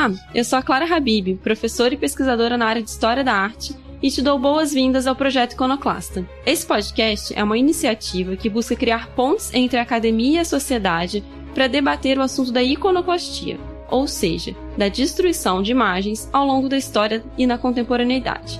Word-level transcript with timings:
Olá, 0.00 0.12
eu 0.34 0.42
sou 0.44 0.58
a 0.58 0.62
Clara 0.62 0.86
Habib, 0.86 1.36
professora 1.42 1.92
e 1.92 1.96
pesquisadora 1.98 2.56
na 2.56 2.64
área 2.64 2.80
de 2.80 2.88
História 2.88 3.22
da 3.22 3.34
Arte, 3.34 3.76
e 4.02 4.10
te 4.10 4.22
dou 4.22 4.38
boas-vindas 4.38 5.06
ao 5.06 5.14
projeto 5.14 5.52
Iconoclasta. 5.52 6.26
Esse 6.46 6.64
podcast 6.64 7.34
é 7.36 7.44
uma 7.44 7.58
iniciativa 7.58 8.34
que 8.34 8.48
busca 8.48 8.74
criar 8.74 9.08
pontes 9.08 9.52
entre 9.52 9.78
a 9.78 9.82
academia 9.82 10.38
e 10.38 10.40
a 10.40 10.44
sociedade 10.46 11.22
para 11.54 11.66
debater 11.66 12.16
o 12.16 12.22
assunto 12.22 12.50
da 12.50 12.62
iconoclastia, 12.62 13.60
ou 13.90 14.06
seja, 14.06 14.56
da 14.74 14.88
destruição 14.88 15.60
de 15.60 15.72
imagens 15.72 16.30
ao 16.32 16.46
longo 16.46 16.66
da 16.66 16.78
história 16.78 17.22
e 17.36 17.46
na 17.46 17.58
contemporaneidade. 17.58 18.58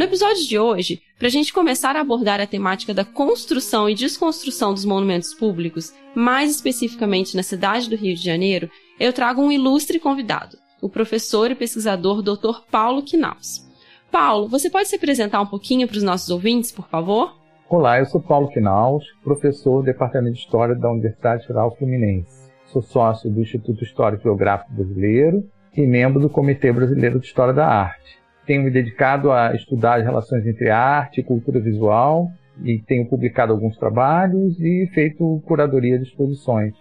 No 0.00 0.06
episódio 0.06 0.48
de 0.48 0.58
hoje, 0.58 1.02
para 1.18 1.28
a 1.28 1.30
gente 1.30 1.52
começar 1.52 1.94
a 1.94 2.00
abordar 2.00 2.40
a 2.40 2.46
temática 2.46 2.94
da 2.94 3.04
construção 3.04 3.86
e 3.86 3.94
desconstrução 3.94 4.72
dos 4.72 4.86
monumentos 4.86 5.34
públicos, 5.34 5.92
mais 6.14 6.50
especificamente 6.50 7.36
na 7.36 7.42
cidade 7.42 7.90
do 7.90 7.96
Rio 7.96 8.16
de 8.16 8.24
Janeiro, 8.24 8.70
eu 8.98 9.12
trago 9.12 9.42
um 9.42 9.52
ilustre 9.52 10.00
convidado, 10.00 10.56
o 10.80 10.88
professor 10.88 11.50
e 11.50 11.54
pesquisador 11.54 12.22
Dr. 12.22 12.62
Paulo 12.70 13.02
Quinaus. 13.02 13.68
Paulo, 14.10 14.48
você 14.48 14.70
pode 14.70 14.88
se 14.88 14.96
apresentar 14.96 15.42
um 15.42 15.46
pouquinho 15.46 15.86
para 15.86 15.98
os 15.98 16.02
nossos 16.02 16.30
ouvintes, 16.30 16.72
por 16.72 16.88
favor? 16.88 17.36
Olá, 17.68 17.98
eu 17.98 18.06
sou 18.06 18.22
Paulo 18.22 18.48
Quinaus, 18.48 19.04
professor 19.22 19.82
do 19.82 19.84
Departamento 19.84 20.36
de 20.36 20.40
História 20.40 20.74
da 20.74 20.90
Universidade 20.90 21.46
Federal 21.46 21.76
Fluminense. 21.76 22.50
Sou 22.64 22.80
sócio 22.80 23.30
do 23.30 23.42
Instituto 23.42 23.84
Histórico 23.84 24.22
Geográfico 24.22 24.72
Brasileiro 24.72 25.44
e 25.76 25.82
membro 25.82 26.18
do 26.18 26.30
Comitê 26.30 26.72
Brasileiro 26.72 27.20
de 27.20 27.26
História 27.26 27.52
da 27.52 27.66
Arte 27.66 28.19
tenho 28.50 28.64
me 28.64 28.70
dedicado 28.72 29.30
a 29.30 29.54
estudar 29.54 30.00
as 30.00 30.04
relações 30.04 30.44
entre 30.44 30.70
arte 30.70 31.20
e 31.20 31.22
cultura 31.22 31.60
visual 31.60 32.32
e 32.64 32.80
tenho 32.80 33.06
publicado 33.06 33.52
alguns 33.52 33.76
trabalhos 33.76 34.58
e 34.58 34.90
feito 34.92 35.40
curadoria 35.46 35.96
de 35.96 36.08
exposições. 36.08 36.74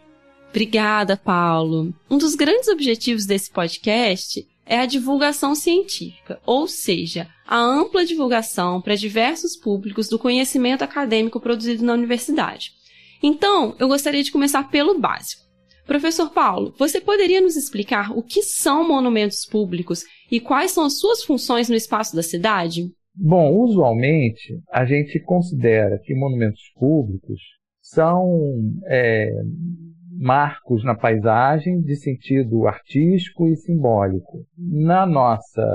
Obrigada, 0.50 1.16
Paulo. 1.16 1.94
Um 2.10 2.18
dos 2.18 2.34
grandes 2.34 2.70
objetivos 2.70 3.28
desse 3.28 3.52
podcast 3.52 4.48
é 4.66 4.80
a 4.80 4.88
divulgação 4.88 5.54
científica, 5.54 6.40
ou 6.44 6.68
seja, 6.68 7.28
a 7.48 7.58
ampla 7.60 8.04
divulgação 8.04 8.82
para 8.82 8.96
diversos 8.96 9.56
públicos 9.56 10.10
do 10.10 10.18
conhecimento 10.18 10.84
acadêmico 10.84 11.40
produzido 11.40 11.86
na 11.86 11.94
universidade. 11.94 12.72
Então, 13.22 13.76
eu 13.78 13.88
gostaria 13.88 14.24
de 14.24 14.32
começar 14.32 14.72
pelo 14.72 14.98
básico. 14.98 15.44
Professor 15.86 16.32
Paulo, 16.32 16.74
você 16.80 17.00
poderia 17.00 17.42
nos 17.42 17.56
explicar 17.56 18.12
o 18.18 18.24
que 18.24 18.42
são 18.42 18.88
monumentos 18.88 19.46
públicos 19.46 20.04
e 20.32 20.40
quais 20.40 20.72
são 20.72 20.86
as 20.86 21.00
suas 21.00 21.24
funções 21.24 21.70
no 21.70 21.76
espaço 21.76 22.16
da 22.16 22.24
cidade? 22.24 22.90
Bom, 23.16 23.54
usualmente 23.56 24.60
a 24.72 24.86
gente 24.86 25.20
considera 25.20 26.00
que 26.00 26.14
monumentos 26.14 26.62
públicos 26.76 27.42
são 27.82 28.56
é, 28.86 29.32
marcos 30.18 30.84
na 30.84 30.96
paisagem 30.96 31.82
de 31.82 31.96
sentido 31.96 32.68
artístico 32.68 33.48
e 33.48 33.56
simbólico. 33.56 34.46
Na 34.58 35.06
nossa, 35.06 35.66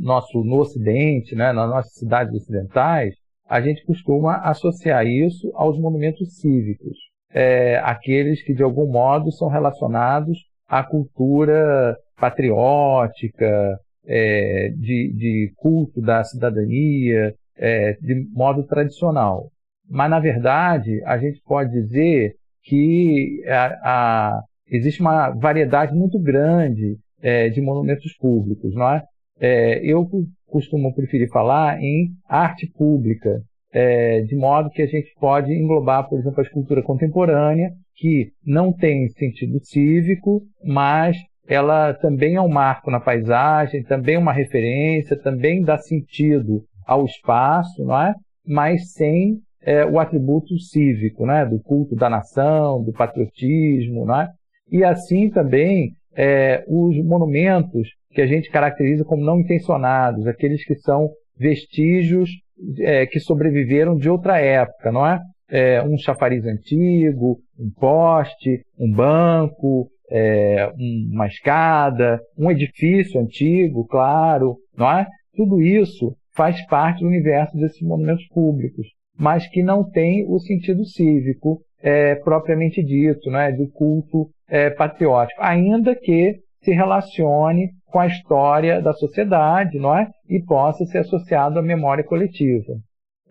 nosso, 0.00 0.42
no 0.42 0.60
Ocidente, 0.60 1.34
né, 1.34 1.52
nas 1.52 1.68
nossas 1.68 1.94
cidades 1.94 2.34
ocidentais, 2.34 3.14
a 3.48 3.60
gente 3.60 3.84
costuma 3.84 4.36
associar 4.38 5.06
isso 5.06 5.50
aos 5.54 5.78
monumentos 5.78 6.36
cívicos 6.36 6.96
é, 7.32 7.78
aqueles 7.84 8.42
que 8.42 8.52
de 8.52 8.62
algum 8.62 8.90
modo 8.90 9.30
são 9.32 9.48
relacionados 9.48 10.38
à 10.68 10.82
cultura 10.82 11.96
patriótica, 12.20 13.78
é, 14.06 14.68
de, 14.76 15.12
de, 15.12 15.52
culto 15.56 16.00
da 16.00 16.22
cidadania, 16.22 17.34
é, 17.56 17.94
de 18.00 18.26
modo 18.32 18.64
tradicional. 18.64 19.50
Mas, 19.88 20.10
na 20.10 20.20
verdade, 20.20 21.02
a 21.04 21.18
gente 21.18 21.40
pode 21.44 21.70
dizer 21.70 22.34
que 22.62 23.42
a, 23.46 23.66
a, 23.82 24.42
existe 24.68 25.00
uma 25.00 25.30
variedade 25.30 25.94
muito 25.94 26.18
grande 26.18 26.96
é, 27.22 27.48
de 27.48 27.60
monumentos 27.60 28.14
públicos. 28.16 28.74
Não 28.74 28.88
é? 28.88 29.02
é 29.40 29.80
eu 29.84 30.08
costumo 30.46 30.94
preferir 30.94 31.28
falar 31.28 31.80
em 31.82 32.10
arte 32.28 32.66
pública, 32.76 33.42
é, 33.72 34.22
de 34.22 34.34
modo 34.34 34.70
que 34.70 34.82
a 34.82 34.86
gente 34.86 35.12
pode 35.18 35.52
englobar, 35.52 36.08
por 36.08 36.18
exemplo, 36.18 36.40
a 36.40 36.42
escultura 36.42 36.82
contemporânea, 36.82 37.72
que 37.94 38.32
não 38.44 38.72
tem 38.72 39.08
sentido 39.10 39.60
cívico, 39.62 40.42
mas 40.64 41.16
ela 41.50 41.92
também 41.94 42.36
é 42.36 42.40
um 42.40 42.48
marco 42.48 42.92
na 42.92 43.00
paisagem, 43.00 43.82
também 43.82 44.16
uma 44.16 44.32
referência, 44.32 45.20
também 45.20 45.62
dá 45.62 45.76
sentido 45.76 46.62
ao 46.86 47.04
espaço, 47.04 47.84
não 47.84 48.00
é? 48.00 48.14
mas 48.46 48.92
sem 48.92 49.40
é, 49.60 49.84
o 49.84 49.98
atributo 49.98 50.56
cívico, 50.60 51.26
né? 51.26 51.44
do 51.44 51.58
culto 51.58 51.96
da 51.96 52.08
nação, 52.08 52.82
do 52.84 52.92
patriotismo. 52.92 54.06
Não 54.06 54.20
é? 54.20 54.28
E 54.70 54.84
assim 54.84 55.28
também 55.28 55.90
é, 56.14 56.64
os 56.68 56.96
monumentos 57.04 57.88
que 58.12 58.22
a 58.22 58.26
gente 58.26 58.48
caracteriza 58.48 59.04
como 59.04 59.24
não 59.24 59.40
intencionados, 59.40 60.28
aqueles 60.28 60.64
que 60.64 60.76
são 60.76 61.10
vestígios 61.36 62.30
é, 62.78 63.06
que 63.06 63.18
sobreviveram 63.18 63.96
de 63.96 64.08
outra 64.08 64.38
época, 64.38 64.92
não 64.92 65.04
é? 65.04 65.20
é? 65.50 65.82
Um 65.82 65.98
chafariz 65.98 66.44
antigo, 66.44 67.40
um 67.58 67.70
poste, 67.70 68.62
um 68.78 68.92
banco, 68.92 69.90
é, 70.10 70.70
uma 70.76 71.26
escada, 71.26 72.20
um 72.36 72.50
edifício 72.50 73.20
antigo, 73.20 73.86
claro, 73.86 74.56
não 74.76 74.90
é? 74.90 75.06
Tudo 75.36 75.62
isso 75.62 76.14
faz 76.34 76.64
parte 76.66 77.00
do 77.00 77.06
universo 77.06 77.56
desses 77.56 77.80
monumentos 77.82 78.26
públicos, 78.28 78.86
mas 79.16 79.46
que 79.46 79.62
não 79.62 79.88
tem 79.88 80.26
o 80.26 80.38
sentido 80.38 80.84
cívico 80.84 81.60
é, 81.82 82.14
propriamente 82.16 82.82
dito, 82.82 83.30
né, 83.30 83.52
do 83.52 83.68
culto 83.70 84.28
é, 84.48 84.70
patriótico, 84.70 85.40
ainda 85.42 85.94
que 85.94 86.40
se 86.62 86.72
relacione 86.72 87.70
com 87.86 87.98
a 87.98 88.06
história 88.06 88.80
da 88.80 88.92
sociedade, 88.92 89.78
não 89.78 89.96
é? 89.96 90.06
E 90.28 90.42
possa 90.42 90.84
ser 90.84 90.98
associado 90.98 91.58
à 91.58 91.62
memória 91.62 92.04
coletiva. 92.04 92.74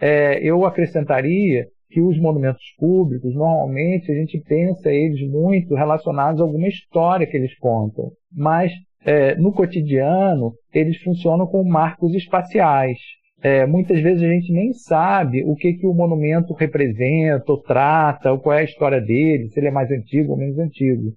É, 0.01 0.39
eu 0.41 0.65
acrescentaria 0.65 1.67
que 1.89 2.01
os 2.01 2.19
monumentos 2.19 2.63
públicos, 2.77 3.33
normalmente, 3.33 4.11
a 4.11 4.15
gente 4.15 4.39
pensa 4.47 4.91
eles 4.91 5.27
muito 5.29 5.73
relacionados 5.75 6.39
a 6.39 6.43
alguma 6.43 6.67
história 6.67 7.25
que 7.25 7.35
eles 7.35 7.57
contam, 7.57 8.11
mas 8.31 8.71
é, 9.05 9.35
no 9.35 9.51
cotidiano 9.51 10.53
eles 10.73 11.01
funcionam 11.01 11.47
como 11.47 11.69
marcos 11.69 12.13
espaciais. 12.13 12.97
É, 13.41 13.65
muitas 13.65 14.01
vezes 14.01 14.21
a 14.21 14.27
gente 14.27 14.51
nem 14.51 14.73
sabe 14.73 15.43
o 15.45 15.55
que, 15.55 15.73
que 15.73 15.87
o 15.87 15.93
monumento 15.93 16.53
representa 16.53 17.51
ou 17.51 17.61
trata, 17.61 18.31
ou 18.31 18.39
qual 18.39 18.57
é 18.57 18.61
a 18.61 18.65
história 18.65 18.99
dele, 18.99 19.47
se 19.49 19.59
ele 19.59 19.67
é 19.67 19.71
mais 19.71 19.89
antigo 19.89 20.33
ou 20.33 20.37
menos 20.37 20.59
antigo. 20.59 21.13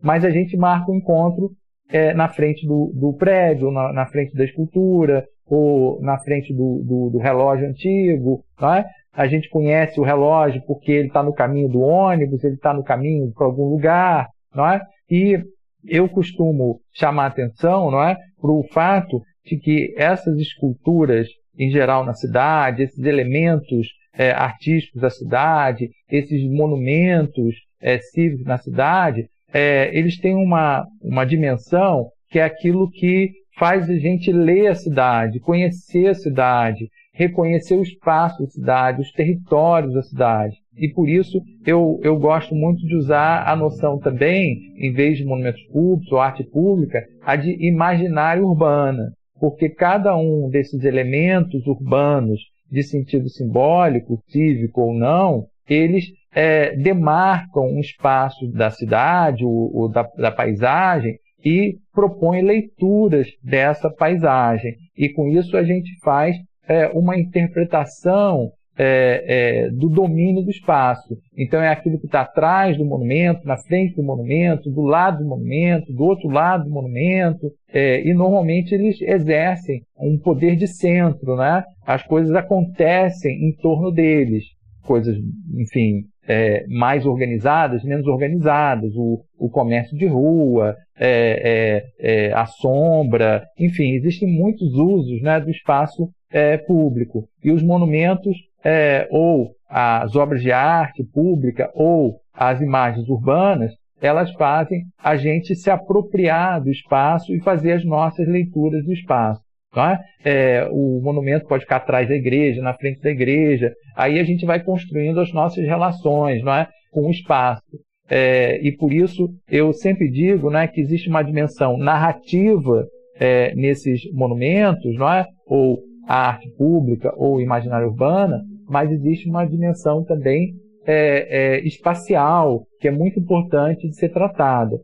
Mas 0.00 0.24
a 0.24 0.30
gente 0.30 0.56
marca 0.56 0.90
o 0.90 0.94
encontro 0.94 1.50
é, 1.90 2.14
na 2.14 2.28
frente 2.28 2.66
do, 2.66 2.92
do 2.94 3.12
prédio, 3.14 3.70
na, 3.70 3.92
na, 3.92 4.06
frente 4.06 4.34
da 4.36 4.44
escultura, 4.44 5.26
ou 5.46 6.00
na 6.00 6.18
frente 6.18 6.54
do, 6.54 6.82
do, 6.84 7.10
do 7.10 7.18
relógio 7.18 7.66
antigo. 7.66 8.44
É? 8.62 8.84
A 9.14 9.26
gente 9.26 9.48
conhece 9.48 10.00
o 10.00 10.04
relógio 10.04 10.62
porque 10.66 10.92
ele 10.92 11.08
está 11.08 11.22
no 11.22 11.32
caminho 11.32 11.68
do 11.68 11.80
ônibus, 11.80 12.42
ele 12.42 12.56
está 12.56 12.74
no 12.74 12.82
caminho 12.82 13.32
para 13.32 13.46
algum 13.46 13.68
lugar. 13.68 14.28
Não 14.54 14.68
é? 14.68 14.80
E 15.10 15.38
eu 15.86 16.08
costumo 16.08 16.80
chamar 16.92 17.26
atenção 17.26 17.90
não 17.90 18.02
é, 18.02 18.16
para 18.40 18.50
o 18.50 18.64
fato 18.72 19.20
de 19.44 19.56
que 19.58 19.94
essas 19.96 20.38
esculturas, 20.38 21.28
em 21.58 21.70
geral 21.70 22.04
na 22.04 22.14
cidade, 22.14 22.82
esses 22.82 23.04
elementos 23.04 23.88
é, 24.16 24.30
artísticos 24.30 25.00
da 25.00 25.10
cidade, 25.10 25.90
esses 26.08 26.42
monumentos 26.50 27.54
é, 27.80 27.98
cívicos 27.98 28.46
na 28.46 28.58
cidade, 28.58 29.28
é, 29.52 29.90
eles 29.96 30.18
têm 30.18 30.34
uma, 30.34 30.86
uma 31.02 31.24
dimensão 31.24 32.08
que 32.30 32.38
é 32.38 32.44
aquilo 32.44 32.90
que 32.90 33.30
faz 33.56 33.88
a 33.88 33.96
gente 33.96 34.32
ler 34.32 34.68
a 34.68 34.74
cidade, 34.74 35.38
conhecer 35.40 36.08
a 36.08 36.14
cidade, 36.14 36.88
reconhecer 37.14 37.76
o 37.76 37.82
espaço 37.82 38.42
da 38.42 38.50
cidade, 38.50 39.00
os 39.00 39.12
territórios 39.12 39.94
da 39.94 40.02
cidade. 40.02 40.56
E 40.76 40.88
por 40.88 41.08
isso 41.08 41.40
eu, 41.64 42.00
eu 42.02 42.18
gosto 42.18 42.54
muito 42.54 42.84
de 42.84 42.96
usar 42.96 43.48
a 43.48 43.54
noção 43.54 43.98
também, 43.98 44.58
em 44.76 44.92
vez 44.92 45.16
de 45.16 45.24
monumentos 45.24 45.62
públicos 45.68 46.10
ou 46.12 46.18
arte 46.20 46.42
pública, 46.44 47.00
a 47.24 47.36
de 47.36 47.56
imaginário 47.64 48.44
urbana. 48.44 49.12
Porque 49.38 49.68
cada 49.68 50.16
um 50.16 50.48
desses 50.50 50.82
elementos 50.84 51.64
urbanos 51.66 52.40
de 52.70 52.82
sentido 52.82 53.28
simbólico, 53.28 54.18
cívico 54.26 54.80
ou 54.80 54.94
não, 54.94 55.46
eles 55.68 56.06
é, 56.34 56.74
demarcam 56.76 57.64
um 57.64 57.78
espaço 57.78 58.50
da 58.50 58.70
cidade 58.70 59.44
ou, 59.44 59.74
ou 59.74 59.88
da, 59.88 60.02
da 60.16 60.32
paisagem 60.32 61.16
e 61.44 61.76
propõem 61.92 62.42
leituras 62.42 63.28
dessa 63.42 63.88
paisagem. 63.88 64.74
E 64.96 65.08
com 65.08 65.28
isso 65.28 65.56
a 65.56 65.62
gente 65.62 65.90
faz 66.02 66.36
é, 66.68 66.88
uma 66.88 67.18
interpretação 67.18 68.50
é, 68.76 69.66
é, 69.66 69.70
do 69.70 69.88
domínio 69.88 70.42
do 70.42 70.50
espaço. 70.50 71.16
Então 71.36 71.60
é 71.60 71.68
aquilo 71.68 71.98
que 71.98 72.06
está 72.06 72.22
atrás 72.22 72.76
do 72.76 72.84
monumento, 72.84 73.46
na 73.46 73.56
frente 73.56 73.94
do 73.94 74.02
monumento, 74.02 74.70
do 74.70 74.82
lado 74.82 75.22
do 75.22 75.28
monumento, 75.28 75.92
do 75.92 76.04
outro 76.04 76.28
lado 76.28 76.64
do 76.64 76.70
monumento, 76.70 77.50
é, 77.72 78.06
e 78.06 78.12
normalmente 78.12 78.74
eles 78.74 79.00
exercem 79.00 79.82
um 79.98 80.18
poder 80.18 80.56
de 80.56 80.66
centro, 80.66 81.36
né? 81.36 81.62
As 81.86 82.02
coisas 82.02 82.34
acontecem 82.34 83.48
em 83.48 83.54
torno 83.56 83.92
deles. 83.92 84.44
coisas, 84.82 85.16
enfim, 85.56 86.04
é, 86.26 86.64
mais 86.68 87.06
organizadas, 87.06 87.84
menos 87.84 88.06
organizadas, 88.06 88.90
o, 88.96 89.20
o 89.38 89.48
comércio 89.48 89.96
de 89.96 90.06
rua, 90.06 90.76
é, 90.98 91.82
é, 92.00 92.28
é 92.28 92.32
a 92.32 92.46
sombra, 92.46 93.44
enfim, 93.58 93.94
existem 93.94 94.28
muitos 94.28 94.74
usos 94.74 95.20
né, 95.22 95.40
do 95.40 95.50
espaço 95.50 96.08
é, 96.30 96.56
público. 96.56 97.28
E 97.42 97.50
os 97.50 97.62
monumentos, 97.62 98.36
é, 98.64 99.06
ou 99.10 99.52
as 99.68 100.14
obras 100.16 100.40
de 100.42 100.52
arte 100.52 101.04
pública, 101.04 101.70
ou 101.74 102.20
as 102.32 102.60
imagens 102.60 103.08
urbanas, 103.08 103.72
elas 104.00 104.30
fazem 104.32 104.82
a 104.98 105.16
gente 105.16 105.54
se 105.54 105.70
apropriar 105.70 106.62
do 106.62 106.70
espaço 106.70 107.34
e 107.34 107.42
fazer 107.42 107.72
as 107.72 107.84
nossas 107.84 108.26
leituras 108.26 108.84
do 108.84 108.92
espaço. 108.92 109.40
É? 109.76 109.98
É, 110.24 110.68
o 110.70 111.00
monumento 111.02 111.46
pode 111.46 111.64
ficar 111.64 111.76
atrás 111.76 112.08
da 112.08 112.14
igreja, 112.14 112.62
na 112.62 112.74
frente 112.74 113.00
da 113.00 113.10
igreja. 113.10 113.72
Aí 113.96 114.18
a 114.18 114.24
gente 114.24 114.46
vai 114.46 114.62
construindo 114.62 115.20
as 115.20 115.32
nossas 115.32 115.64
relações 115.64 116.42
não 116.42 116.54
é? 116.54 116.68
com 116.92 117.06
o 117.06 117.10
espaço. 117.10 117.62
É, 118.08 118.60
e 118.62 118.72
por 118.76 118.92
isso 118.92 119.28
eu 119.48 119.72
sempre 119.72 120.10
digo 120.10 120.50
né, 120.50 120.68
que 120.68 120.80
existe 120.80 121.08
uma 121.08 121.22
dimensão 121.22 121.78
narrativa 121.78 122.86
é, 123.18 123.54
nesses 123.54 124.02
monumentos, 124.12 124.94
não 124.96 125.10
é? 125.10 125.26
ou 125.46 125.78
a 126.06 126.28
arte 126.28 126.50
pública, 126.56 127.12
ou 127.16 127.40
imaginária 127.40 127.86
urbana, 127.86 128.42
mas 128.68 128.90
existe 128.90 129.28
uma 129.28 129.46
dimensão 129.46 130.04
também 130.04 130.52
é, 130.86 131.56
é, 131.56 131.66
espacial, 131.66 132.66
que 132.78 132.88
é 132.88 132.90
muito 132.90 133.18
importante 133.18 133.88
de 133.88 133.96
ser 133.96 134.10
tratada. 134.10 134.76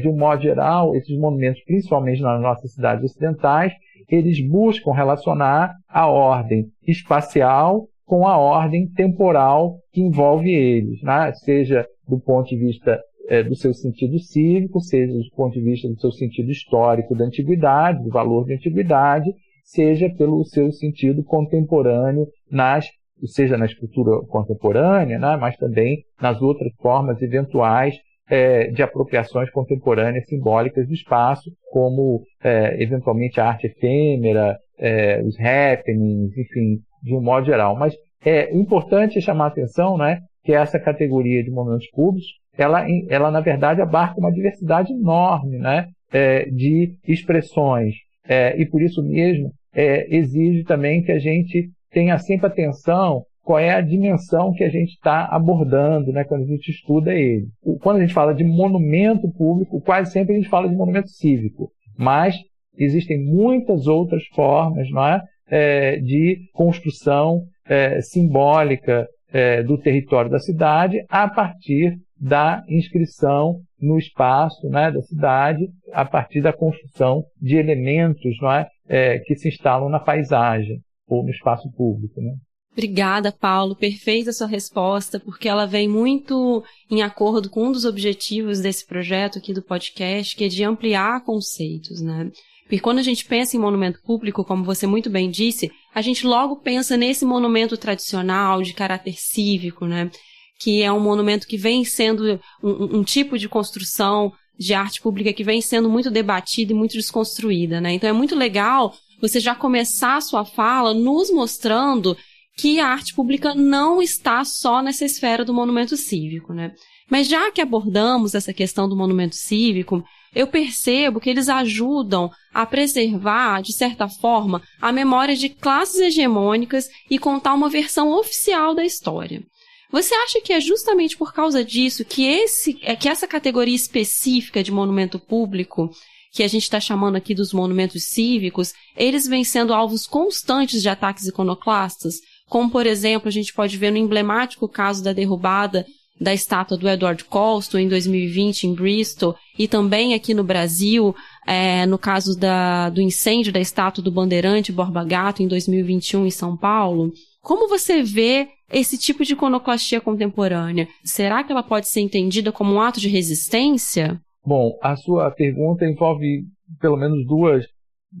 de 0.00 0.08
um 0.08 0.16
modo 0.16 0.42
geral, 0.42 0.96
esses 0.96 1.14
monumentos, 1.18 1.62
principalmente 1.64 2.22
nas 2.22 2.40
nossas 2.40 2.72
cidades 2.72 3.04
ocidentais, 3.04 3.72
eles 4.12 4.46
buscam 4.46 4.92
relacionar 4.92 5.72
a 5.88 6.06
ordem 6.06 6.66
espacial 6.86 7.88
com 8.04 8.28
a 8.28 8.36
ordem 8.36 8.86
temporal 8.88 9.78
que 9.90 10.02
envolve 10.02 10.50
eles, 10.52 11.02
né? 11.02 11.32
seja 11.32 11.86
do 12.06 12.20
ponto 12.20 12.46
de 12.50 12.58
vista 12.58 13.00
é, 13.26 13.42
do 13.42 13.56
seu 13.56 13.72
sentido 13.72 14.18
cívico, 14.18 14.80
seja 14.80 15.14
do 15.14 15.30
ponto 15.34 15.54
de 15.54 15.62
vista 15.62 15.88
do 15.88 15.98
seu 15.98 16.12
sentido 16.12 16.50
histórico 16.50 17.14
da 17.14 17.24
antiguidade, 17.24 18.04
do 18.04 18.10
valor 18.10 18.46
da 18.46 18.52
antiguidade, 18.52 19.32
seja 19.64 20.10
pelo 20.10 20.44
seu 20.44 20.70
sentido 20.72 21.24
contemporâneo, 21.24 22.26
nas, 22.50 22.86
seja 23.24 23.56
na 23.56 23.64
escultura 23.64 24.20
contemporânea, 24.26 25.18
né? 25.18 25.38
mas 25.38 25.56
também 25.56 26.04
nas 26.20 26.42
outras 26.42 26.70
formas 26.82 27.22
eventuais 27.22 27.96
é, 28.32 28.70
de 28.70 28.82
apropriações 28.82 29.50
contemporâneas 29.50 30.24
simbólicas 30.24 30.88
do 30.88 30.94
espaço, 30.94 31.50
como 31.70 32.22
é, 32.42 32.82
eventualmente 32.82 33.38
a 33.38 33.46
arte 33.46 33.66
efêmera, 33.66 34.56
é, 34.78 35.20
os 35.22 35.38
happenings, 35.38 36.34
enfim, 36.38 36.78
de 37.02 37.14
um 37.14 37.20
modo 37.20 37.44
geral. 37.44 37.76
Mas 37.76 37.94
é 38.24 38.50
importante 38.56 39.20
chamar 39.20 39.44
a 39.44 39.48
atenção 39.48 39.98
né, 39.98 40.20
que 40.42 40.54
essa 40.54 40.80
categoria 40.80 41.44
de 41.44 41.50
monumentos 41.50 41.90
públicos, 41.90 42.26
ela, 42.56 42.86
ela 43.10 43.30
na 43.30 43.40
verdade 43.40 43.82
abarca 43.82 44.18
uma 44.18 44.32
diversidade 44.32 44.90
enorme 44.94 45.58
né, 45.58 45.88
é, 46.10 46.46
de 46.46 46.96
expressões. 47.06 47.96
É, 48.26 48.58
e 48.58 48.64
por 48.64 48.80
isso 48.80 49.02
mesmo 49.02 49.52
é, 49.74 50.06
exige 50.08 50.64
também 50.64 51.02
que 51.02 51.12
a 51.12 51.18
gente 51.18 51.68
tenha 51.90 52.16
sempre 52.16 52.46
atenção 52.46 53.26
qual 53.42 53.58
é 53.58 53.70
a 53.70 53.80
dimensão 53.80 54.52
que 54.52 54.64
a 54.64 54.68
gente 54.68 54.92
está 54.92 55.26
abordando 55.26 56.12
né, 56.12 56.24
quando 56.24 56.42
a 56.42 56.46
gente 56.46 56.70
estuda 56.70 57.12
ele. 57.12 57.48
Quando 57.80 57.98
a 57.98 58.00
gente 58.00 58.14
fala 58.14 58.34
de 58.34 58.44
monumento 58.44 59.28
público, 59.32 59.80
quase 59.80 60.12
sempre 60.12 60.34
a 60.34 60.36
gente 60.36 60.48
fala 60.48 60.68
de 60.68 60.76
monumento 60.76 61.08
cívico, 61.08 61.70
mas 61.98 62.36
existem 62.76 63.22
muitas 63.22 63.86
outras 63.86 64.24
formas 64.34 64.88
não 64.90 65.06
é, 65.06 65.22
é 65.48 65.96
de 65.96 66.38
construção 66.54 67.42
é, 67.66 68.00
simbólica 68.00 69.06
é, 69.32 69.62
do 69.62 69.78
território 69.78 70.30
da 70.30 70.38
cidade 70.38 71.04
a 71.08 71.28
partir 71.28 71.96
da 72.18 72.62
inscrição 72.68 73.60
no 73.80 73.98
espaço 73.98 74.68
né, 74.68 74.92
da 74.92 75.02
cidade, 75.02 75.68
a 75.92 76.04
partir 76.04 76.40
da 76.40 76.52
construção 76.52 77.24
de 77.40 77.56
elementos 77.56 78.36
não 78.40 78.52
é, 78.52 78.68
é 78.88 79.18
que 79.18 79.34
se 79.34 79.48
instalam 79.48 79.88
na 79.88 79.98
paisagem 79.98 80.78
ou 81.08 81.24
no 81.24 81.30
espaço 81.30 81.68
público. 81.72 82.20
Né? 82.20 82.32
Obrigada, 82.72 83.30
Paulo. 83.30 83.76
Perfeita 83.76 84.30
a 84.30 84.32
sua 84.32 84.46
resposta, 84.46 85.20
porque 85.20 85.48
ela 85.48 85.66
vem 85.66 85.86
muito 85.86 86.64
em 86.90 87.02
acordo 87.02 87.50
com 87.50 87.68
um 87.68 87.72
dos 87.72 87.84
objetivos 87.84 88.60
desse 88.60 88.86
projeto 88.86 89.38
aqui 89.38 89.52
do 89.52 89.62
podcast, 89.62 90.34
que 90.34 90.44
é 90.44 90.48
de 90.48 90.64
ampliar 90.64 91.22
conceitos, 91.22 92.00
né? 92.00 92.30
Porque 92.62 92.80
quando 92.80 92.98
a 92.98 93.02
gente 93.02 93.26
pensa 93.26 93.54
em 93.54 93.60
monumento 93.60 94.00
público, 94.02 94.44
como 94.44 94.64
você 94.64 94.86
muito 94.86 95.10
bem 95.10 95.30
disse, 95.30 95.70
a 95.94 96.00
gente 96.00 96.26
logo 96.26 96.56
pensa 96.56 96.96
nesse 96.96 97.22
monumento 97.26 97.76
tradicional, 97.76 98.62
de 98.62 98.72
caráter 98.72 99.16
cívico, 99.18 99.84
né? 99.84 100.10
Que 100.58 100.82
é 100.82 100.90
um 100.90 101.00
monumento 101.00 101.46
que 101.46 101.58
vem 101.58 101.84
sendo 101.84 102.40
um, 102.62 102.98
um 103.00 103.04
tipo 103.04 103.36
de 103.36 103.50
construção 103.50 104.32
de 104.58 104.72
arte 104.72 105.02
pública 105.02 105.32
que 105.34 105.44
vem 105.44 105.60
sendo 105.60 105.90
muito 105.90 106.10
debatida 106.10 106.72
e 106.72 106.74
muito 106.74 106.92
desconstruída, 106.92 107.82
né? 107.82 107.92
Então 107.92 108.08
é 108.08 108.12
muito 108.14 108.34
legal 108.34 108.94
você 109.20 109.38
já 109.38 109.54
começar 109.54 110.16
a 110.16 110.20
sua 110.22 110.44
fala 110.44 110.94
nos 110.94 111.30
mostrando 111.30 112.16
que 112.56 112.80
a 112.80 112.88
arte 112.88 113.14
pública 113.14 113.54
não 113.54 114.02
está 114.02 114.44
só 114.44 114.82
nessa 114.82 115.04
esfera 115.04 115.44
do 115.44 115.54
monumento 115.54 115.96
cívico, 115.96 116.52
né? 116.52 116.72
Mas 117.10 117.28
já 117.28 117.50
que 117.50 117.60
abordamos 117.60 118.34
essa 118.34 118.52
questão 118.52 118.88
do 118.88 118.96
monumento 118.96 119.36
cívico, 119.36 120.02
eu 120.34 120.46
percebo 120.46 121.20
que 121.20 121.28
eles 121.28 121.48
ajudam 121.48 122.30
a 122.52 122.64
preservar, 122.64 123.60
de 123.60 123.72
certa 123.72 124.08
forma, 124.08 124.62
a 124.80 124.90
memória 124.90 125.36
de 125.36 125.48
classes 125.50 126.00
hegemônicas 126.00 126.88
e 127.10 127.18
contar 127.18 127.52
uma 127.52 127.68
versão 127.68 128.12
oficial 128.12 128.74
da 128.74 128.84
história. 128.84 129.42
Você 129.90 130.14
acha 130.14 130.40
que 130.40 130.54
é 130.54 130.60
justamente 130.60 131.18
por 131.18 131.34
causa 131.34 131.62
disso 131.62 132.02
que, 132.02 132.24
esse, 132.24 132.78
é 132.82 132.96
que 132.96 133.10
essa 133.10 133.28
categoria 133.28 133.76
específica 133.76 134.62
de 134.62 134.72
monumento 134.72 135.18
público, 135.18 135.90
que 136.32 136.42
a 136.42 136.48
gente 136.48 136.62
está 136.62 136.80
chamando 136.80 137.16
aqui 137.16 137.34
dos 137.34 137.52
monumentos 137.52 138.04
cívicos, 138.04 138.72
eles 138.96 139.28
vêm 139.28 139.44
sendo 139.44 139.74
alvos 139.74 140.06
constantes 140.06 140.80
de 140.80 140.88
ataques 140.88 141.26
iconoclastas? 141.26 142.20
Como 142.52 142.70
por 142.70 142.86
exemplo 142.86 143.28
a 143.28 143.32
gente 143.32 143.54
pode 143.54 143.78
ver 143.78 143.90
no 143.90 143.96
emblemático 143.96 144.68
caso 144.68 145.02
da 145.02 145.14
derrubada 145.14 145.86
da 146.20 146.34
estátua 146.34 146.76
do 146.76 146.86
Edward 146.86 147.24
Colston 147.24 147.78
em 147.78 147.88
2020 147.88 148.64
em 148.64 148.74
Bristol 148.74 149.34
e 149.58 149.66
também 149.66 150.12
aqui 150.12 150.34
no 150.34 150.44
Brasil, 150.44 151.14
é, 151.46 151.86
no 151.86 151.96
caso 151.96 152.38
da, 152.38 152.90
do 152.90 153.00
incêndio 153.00 153.54
da 153.54 153.58
estátua 153.58 154.04
do 154.04 154.12
Bandeirante 154.12 154.70
Borba 154.70 155.02
Gato 155.02 155.42
em 155.42 155.48
2021 155.48 156.26
em 156.26 156.30
São 156.30 156.54
Paulo. 156.54 157.10
Como 157.40 157.70
você 157.70 158.02
vê 158.02 158.48
esse 158.70 158.98
tipo 158.98 159.24
de 159.24 159.32
iconoclastia 159.32 160.02
contemporânea? 160.02 160.86
Será 161.02 161.42
que 161.42 161.52
ela 161.52 161.62
pode 161.62 161.88
ser 161.88 162.02
entendida 162.02 162.52
como 162.52 162.74
um 162.74 162.82
ato 162.82 163.00
de 163.00 163.08
resistência? 163.08 164.20
Bom, 164.44 164.78
a 164.82 164.94
sua 164.94 165.30
pergunta 165.30 165.86
envolve 165.86 166.44
pelo 166.78 166.98
menos 166.98 167.26
duas, 167.26 167.64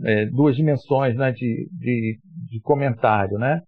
é, 0.04 0.24
duas 0.24 0.56
dimensões 0.56 1.14
né, 1.16 1.32
de, 1.32 1.68
de, 1.70 2.18
de 2.48 2.60
comentário, 2.62 3.36
né? 3.36 3.60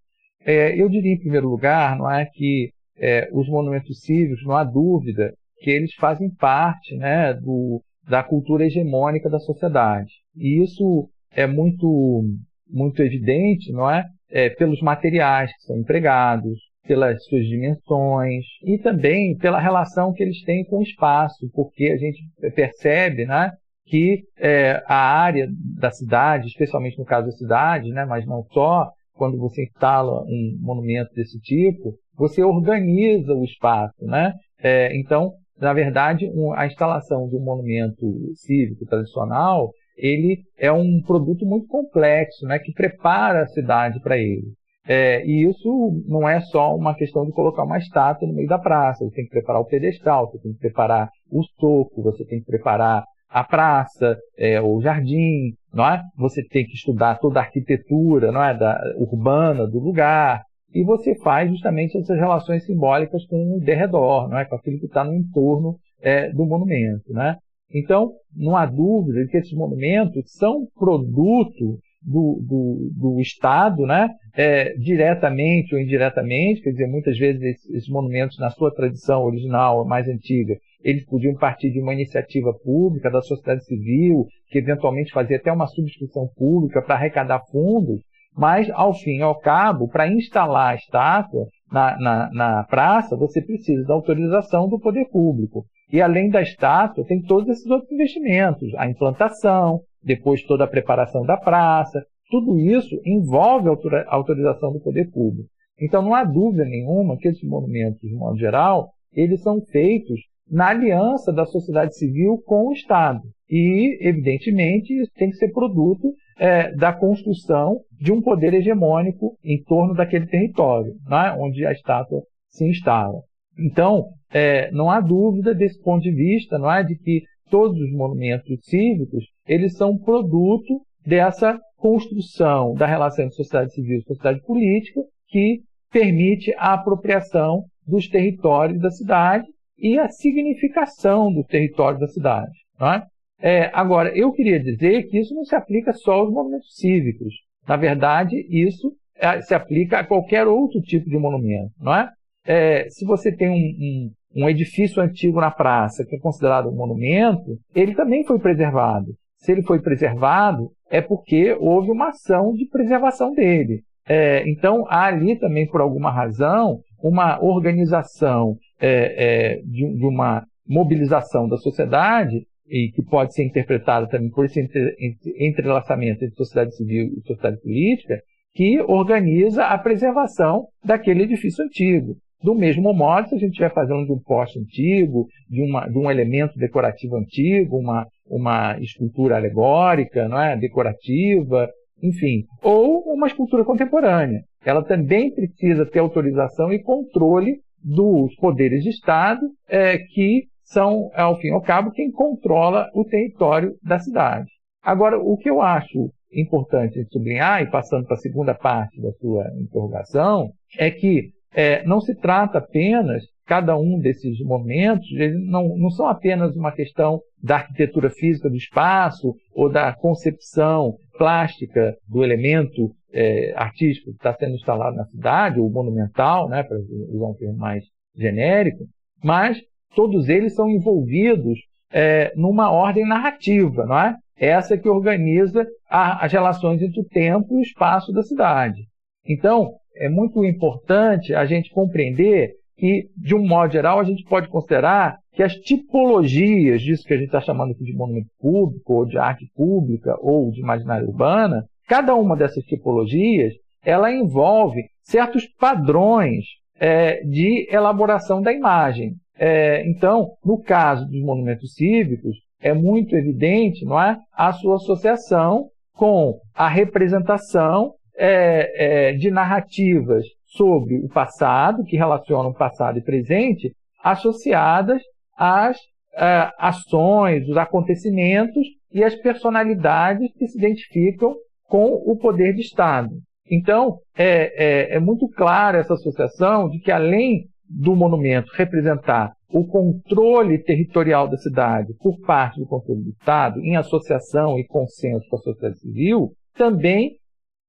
É, 0.45 0.81
eu 0.81 0.89
diria, 0.89 1.13
em 1.13 1.19
primeiro 1.19 1.49
lugar, 1.49 1.97
não 1.97 2.11
é 2.11 2.27
que 2.27 2.71
é, 2.97 3.29
os 3.33 3.49
monumentos 3.49 4.01
cívicos, 4.01 4.45
não 4.45 4.57
há 4.57 4.65
dúvida 4.65 5.35
que 5.59 5.71
eles 5.71 5.95
fazem 5.95 6.31
parte 6.31 6.95
né, 6.97 7.33
do, 7.35 7.83
da 8.09 8.23
cultura 8.23 8.67
hegemônica 8.67 9.29
da 9.31 9.39
sociedade. 9.39 10.13
E 10.37 10.63
isso 10.63 11.09
é 11.31 11.47
muito, 11.47 12.25
muito 12.69 13.03
evidente, 13.03 13.73
não 13.73 13.91
é? 13.91 14.05
é? 14.31 14.51
Pelos 14.51 14.81
materiais 14.81 15.51
que 15.53 15.63
são 15.63 15.79
empregados, 15.79 16.59
pelas 16.87 17.25
suas 17.25 17.47
dimensões 17.47 18.45
e 18.63 18.79
também 18.79 19.37
pela 19.39 19.59
relação 19.59 20.13
que 20.13 20.23
eles 20.23 20.43
têm 20.43 20.65
com 20.65 20.79
o 20.79 20.83
espaço, 20.83 21.51
porque 21.55 21.87
a 21.87 21.97
gente 21.97 22.23
percebe, 22.55 23.25
né? 23.25 23.53
que 23.87 24.25
é, 24.39 24.83
a 24.87 24.97
área 24.97 25.47
da 25.79 25.91
cidade, 25.91 26.47
especialmente 26.47 26.99
no 26.99 27.05
caso 27.05 27.27
da 27.27 27.33
cidade, 27.33 27.91
né, 27.91 28.05
mas 28.05 28.27
não 28.27 28.43
só, 28.53 28.91
quando 29.15 29.39
você 29.39 29.65
instala 29.65 30.23
um 30.23 30.59
monumento 30.61 31.13
desse 31.15 31.39
tipo, 31.41 31.95
você 32.17 32.43
organiza 32.43 33.33
o 33.35 33.45
espaço, 33.45 34.05
né? 34.05 34.33
É, 34.61 34.97
então, 34.97 35.33
na 35.59 35.73
verdade, 35.73 36.29
um, 36.35 36.53
a 36.53 36.67
instalação 36.67 37.29
de 37.29 37.37
um 37.37 37.41
monumento 37.41 38.05
cívico 38.35 38.85
tradicional, 38.87 39.71
ele 39.97 40.43
é 40.59 40.73
um 40.73 41.01
produto 41.03 41.47
muito 41.47 41.67
complexo, 41.67 42.47
né? 42.47 42.59
Que 42.59 42.73
prepara 42.73 43.43
a 43.43 43.49
cidade 43.49 44.01
para 44.01 44.19
ele. 44.19 44.53
É, 44.87 45.25
e 45.25 45.49
isso 45.49 46.03
não 46.07 46.29
é 46.29 46.41
só 46.41 46.77
uma 46.77 46.95
questão 46.95 47.25
de 47.25 47.33
colocar 47.33 47.65
uma 47.65 47.79
estátua 47.79 48.29
no 48.29 48.35
meio 48.35 48.49
da 48.49 48.59
praça. 48.59 49.05
Você 49.05 49.15
tem 49.15 49.25
que 49.25 49.31
preparar 49.31 49.63
o 49.63 49.67
pedestal, 49.67 50.31
você 50.31 50.39
tem 50.39 50.53
que 50.53 50.59
preparar 50.59 51.09
o 51.31 51.43
soco, 51.59 52.03
você 52.03 52.25
tem 52.25 52.41
que 52.41 52.47
preparar 52.47 53.05
a 53.29 53.43
praça, 53.43 54.17
é, 54.39 54.61
o 54.61 54.81
jardim, 54.81 55.55
não 55.75 55.87
é? 55.87 56.03
Você 56.17 56.43
tem 56.43 56.65
que 56.65 56.75
estudar 56.75 57.19
toda 57.19 57.41
a 57.41 57.43
arquitetura, 57.43 58.31
não 58.31 58.43
é, 58.43 58.57
da 58.57 58.81
urbana 58.97 59.67
do 59.67 59.79
lugar. 59.79 60.43
E 60.73 60.83
você 60.83 61.15
faz 61.17 61.51
justamente 61.51 61.97
essas 61.97 62.19
relações 62.19 62.65
simbólicas 62.65 63.27
com 63.27 63.57
o 63.57 63.61
derredor, 63.61 64.29
não 64.29 64.39
é, 64.39 64.45
com 64.45 64.57
aquilo 64.57 64.79
que 64.79 64.87
está 64.87 65.05
no 65.05 65.15
entorno 65.15 65.77
é, 66.01 66.31
do 66.31 66.45
monumento, 66.47 67.13
né? 67.13 67.37
Então, 67.73 68.13
não 68.35 68.57
há 68.57 68.67
dúvida 68.67 69.25
de 69.25 69.31
que 69.31 69.37
esses 69.39 69.53
monumentos 69.53 70.33
são 70.33 70.67
produto 70.79 71.79
do, 72.05 72.39
do, 72.43 72.91
do 72.93 73.21
Estado, 73.21 73.87
né? 73.87 74.09
É, 74.37 74.75
diretamente 74.75 75.75
ou 75.75 75.81
indiretamente, 75.81 76.61
quer 76.61 76.71
dizer, 76.71 76.87
muitas 76.87 77.17
vezes 77.17 77.43
esses, 77.43 77.71
esses, 77.71 77.89
monumentos, 77.89 78.39
na 78.39 78.51
sua 78.51 78.73
tradição 78.73 79.25
original, 79.25 79.85
mais 79.87 80.09
antiga, 80.09 80.57
eles 80.85 81.05
podiam 81.07 81.35
partir 81.35 81.71
de 81.71 81.81
uma 81.81 81.95
iniciativa 81.95 82.53
pública, 82.63 83.11
da 83.11 83.23
sociedade 83.23 83.65
civil, 83.65 84.27
que 84.49 84.59
eventualmente 84.59 85.13
fazia 85.13 85.39
até 85.39 85.51
uma 85.51 85.67
subscrição 85.67 86.29
pública 86.37 86.83
para 86.83 86.95
arrecadar 86.95 87.41
fundos, 87.51 88.03
mas, 88.37 88.69
ao 88.71 88.93
fim 88.93 89.19
e 89.19 89.23
ao 89.23 89.39
cabo, 89.39 89.89
para 89.89 90.07
instalar 90.07 90.73
a 90.73 90.75
estátua 90.75 91.47
na, 91.73 91.97
na, 91.99 92.31
na 92.33 92.65
praça, 92.65 93.17
você 93.17 93.41
precisa 93.41 93.87
da 93.87 93.95
autorização 93.95 94.69
do 94.69 94.79
poder 94.79 95.07
público. 95.07 95.65
E 95.91 96.03
além 96.03 96.29
da 96.29 96.43
estátua, 96.43 97.05
tem 97.07 97.23
todos 97.23 97.49
esses 97.49 97.67
outros 97.71 97.91
investimentos, 97.91 98.75
a 98.77 98.89
implantação, 98.89 99.81
depois 100.03 100.43
toda 100.43 100.65
a 100.65 100.69
preparação 100.69 101.23
da 101.23 101.37
praça, 101.37 102.05
tudo 102.29 102.59
isso 102.59 103.01
envolve 103.07 103.69
a 103.69 104.15
autorização 104.15 104.73
do 104.73 104.81
poder 104.81 105.11
público. 105.11 105.49
Então 105.81 106.03
não 106.03 106.15
há 106.15 106.25
dúvida 106.25 106.65
nenhuma 106.65 107.17
que 107.17 107.29
esses 107.29 107.49
monumentos, 107.49 108.01
de 108.01 108.15
modo 108.15 108.37
geral, 108.37 108.91
eles 109.13 109.41
são 109.43 109.61
feitos 109.71 110.21
na 110.51 110.69
aliança 110.69 111.33
da 111.33 111.47
sociedade 111.47 111.97
civil 111.97 112.43
com 112.45 112.69
o 112.69 112.73
Estado. 112.73 113.23
E, 113.49 113.99
evidentemente, 114.01 114.93
isso 114.93 115.11
tem 115.15 115.31
que 115.31 115.37
ser 115.37 115.53
produto 115.53 116.13
é, 116.39 116.75
da 116.75 116.93
construção 116.93 117.81
de 118.01 118.13
um 118.13 118.21
poder 118.21 118.55
hegemônico 118.55 119.37
em 119.45 119.63
torno 119.63 119.95
daquele 119.95 120.27
território, 120.27 120.95
né, 121.09 121.35
onde 121.39 121.65
a 121.65 121.73
estátua 121.73 122.23
se 122.49 122.65
instala. 122.65 123.21
Então, 123.59 124.07
é, 124.33 124.71
não 124.73 124.91
há 124.91 125.01
dúvida 125.01 125.55
desse 125.55 125.81
ponto 125.81 126.03
de 126.03 126.11
vista, 126.11 126.59
não 126.59 126.71
é, 126.71 126.83
de 126.83 126.97
que 126.97 127.23
todos 127.51 127.81
os 127.81 127.93
monumentos 127.93 128.59
cívicos 128.65 129.25
eles 129.47 129.77
são 129.77 129.97
produto 129.97 130.81
dessa 131.07 131.59
construção 131.77 132.75
da 132.75 132.87
relação 132.87 133.27
entre 133.27 133.37
sociedade 133.37 133.75
civil 133.75 133.99
e 133.99 134.03
sociedade 134.03 134.41
política 134.43 135.01
que 135.29 135.61
permite 135.93 136.53
a 136.57 136.75
apropriação 136.75 137.65
dos 137.87 138.09
territórios 138.09 138.81
da 138.81 138.91
cidade 138.91 139.47
e 139.79 139.99
a 139.99 140.09
significação 140.09 141.33
do 141.33 141.45
território 141.45 141.99
da 141.99 142.07
cidade. 142.07 142.53
É? 142.81 143.03
É, 143.41 143.71
agora, 143.75 144.17
eu 144.17 144.33
queria 144.33 144.61
dizer 144.61 145.05
que 145.09 145.19
isso 145.19 145.35
não 145.35 145.45
se 145.45 145.55
aplica 145.55 145.93
só 145.93 146.13
aos 146.13 146.33
monumentos 146.33 146.75
cívicos. 146.77 147.35
Na 147.67 147.77
verdade, 147.77 148.37
isso 148.49 148.93
é, 149.17 149.41
se 149.43 149.55
aplica 149.55 149.99
a 149.99 150.07
qualquer 150.07 150.47
outro 150.47 150.81
tipo 150.81 151.09
de 151.09 151.19
monumento. 151.19 151.73
É? 151.89 152.09
é 152.47 152.89
se 152.89 153.05
você 153.05 153.35
tem 153.35 153.51
um, 153.51 153.55
um, 153.55 154.45
um 154.45 154.49
edifício 154.49 155.03
antigo 155.03 155.41
na 155.41 155.51
praça, 155.51 156.05
que 156.05 156.17
é 156.17 156.19
considerado 156.19 156.69
um 156.69 156.77
monumento, 156.77 157.59
ele 157.75 157.95
também 157.95 158.25
foi 158.25 158.39
preservado. 158.39 159.15
Se 159.39 159.53
ele 159.53 159.63
foi 159.63 159.81
preservado, 159.81 160.71
é 160.91 161.03
porque 161.03 161.55
houve 161.61 161.91
uma 161.91 162.09
ação 162.09 162.55
de 162.55 162.67
preservação 162.67 163.33
dele. 163.33 163.83
É, 164.07 164.49
então, 164.49 164.85
há 164.89 165.07
ali 165.07 165.39
também, 165.39 165.67
por 165.67 165.81
alguma 165.81 166.11
razão, 166.11 166.81
uma 167.03 167.43
organização 167.43 168.57
é, 168.81 169.55
é, 169.57 169.57
de, 169.63 169.97
de, 169.97 170.07
uma 170.07 170.45
mobilização 170.67 171.49
da 171.49 171.57
sociedade, 171.57 172.47
e 172.67 172.91
que 172.93 173.03
pode 173.03 173.35
ser 173.35 173.45
interpretada 173.45 174.09
também 174.09 174.31
por 174.31 174.47
esse 174.47 174.61
entre, 174.61 174.97
entrelaçamento 175.39 176.25
entre 176.25 176.37
sociedade 176.37 176.75
civil 176.75 177.13
e 177.17 177.27
sociedade 177.27 177.61
política, 177.61 178.21
que 178.55 178.81
organiza 178.81 179.67
a 179.67 179.77
preservação 179.77 180.67
daquele 180.85 181.25
edifício 181.25 181.65
antigo. 181.65 182.17
Do 182.43 182.55
mesmo 182.55 182.93
modo, 182.93 183.29
se 183.29 183.35
a 183.35 183.39
gente 183.39 183.53
estiver 183.53 183.73
fazendo 183.73 184.05
de 184.05 184.13
um 184.13 184.19
poste 184.19 184.59
antigo, 184.59 185.27
de, 185.49 185.63
uma, 185.63 185.89
de 185.89 185.99
um 185.99 186.11
elemento 186.11 186.59
decorativo 186.59 187.17
antigo, 187.17 187.79
uma, 187.79 188.07
uma 188.27 188.79
escultura 188.81 189.37
alegórica, 189.37 190.29
não 190.29 190.41
é? 190.41 190.57
decorativa, 190.57 191.69
enfim, 192.03 192.45
ou 192.63 193.03
uma 193.15 193.27
escultura 193.27 193.65
contemporânea. 193.65 194.43
Ela 194.65 194.85
também 194.85 195.33
precisa 195.33 195.87
ter 195.87 196.01
autorização 196.01 196.73
e 196.73 196.83
controle 196.83 197.61
dos 197.85 198.35
poderes 198.37 198.83
de 198.83 198.89
Estado, 198.89 199.43
é, 199.69 199.99
que 199.99 200.45
são, 200.63 201.11
ao 201.15 201.39
fim 201.39 201.49
e 201.49 201.53
ao 201.53 201.61
cabo, 201.61 201.91
quem 201.91 202.11
controla 202.11 202.89
o 202.95 203.05
território 203.05 203.75
da 203.83 203.99
cidade. 203.99 204.51
Agora, 204.83 205.19
o 205.19 205.37
que 205.37 205.51
eu 205.51 205.61
acho 205.61 206.11
importante 206.33 207.05
sublinhar, 207.13 207.63
e 207.63 207.71
passando 207.71 208.07
para 208.07 208.15
a 208.15 208.21
segunda 208.21 208.55
parte 208.55 209.01
da 209.01 209.13
sua 209.13 209.45
interrogação, 209.61 210.51
é 210.79 210.91
que 210.91 211.31
é, 211.55 211.85
não 211.85 212.01
se 212.01 212.15
trata 212.15 212.59
apenas, 212.59 213.23
cada 213.47 213.77
um 213.77 213.99
desses 213.99 214.41
momentos, 214.41 215.07
não, 215.47 215.77
não 215.77 215.91
são 215.91 216.09
apenas 216.09 216.57
uma 216.57 216.73
questão 216.73 217.21
da 217.43 217.57
arquitetura 217.57 218.11
física 218.11 218.49
do 218.49 218.57
espaço 218.57 219.35
ou 219.55 219.71
da 219.71 219.93
concepção 219.95 220.97
plástica 221.17 221.95
do 222.09 222.25
elemento 222.25 222.91
é, 223.15 223.55
artístico 223.57 224.11
que 224.11 224.17
está 224.17 224.35
sendo 224.35 224.57
instalado 224.57 224.97
na 224.97 225.07
cidade, 225.07 225.61
ou 225.61 225.71
monumental, 225.71 226.49
né, 226.49 226.65
para 226.65 226.77
usar 226.77 227.27
um 227.27 227.35
termo 227.35 227.57
mais 227.57 227.85
genérico, 228.17 228.85
mas 229.23 229.59
todos 229.95 230.29
eles 230.29 230.55
são 230.55 230.69
envolvidos 230.69 231.59
é, 231.93 232.33
numa 232.35 232.73
ordem 232.73 233.07
narrativa, 233.07 233.87
não 233.87 233.99
é? 233.99 234.17
Essa 234.37 234.77
que 234.77 234.89
organiza 234.89 235.65
a, 235.89 236.25
as 236.25 236.33
relações 236.33 236.83
entre 236.83 237.01
o 237.01 237.05
tempo 237.05 237.55
e 237.55 237.59
o 237.59 237.63
espaço 237.63 238.13
da 238.13 238.23
cidade. 238.23 238.83
Então, 239.25 239.75
é 239.97 240.09
muito 240.09 240.45
importante 240.45 241.33
a 241.33 241.47
gente 241.47 241.71
compreender 241.71 242.51
que, 242.77 243.09
de 243.17 243.35
um 243.37 243.47
modo 243.47 243.73
geral, 243.73 244.01
a 244.01 244.05
gente 244.05 244.25
pode 244.25 244.49
considerar 244.49 245.19
que 245.33 245.43
as 245.43 245.55
tipologias 245.55 246.83
disso 246.83 247.05
que 247.05 247.15
a 247.15 247.17
gente 247.17 247.27
está 247.27 247.41
chamando 247.41 247.71
aqui 247.71 247.85
de 247.85 247.95
monumento 247.95 248.29
público, 248.41 248.93
ou 248.93 249.07
de 249.07 249.17
arte 249.17 249.49
pública, 249.55 250.17
ou 250.21 250.51
de 250.51 250.61
imaginária 250.61 251.07
urbana, 251.07 251.65
cada 251.87 252.15
uma 252.15 252.37
dessas 252.37 252.65
tipologias, 252.65 253.53
ela 253.85 254.13
envolve 254.13 254.83
certos 255.03 255.47
padrões 255.59 256.45
é, 256.79 257.23
de 257.23 257.69
elaboração 257.71 258.41
da 258.41 258.53
imagem. 258.53 259.15
É, 259.37 259.87
então, 259.87 260.31
no 260.45 260.61
caso 260.61 261.07
dos 261.07 261.21
monumentos 261.21 261.75
cívicos, 261.75 262.37
é 262.61 262.73
muito 262.73 263.15
evidente 263.15 263.85
não 263.85 264.01
é, 264.01 264.17
a 264.33 264.53
sua 264.53 264.77
associação 264.77 265.69
com 265.95 266.39
a 266.55 266.69
representação 266.69 267.93
é, 268.17 269.11
é, 269.11 269.13
de 269.13 269.31
narrativas 269.31 270.25
sobre 270.47 270.97
o 270.99 271.09
passado, 271.09 271.85
que 271.85 271.97
relacionam 271.97 272.53
passado 272.53 272.99
e 272.99 273.03
presente, 273.03 273.73
associadas 274.03 275.03
às 275.37 275.77
é, 276.17 276.51
ações, 276.59 277.49
os 277.49 277.57
acontecimentos 277.57 278.67
e 278.93 279.03
as 279.03 279.15
personalidades 279.17 280.33
que 280.39 280.47
se 280.47 280.57
identificam 280.57 281.35
com 281.75 281.95
o 282.07 282.17
poder 282.17 282.55
de 282.55 282.61
Estado. 282.61 283.11
Então, 283.51 283.99
é, 284.17 284.93
é, 284.93 284.95
é 284.95 285.01
muito 285.01 285.29
clara 285.29 285.79
essa 285.79 285.95
associação 285.95 286.69
de 286.69 286.79
que, 286.79 286.93
além 286.93 287.49
do 287.69 287.97
monumento 287.97 288.53
representar 288.55 289.33
o 289.51 289.67
controle 289.67 290.63
territorial 290.63 291.27
da 291.27 291.37
cidade 291.37 291.93
por 291.99 292.21
parte 292.21 292.61
do 292.61 292.67
controle 292.67 293.03
do 293.03 293.11
Estado, 293.11 293.59
em 293.59 293.75
associação 293.75 294.57
e 294.57 294.65
consenso 294.65 295.29
com 295.29 295.35
a 295.35 295.41
sociedade 295.41 295.81
civil, 295.81 296.31
também 296.55 297.17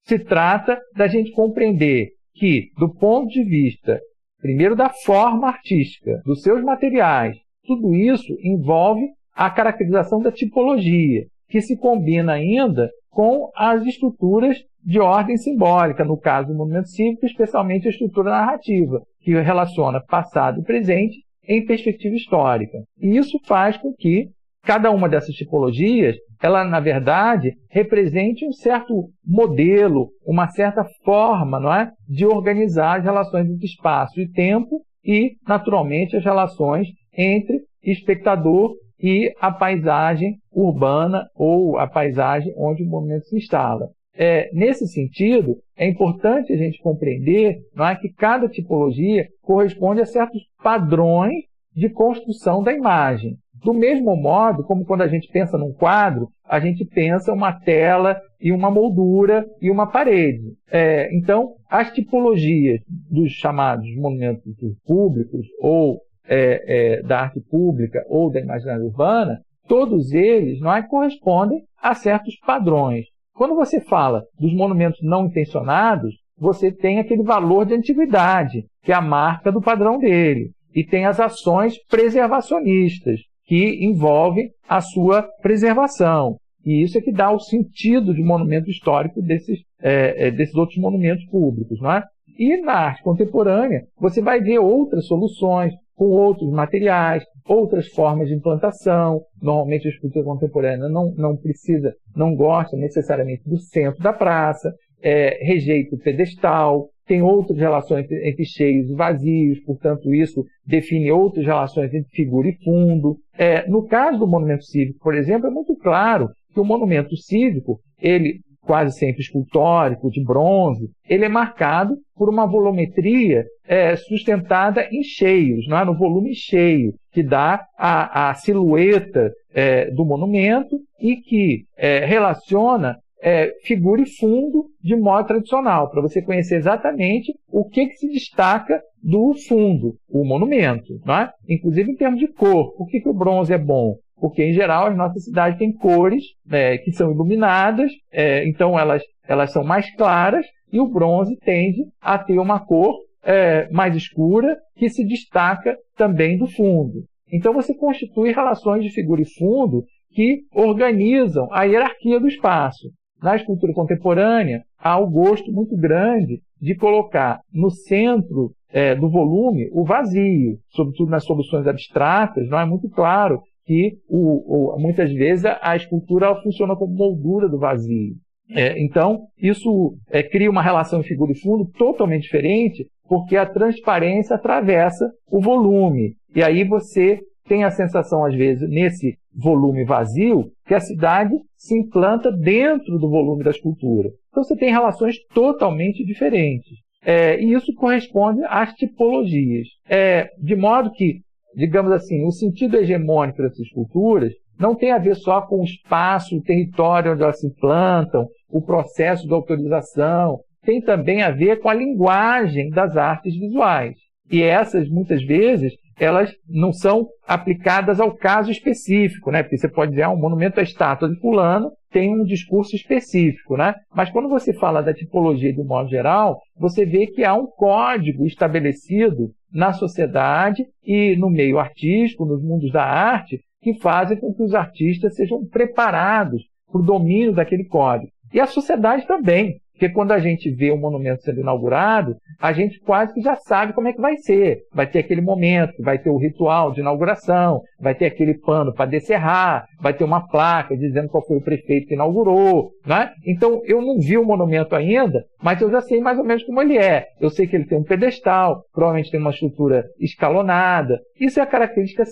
se 0.04 0.20
trata 0.20 0.80
da 0.96 1.08
gente 1.08 1.32
compreender 1.32 2.10
que, 2.36 2.70
do 2.78 2.94
ponto 2.94 3.30
de 3.30 3.44
vista, 3.44 4.00
primeiro, 4.40 4.76
da 4.76 4.92
forma 5.04 5.48
artística, 5.48 6.22
dos 6.24 6.44
seus 6.44 6.64
materiais, 6.64 7.36
tudo 7.66 7.96
isso 7.96 8.38
envolve 8.44 9.08
a 9.34 9.50
caracterização 9.50 10.22
da 10.22 10.32
tipologia, 10.32 11.26
que 11.50 11.60
se 11.60 11.76
combina 11.76 12.34
ainda 12.34 12.92
com 13.16 13.50
as 13.56 13.86
estruturas 13.86 14.58
de 14.84 15.00
ordem 15.00 15.38
simbólica, 15.38 16.04
no 16.04 16.18
caso 16.18 16.50
do 16.50 16.54
movimento 16.54 16.90
cívico, 16.90 17.26
especialmente 17.26 17.88
a 17.88 17.90
estrutura 17.90 18.30
narrativa, 18.30 19.02
que 19.22 19.32
relaciona 19.32 20.04
passado 20.06 20.60
e 20.60 20.64
presente 20.66 21.24
em 21.48 21.66
perspectiva 21.66 22.14
histórica. 22.14 22.78
E 23.00 23.16
isso 23.16 23.40
faz 23.48 23.78
com 23.78 23.94
que 23.98 24.28
cada 24.64 24.92
uma 24.92 25.08
dessas 25.08 25.34
tipologias 25.34 26.18
ela, 26.44 26.66
na 26.66 26.82
verdade, 26.82 27.54
represente 27.70 28.46
um 28.46 28.52
certo 28.52 29.10
modelo, 29.26 30.10
uma 30.28 30.50
certa 30.50 30.84
forma 31.06 31.58
não 31.58 31.74
é, 31.74 31.90
de 32.10 32.26
organizar 32.26 33.00
as 33.00 33.06
relações 33.06 33.50
entre 33.50 33.66
espaço 33.66 34.20
e 34.20 34.30
tempo 34.30 34.82
e, 35.04 35.38
naturalmente, 35.48 36.18
as 36.18 36.24
relações 36.26 36.90
entre 37.18 37.62
espectador 37.82 38.74
e 39.00 39.34
a 39.40 39.52
paisagem 39.52 40.38
urbana 40.52 41.28
ou 41.36 41.78
a 41.78 41.88
paisagem 41.88 42.54
onde 42.58 42.84
o 42.84 42.88
movimento 42.88 43.26
se 43.26 43.38
instala. 43.38 43.90
É, 44.18 44.50
nesse 44.54 44.88
sentido, 44.88 45.58
é 45.76 45.88
importante 45.88 46.54
a 46.54 46.58
gente 46.58 46.82
compreender 46.82 47.58
não 47.76 47.86
é, 47.86 47.96
que 47.96 48.10
cada 48.10 48.48
tipologia 48.48 49.28
corresponde 49.42 50.02
a 50.02 50.06
certos 50.06 50.42
padrões 50.64 51.44
de 51.76 51.90
construção 51.90 52.64
da 52.64 52.72
imagem. 52.72 53.38
Do 53.64 53.74
mesmo 53.74 54.16
modo, 54.16 54.64
como 54.64 54.86
quando 54.86 55.02
a 55.02 55.08
gente 55.08 55.28
pensa 55.32 55.58
num 55.58 55.74
quadro, 55.74 56.30
a 56.48 56.60
gente 56.60 56.86
pensa 56.86 57.34
uma 57.34 57.52
tela 57.52 58.20
e 58.40 58.52
uma 58.52 58.70
moldura 58.70 59.46
e 59.60 59.70
uma 59.72 59.88
parede. 59.88 60.54
É, 60.72 61.14
então, 61.14 61.56
as 61.70 61.92
tipologias 61.92 62.80
dos 63.10 63.32
chamados 63.32 63.88
monumentos 63.96 64.54
públicos 64.86 65.48
ou 65.60 66.00
é, 66.28 66.98
é, 66.98 67.02
da 67.04 67.22
arte 67.22 67.40
pública 67.40 68.04
ou 68.08 68.32
da 68.32 68.40
imaginária 68.40 68.84
urbana, 68.84 69.40
todos 69.68 70.12
eles 70.12 70.60
não 70.60 70.74
é, 70.74 70.82
correspondem 70.82 71.64
a 71.82 71.94
certos 71.94 72.36
padrões. 72.46 73.06
Quando 73.34 73.56
você 73.56 73.82
fala 73.82 74.24
dos 74.40 74.54
monumentos 74.54 75.00
não 75.02 75.26
intencionados, 75.26 76.16
você 76.38 76.72
tem 76.72 77.00
aquele 77.00 77.24
valor 77.24 77.66
de 77.66 77.74
antiguidade, 77.74 78.66
que 78.84 78.92
é 78.92 78.96
a 78.96 79.02
marca 79.02 79.52
do 79.52 79.62
padrão 79.62 79.98
dele. 79.98 80.52
E 80.74 80.84
tem 80.84 81.06
as 81.06 81.20
ações 81.20 81.78
preservacionistas, 81.88 83.22
que 83.46 83.86
envolvem 83.86 84.50
a 84.68 84.82
sua 84.82 85.28
preservação. 85.42 86.38
E 86.66 86.84
isso 86.84 86.98
é 86.98 87.02
que 87.02 87.12
dá 87.12 87.32
o 87.32 87.40
sentido 87.40 88.14
de 88.14 88.24
monumento 88.24 88.70
histórico 88.70 89.22
desses, 89.22 89.60
é, 89.82 90.28
é, 90.28 90.32
desses 90.32 90.56
outros 90.56 90.78
monumentos 90.80 91.24
públicos. 91.26 91.80
Não 91.80 91.92
é? 91.92 92.04
E 92.38 92.58
na 92.58 92.74
arte 92.74 93.04
contemporânea, 93.04 93.84
você 93.98 94.22
vai 94.22 94.42
ver 94.42 94.60
outras 94.60 95.06
soluções, 95.06 95.74
com 95.96 96.06
outros 96.06 96.50
materiais, 96.52 97.24
outras 97.48 97.88
formas 97.88 98.28
de 98.28 98.36
implantação. 98.36 99.22
Normalmente 99.42 99.88
a 99.88 99.92
escultura 99.92 100.26
contemporânea 100.26 100.90
não, 100.90 101.14
não 101.16 101.36
precisa, 101.36 101.94
não 102.16 102.36
gosta 102.36 102.76
necessariamente 102.76 103.48
do 103.48 103.58
centro 103.58 104.02
da 104.04 104.14
praça, 104.14 104.74
é, 105.02 105.38
rejeita 105.46 105.96
o 105.96 106.00
pedestal, 106.00 106.90
tem 107.06 107.22
outras 107.22 107.60
relações 107.60 108.10
entre 108.12 108.44
cheios 108.46 108.90
e 108.90 108.96
vazios, 108.96 109.60
portanto, 109.60 110.14
isso 110.14 110.44
define 110.66 111.12
outras 111.12 111.46
relações 111.46 111.94
entre 111.94 112.10
figura 112.10 112.50
e 112.50 112.58
fundo. 112.64 113.18
É, 113.38 113.68
no 113.68 113.86
caso 113.86 114.20
do 114.20 114.28
monumento 114.28 114.64
cívico, 114.64 115.00
por 115.00 115.14
exemplo, 115.14 115.48
é 115.48 115.52
muito 115.52 115.76
claro 115.76 116.30
que 116.52 116.60
o 116.60 116.66
monumento 116.66 117.16
cívico, 117.16 117.80
ele 118.02 118.40
quase 118.66 118.98
sempre 118.98 119.22
escultórico, 119.22 120.10
de 120.10 120.24
bronze, 120.24 120.90
ele 121.08 121.26
é 121.26 121.30
marcado 121.30 121.96
por 122.16 122.30
uma 122.30 122.46
volumetria 122.46 123.46
é, 123.68 123.96
sustentada 123.96 124.88
em 124.92 125.04
cheios, 125.04 125.68
não 125.68 125.78
é? 125.78 125.86
no 125.86 125.98
volume 125.98 126.34
cheio, 126.34 126.94
que 127.12 127.24
dá 127.24 127.66
a, 127.78 128.30
a 128.30 128.34
silhueta 128.34 129.32
é, 129.54 129.90
do 129.92 130.06
monumento 130.06 130.78
e 131.00 131.18
que 131.18 131.64
é, 131.78 132.06
relaciona 132.06 132.98
é, 133.22 133.52
figura 133.64 134.02
e 134.02 134.10
fundo 134.18 134.68
de 134.82 134.96
modo 134.96 135.28
tradicional, 135.28 135.90
para 135.90 136.02
você 136.02 136.22
conhecer 136.22 136.58
exatamente 136.58 137.34
o 137.52 137.68
que, 137.68 137.88
que 137.88 137.96
se 137.96 138.08
destaca 138.08 138.82
do 139.02 139.34
fundo, 139.48 139.96
o 140.10 140.24
monumento. 140.24 141.00
Não 141.06 141.16
é? 141.16 141.32
Inclusive 141.50 141.92
em 141.92 141.96
termos 141.96 142.20
de 142.20 142.28
cor. 142.28 142.76
Por 142.76 142.88
que, 142.88 143.00
que 143.00 143.10
o 143.10 143.14
bronze 143.14 143.54
é 143.54 143.58
bom? 143.58 143.96
Porque 144.26 144.44
em 144.44 144.54
geral 144.54 144.88
as 144.88 144.98
nossas 144.98 145.24
cidades 145.24 145.60
têm 145.60 145.72
cores 145.72 146.24
né, 146.44 146.80
que 146.80 146.92
são 146.92 147.12
iluminadas, 147.12 147.92
é, 148.12 148.44
então 148.50 148.78
elas, 148.78 149.04
elas 149.28 149.52
são 149.52 149.64
mais 149.64 149.96
claras, 149.96 150.44
e 150.74 150.80
o 150.80 150.88
bronze 150.88 151.38
tende 151.46 151.84
a 152.02 152.18
ter 152.18 152.40
uma 152.40 152.60
cor 152.60 152.96
é, 153.22 153.70
mais 153.70 153.96
escura 153.96 154.58
que 154.76 154.90
se 154.90 155.06
destaca 155.06 155.78
também 155.96 156.40
do 156.40 156.48
fundo. 156.48 157.04
Então 157.32 157.54
você 157.54 157.76
constitui 157.76 158.32
relações 158.32 158.84
de 158.84 158.90
figura 158.90 159.22
e 159.22 159.32
fundo 159.38 159.84
que 160.12 160.40
organizam 160.56 161.48
a 161.52 161.66
hierarquia 161.66 162.20
do 162.20 162.28
espaço. 162.28 162.90
Na 163.22 163.36
escultura 163.36 163.74
contemporânea, 163.74 164.64
há 164.80 165.00
o 165.00 165.08
gosto 165.08 165.52
muito 165.52 165.78
grande 165.78 166.42
de 166.60 166.74
colocar 166.74 167.42
no 167.54 167.70
centro 167.70 168.54
é, 168.72 168.96
do 168.96 169.08
volume 169.08 169.70
o 169.72 169.86
vazio, 169.86 170.58
sobretudo 170.70 171.12
nas 171.12 171.26
soluções 171.26 171.68
abstratas, 171.68 172.50
não 172.50 172.60
é 172.60 172.66
muito 172.66 172.90
claro 172.90 173.40
que 173.66 173.98
o, 174.08 174.76
o, 174.76 174.80
muitas 174.80 175.12
vezes 175.12 175.46
a 175.62 175.76
escultura 175.76 176.36
funciona 176.42 176.76
como 176.76 176.94
moldura 176.94 177.50
do 177.50 177.58
vazio. 177.58 178.14
É, 178.50 178.80
então, 178.80 179.24
isso 179.38 179.96
é, 180.10 180.22
cria 180.22 180.52
uma 180.52 180.62
relação 180.62 181.02
figura 181.02 181.32
e 181.32 181.40
fundo 181.40 181.66
totalmente 181.78 182.24
diferente, 182.24 182.88
porque 183.08 183.36
a 183.36 183.46
transparência 183.46 184.36
atravessa 184.36 185.10
o 185.32 185.42
volume. 185.42 186.14
E 186.36 186.44
aí 186.44 186.64
você 186.64 187.20
tem 187.48 187.64
a 187.64 187.72
sensação, 187.72 188.26
às 188.26 188.36
vezes, 188.36 188.68
nesse 188.70 189.18
volume 189.34 189.84
vazio, 189.84 190.52
que 190.68 190.74
a 190.74 190.80
cidade 190.80 191.36
se 191.58 191.78
implanta 191.78 192.32
dentro 192.32 192.98
do 192.98 193.10
volume 193.10 193.44
da 193.44 193.52
escultura. 193.52 194.10
Então 194.30 194.44
você 194.44 194.56
tem 194.56 194.72
relações 194.72 195.18
totalmente 195.34 196.04
diferentes. 196.06 196.78
É, 197.04 197.40
e 197.40 197.54
isso 197.54 197.74
corresponde 197.76 198.42
às 198.46 198.74
tipologias. 198.74 199.68
É, 199.88 200.28
de 200.42 200.56
modo 200.56 200.92
que 200.92 201.22
digamos 201.56 201.92
assim, 201.92 202.26
o 202.26 202.32
sentido 202.32 202.78
hegemônico 202.78 203.42
dessas 203.42 203.60
esculturas 203.60 204.34
não 204.60 204.76
tem 204.76 204.92
a 204.92 204.98
ver 204.98 205.16
só 205.16 205.42
com 205.42 205.62
o 205.62 205.64
espaço, 205.64 206.38
o 206.38 206.42
território 206.42 207.14
onde 207.14 207.24
elas 207.24 207.40
se 207.40 207.48
implantam, 207.48 208.28
o 208.50 208.62
processo 208.62 209.28
de 209.28 209.34
autorização, 209.34 210.40
tem 210.64 210.82
também 210.82 211.22
a 211.22 211.32
ver 211.32 211.60
com 211.60 211.70
a 211.70 211.74
linguagem 211.74 212.70
das 212.70 212.98
artes 212.98 213.36
visuais. 213.38 213.96
E 214.32 214.42
essas, 214.42 214.90
muitas 214.90 215.24
vezes, 215.24 215.74
elas 215.98 216.32
não 216.50 216.74
são 216.74 217.08
aplicadas 217.28 218.00
ao 218.00 218.16
caso 218.16 218.52
específico, 218.52 219.32
né? 219.32 219.44
Porque 219.44 219.58
você 219.58 219.70
pode 219.70 219.92
dizer, 219.92 220.04
ah, 220.04 220.10
um 220.10 220.20
monumento 220.20 220.60
à 220.60 220.64
estátua 220.64 221.10
de 221.10 221.20
fulano 221.20 221.72
tem 221.92 222.14
um 222.14 222.26
discurso 222.26 222.76
específico, 222.76 223.56
né? 223.56 223.76
Mas 223.94 224.10
quando 224.10 224.28
você 224.28 224.54
fala 224.54 224.82
da 224.82 224.94
tipologia 224.94 225.54
de 225.54 225.62
um 225.62 225.66
modo 225.66 225.90
geral, 225.90 226.40
você 226.58 226.86
vê 226.86 227.08
que 227.08 227.24
há 227.24 227.34
um 227.34 227.46
código 227.46 228.26
estabelecido 228.26 229.30
na 229.56 229.72
sociedade 229.72 230.68
e 230.84 231.16
no 231.16 231.30
meio 231.30 231.58
artístico, 231.58 232.26
nos 232.26 232.44
mundos 232.44 232.72
da 232.74 232.84
arte, 232.84 233.42
que 233.62 233.74
fazem 233.76 234.20
com 234.20 234.34
que 234.34 234.44
os 234.44 234.54
artistas 234.54 235.16
sejam 235.16 235.46
preparados 235.46 236.44
para 236.70 236.82
o 236.82 236.84
domínio 236.84 237.34
daquele 237.34 237.64
código. 237.64 238.12
E 238.34 238.40
a 238.40 238.46
sociedade 238.46 239.08
também. 239.08 239.62
Porque 239.76 239.90
quando 239.90 240.14
a 240.14 240.20
gente 240.20 240.50
vê 240.50 240.72
um 240.72 240.80
monumento 240.80 241.22
sendo 241.22 241.42
inaugurado, 241.42 242.16
a 242.40 242.54
gente 242.54 242.80
quase 242.80 243.14
que 243.14 243.22
já 243.22 243.36
sabe 243.36 243.74
como 243.74 243.90
é 243.90 243.94
que 243.94 244.00
vai 244.00 244.16
ser. 244.18 244.62
Vai 244.74 244.88
ter 244.88 245.00
aquele 245.00 245.20
momento, 245.20 245.84
vai 245.84 246.00
ter 246.00 246.10
o 246.10 246.18
ritual 246.18 246.72
de 246.72 246.80
inauguração, 246.80 247.62
vai 247.80 247.94
ter 247.94 248.06
aquele 248.06 248.36
pano 248.36 248.74
para 248.74 248.90
descerrar, 248.90 249.66
vai 249.82 249.94
ter 249.94 250.06
uma 250.06 250.26
placa 250.28 250.78
dizendo 250.78 251.10
qual 251.10 251.26
foi 251.26 251.38
o 251.38 251.44
prefeito 251.44 251.88
que 251.88 251.94
inaugurou. 251.94 252.72
Né? 252.86 253.12
Então, 253.26 253.62
eu 253.66 253.82
não 253.82 254.00
vi 254.00 254.18
o 254.18 254.26
monumento 254.26 254.76
ainda, 254.76 255.26
mas 255.44 255.62
eu 255.62 255.70
já 255.70 255.82
sei 255.82 256.00
mais 256.00 256.18
ou 256.18 256.24
menos 256.24 256.44
como 256.44 256.62
ele 256.62 256.78
é. 256.78 257.08
Eu 257.20 257.30
sei 257.30 257.46
que 257.46 257.56
ele 257.56 257.66
tem 257.66 257.78
um 257.78 257.84
pedestal, 257.84 258.64
provavelmente 258.74 259.12
tem 259.12 259.20
uma 259.20 259.32
estrutura 259.32 259.84
escalonada. 260.00 261.02
Isso 261.20 261.40
é 261.40 261.44
a 261.44 261.48
característica 261.48 262.04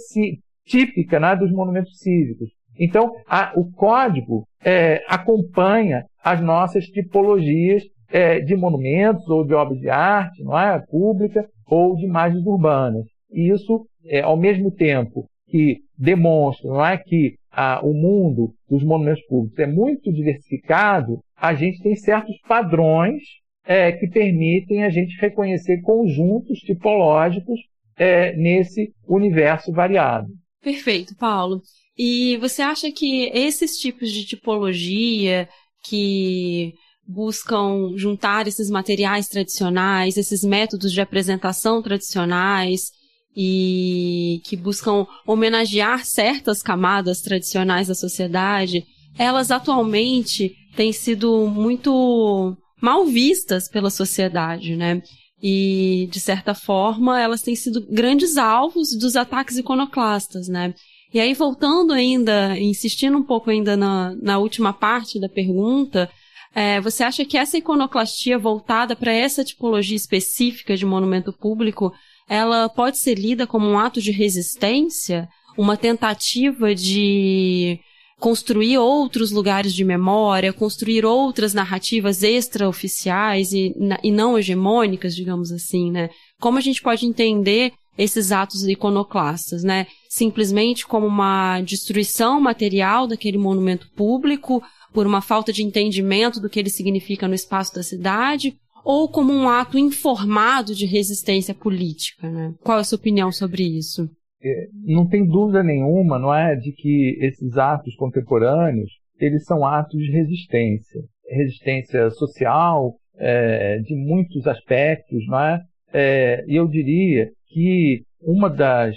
típica 0.66 1.18
né, 1.18 1.34
dos 1.36 1.52
monumentos 1.52 1.98
cívicos. 1.98 2.50
Então, 2.80 3.12
a, 3.28 3.54
o 3.56 3.72
código 3.72 4.48
é, 4.64 5.04
acompanha 5.08 6.06
as 6.24 6.42
nossas 6.42 6.86
tipologias 6.86 7.84
é, 8.10 8.40
de 8.40 8.56
monumentos 8.56 9.28
ou 9.28 9.46
de 9.46 9.54
obras 9.54 9.80
de 9.80 9.90
arte, 9.90 10.44
não 10.44 10.58
é, 10.58 10.82
pública 10.90 11.46
ou 11.68 11.96
de 11.96 12.06
imagens 12.06 12.46
urbanas. 12.46 13.06
E 13.32 13.52
isso, 13.52 13.86
é, 14.06 14.22
ao 14.22 14.38
mesmo 14.38 14.72
tempo 14.72 15.26
que 15.48 15.80
demonstra, 15.98 16.70
não 16.70 16.86
é, 16.86 16.98
que 16.98 17.36
a, 17.52 17.84
o 17.84 17.94
mundo 17.94 18.54
dos 18.70 18.84
monumentos 18.84 19.24
públicos 19.28 19.60
é 19.60 19.68
muito 19.68 20.12
diversificado, 20.12 21.20
a 21.36 21.54
gente 21.54 21.82
tem 21.82 21.96
certos 21.96 22.36
padrões 22.48 23.22
é, 23.66 23.92
que 23.92 24.08
permitem 24.08 24.84
a 24.84 24.90
gente 24.90 25.20
reconhecer 25.20 25.82
conjuntos 25.82 26.60
tipológicos 26.60 27.60
é, 27.98 28.36
nesse 28.36 28.92
universo 29.08 29.72
variado. 29.72 30.28
Perfeito, 30.62 31.16
Paulo. 31.18 31.62
E 31.98 32.38
você 32.38 32.62
acha 32.62 32.92
que 32.92 33.30
esses 33.34 33.78
tipos 33.78 34.12
de 34.12 34.26
tipologia 34.26 35.48
que 35.84 36.74
buscam 37.08 37.94
juntar 37.96 38.48
esses 38.48 38.70
materiais 38.70 39.28
tradicionais, 39.28 40.18
esses 40.18 40.44
métodos 40.44 40.92
de 40.92 41.02
apresentação 41.02 41.82
tradicionais 41.82 42.92
e 43.36 44.42
que 44.46 44.56
buscam 44.56 45.06
homenagear 45.28 46.06
certas 46.06 46.62
camadas 46.62 47.22
tradicionais 47.22 47.88
da 47.88 47.96
sociedade, 47.96 48.86
elas 49.18 49.52
atualmente 49.52 50.56
têm 50.76 50.94
sido 50.94 51.48
muito 51.48 52.56
mal 52.82 53.06
vistas 53.06 53.70
pela 53.70 53.90
sociedade, 53.90 54.76
né? 54.76 55.02
E, 55.42 56.08
de 56.10 56.20
certa 56.20 56.54
forma, 56.56 57.20
elas 57.20 57.42
têm 57.42 57.56
sido 57.56 57.86
grandes 57.90 58.38
alvos 58.38 58.98
dos 58.98 59.16
ataques 59.16 59.58
iconoclastas, 59.58 60.48
né? 60.48 60.74
E 61.14 61.20
aí, 61.20 61.34
voltando 61.34 61.94
ainda, 61.94 62.58
insistindo 62.60 63.18
um 63.18 63.24
pouco 63.24 63.52
ainda 63.52 63.78
na, 63.78 64.16
na 64.20 64.40
última 64.40 64.74
parte 64.74 65.20
da 65.20 65.30
pergunta, 65.30 66.10
é, 66.56 66.82
você 66.82 67.04
acha 67.04 67.24
que 67.24 67.38
essa 67.38 67.58
iconoclastia 67.58 68.38
voltada 68.40 68.96
para 68.96 69.14
essa 69.14 69.44
tipologia 69.44 69.96
específica 69.96 70.76
de 70.76 70.86
monumento 70.86 71.32
público, 71.32 71.94
ela 72.28 72.68
pode 72.68 72.98
ser 72.98 73.16
lida 73.16 73.46
como 73.46 73.68
um 73.68 73.78
ato 73.78 74.02
de 74.02 74.12
resistência? 74.12 75.30
Uma 75.56 75.78
tentativa 75.78 76.74
de 76.74 77.80
construir 78.20 78.78
outros 78.80 79.32
lugares 79.32 79.74
de 79.74 79.84
memória, 79.84 80.54
construir 80.54 81.06
outras 81.06 81.54
narrativas 81.54 82.24
extraoficiais 82.24 83.52
e, 83.52 83.72
e 84.02 84.12
não 84.12 84.40
hegemônicas, 84.40 85.16
digamos 85.16 85.52
assim, 85.52 85.92
né? 85.92 86.10
Como 86.40 86.58
a 86.58 86.62
gente 86.62 86.82
pode 86.82 87.06
entender 87.06 87.74
esses 87.98 88.32
atos 88.32 88.68
iconoclastas, 88.68 89.64
né? 89.64 89.88
Simplesmente 90.10 90.86
como 90.88 91.06
uma 91.06 91.62
destruição 91.62 92.40
material 92.42 93.08
daquele 93.08 93.38
monumento 93.38 93.88
público 93.96 94.62
por 94.94 95.08
uma 95.08 95.22
falta 95.22 95.52
de 95.52 95.64
entendimento 95.64 96.40
do 96.40 96.50
que 96.50 96.60
ele 96.60 96.70
significa 96.70 97.28
no 97.28 97.34
espaço 97.34 97.74
da 97.74 97.84
cidade, 97.84 98.56
ou 98.86 99.10
como 99.10 99.32
um 99.32 99.48
ato 99.48 99.78
informado 99.78 100.76
de 100.76 100.86
resistência 100.86 101.54
política, 101.54 102.30
né? 102.30 102.54
Qual 102.64 102.78
é 102.78 102.82
a 102.82 102.84
sua 102.84 102.98
opinião 102.98 103.32
sobre 103.32 103.64
isso? 103.64 104.10
É, 104.44 104.68
não 104.86 105.08
tem 105.08 105.26
dúvida 105.26 105.64
nenhuma, 105.64 106.20
não 106.20 106.34
é, 106.34 106.56
de 106.56 106.74
que 106.74 107.18
esses 107.22 107.58
atos 107.58 107.96
contemporâneos 107.96 108.92
eles 109.20 109.46
são 109.46 109.66
atos 109.66 110.00
de 110.00 110.12
resistência. 110.12 111.02
resistência 111.30 112.10
social, 112.12 112.96
é, 113.18 113.80
de 113.80 113.96
muitos 113.96 114.46
aspectos, 114.48 115.26
não 115.28 115.40
é? 115.40 115.62
é? 115.94 116.44
E 116.48 116.56
eu 116.56 116.68
diria 116.68 117.30
que 117.54 118.04
uma 118.22 118.50
das 118.50 118.96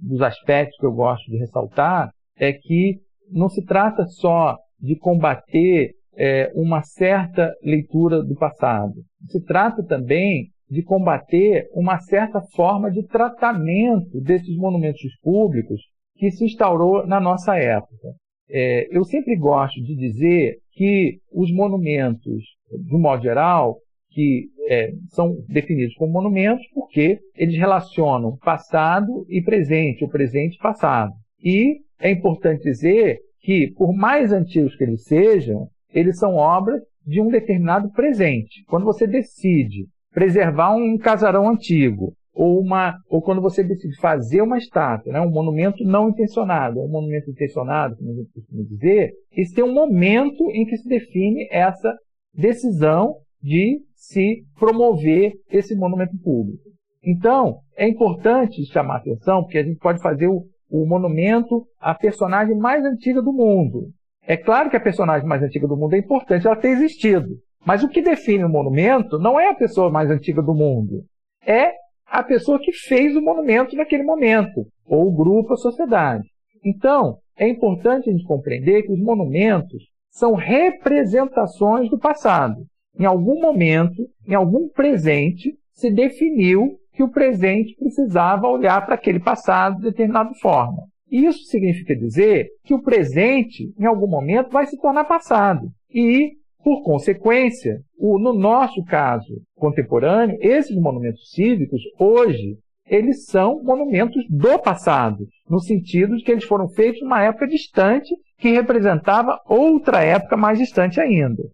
dos 0.00 0.22
aspectos 0.22 0.78
que 0.78 0.86
eu 0.86 0.92
gosto 0.92 1.30
de 1.30 1.38
ressaltar 1.38 2.10
é 2.38 2.52
que 2.52 2.98
não 3.30 3.48
se 3.48 3.64
trata 3.64 4.06
só 4.06 4.56
de 4.80 4.96
combater 4.96 5.92
é, 6.16 6.50
uma 6.54 6.82
certa 6.82 7.52
leitura 7.62 8.22
do 8.22 8.34
passado. 8.34 8.94
Se 9.28 9.44
trata 9.44 9.84
também 9.84 10.48
de 10.70 10.82
combater 10.82 11.66
uma 11.72 11.98
certa 11.98 12.40
forma 12.54 12.90
de 12.90 13.06
tratamento 13.06 14.20
desses 14.20 14.56
monumentos 14.56 15.16
públicos 15.22 15.80
que 16.16 16.30
se 16.30 16.44
instaurou 16.44 17.06
na 17.06 17.20
nossa 17.20 17.56
época. 17.56 18.08
É, 18.50 18.88
eu 18.96 19.04
sempre 19.04 19.36
gosto 19.36 19.80
de 19.82 19.94
dizer 19.94 20.56
que 20.72 21.18
os 21.32 21.52
monumentos, 21.52 22.42
de 22.86 22.94
um 22.94 23.00
modo 23.00 23.22
geral, 23.22 23.76
que 24.18 24.50
é, 24.68 24.90
são 25.10 25.36
definidos 25.48 25.94
como 25.94 26.12
monumentos 26.12 26.66
porque 26.74 27.20
eles 27.36 27.56
relacionam 27.56 28.36
passado 28.38 29.24
e 29.28 29.40
presente, 29.40 30.04
o 30.04 30.08
presente 30.08 30.56
e 30.56 30.58
passado. 30.58 31.12
E 31.40 31.76
é 32.00 32.10
importante 32.10 32.64
dizer 32.64 33.20
que, 33.40 33.72
por 33.76 33.92
mais 33.94 34.32
antigos 34.32 34.74
que 34.74 34.82
eles 34.82 35.04
sejam, 35.04 35.68
eles 35.94 36.18
são 36.18 36.34
obras 36.34 36.82
de 37.06 37.20
um 37.20 37.28
determinado 37.28 37.92
presente. 37.92 38.64
Quando 38.66 38.84
você 38.84 39.06
decide 39.06 39.86
preservar 40.10 40.74
um 40.74 40.98
casarão 40.98 41.48
antigo, 41.48 42.12
ou, 42.34 42.60
uma, 42.60 42.96
ou 43.08 43.22
quando 43.22 43.40
você 43.40 43.62
decide 43.62 43.96
fazer 44.00 44.42
uma 44.42 44.58
estátua, 44.58 45.12
né, 45.12 45.20
um 45.20 45.30
monumento 45.30 45.84
não 45.84 46.08
intencionado, 46.08 46.80
um 46.80 46.88
monumento 46.88 47.30
intencionado, 47.30 47.96
como 47.96 48.10
a 48.10 48.14
gente 48.14 48.32
costuma 48.32 48.64
dizer, 48.64 49.12
esse 49.30 49.54
tem 49.54 49.62
um 49.62 49.72
momento 49.72 50.50
em 50.50 50.66
que 50.66 50.76
se 50.76 50.88
define 50.88 51.46
essa 51.52 51.96
decisão 52.34 53.14
de 53.42 53.80
se 53.94 54.44
promover 54.58 55.32
esse 55.50 55.74
monumento 55.74 56.16
público. 56.18 56.62
Então, 57.02 57.58
é 57.76 57.88
importante 57.88 58.64
chamar 58.66 58.94
a 58.94 58.98
atenção, 58.98 59.42
porque 59.42 59.58
a 59.58 59.64
gente 59.64 59.78
pode 59.78 60.00
fazer 60.00 60.26
o, 60.26 60.44
o 60.70 60.86
monumento 60.86 61.66
à 61.80 61.94
personagem 61.94 62.56
mais 62.56 62.84
antiga 62.84 63.22
do 63.22 63.32
mundo. 63.32 63.88
É 64.26 64.36
claro 64.36 64.68
que 64.68 64.76
a 64.76 64.80
personagem 64.80 65.26
mais 65.26 65.42
antiga 65.42 65.66
do 65.66 65.76
mundo 65.76 65.94
é 65.94 65.98
importante 65.98 66.46
ela 66.46 66.56
ter 66.56 66.68
existido. 66.68 67.28
Mas 67.64 67.82
o 67.82 67.88
que 67.88 68.02
define 68.02 68.44
o 68.44 68.48
monumento 68.48 69.18
não 69.18 69.38
é 69.38 69.48
a 69.48 69.54
pessoa 69.54 69.90
mais 69.90 70.10
antiga 70.10 70.42
do 70.42 70.54
mundo. 70.54 71.02
É 71.46 71.72
a 72.06 72.22
pessoa 72.22 72.58
que 72.58 72.72
fez 72.72 73.14
o 73.16 73.22
monumento 73.22 73.76
naquele 73.76 74.02
momento, 74.02 74.66
ou 74.86 75.08
o 75.08 75.12
grupo, 75.12 75.52
a 75.52 75.56
sociedade. 75.56 76.28
Então, 76.64 77.18
é 77.36 77.48
importante 77.48 78.08
a 78.08 78.12
gente 78.12 78.24
compreender 78.24 78.82
que 78.82 78.92
os 78.92 79.00
monumentos 79.00 79.82
são 80.10 80.34
representações 80.34 81.88
do 81.90 81.98
passado. 81.98 82.56
Em 82.98 83.04
algum 83.04 83.40
momento, 83.40 84.02
em 84.26 84.34
algum 84.34 84.68
presente, 84.68 85.54
se 85.72 85.90
definiu 85.90 86.78
que 86.92 87.02
o 87.02 87.10
presente 87.10 87.76
precisava 87.76 88.48
olhar 88.48 88.84
para 88.84 88.96
aquele 88.96 89.20
passado 89.20 89.76
de 89.76 89.82
determinada 89.82 90.34
forma. 90.40 90.82
Isso 91.10 91.44
significa 91.44 91.94
dizer 91.94 92.48
que 92.64 92.74
o 92.74 92.82
presente, 92.82 93.72
em 93.78 93.86
algum 93.86 94.08
momento, 94.08 94.50
vai 94.50 94.66
se 94.66 94.76
tornar 94.78 95.04
passado. 95.04 95.68
E, 95.94 96.32
por 96.62 96.82
consequência, 96.82 97.80
o, 97.96 98.18
no 98.18 98.34
nosso 98.34 98.84
caso 98.84 99.40
contemporâneo, 99.56 100.36
esses 100.40 100.76
monumentos 100.76 101.30
cívicos, 101.30 101.80
hoje, 101.98 102.58
eles 102.84 103.26
são 103.26 103.62
monumentos 103.62 104.24
do 104.28 104.58
passado, 104.58 105.24
no 105.48 105.60
sentido 105.60 106.16
de 106.16 106.24
que 106.24 106.32
eles 106.32 106.44
foram 106.44 106.68
feitos 106.68 107.00
numa 107.00 107.22
época 107.22 107.46
distante 107.46 108.12
que 108.38 108.50
representava 108.50 109.38
outra 109.46 110.02
época 110.02 110.36
mais 110.36 110.58
distante 110.58 111.00
ainda. 111.00 111.44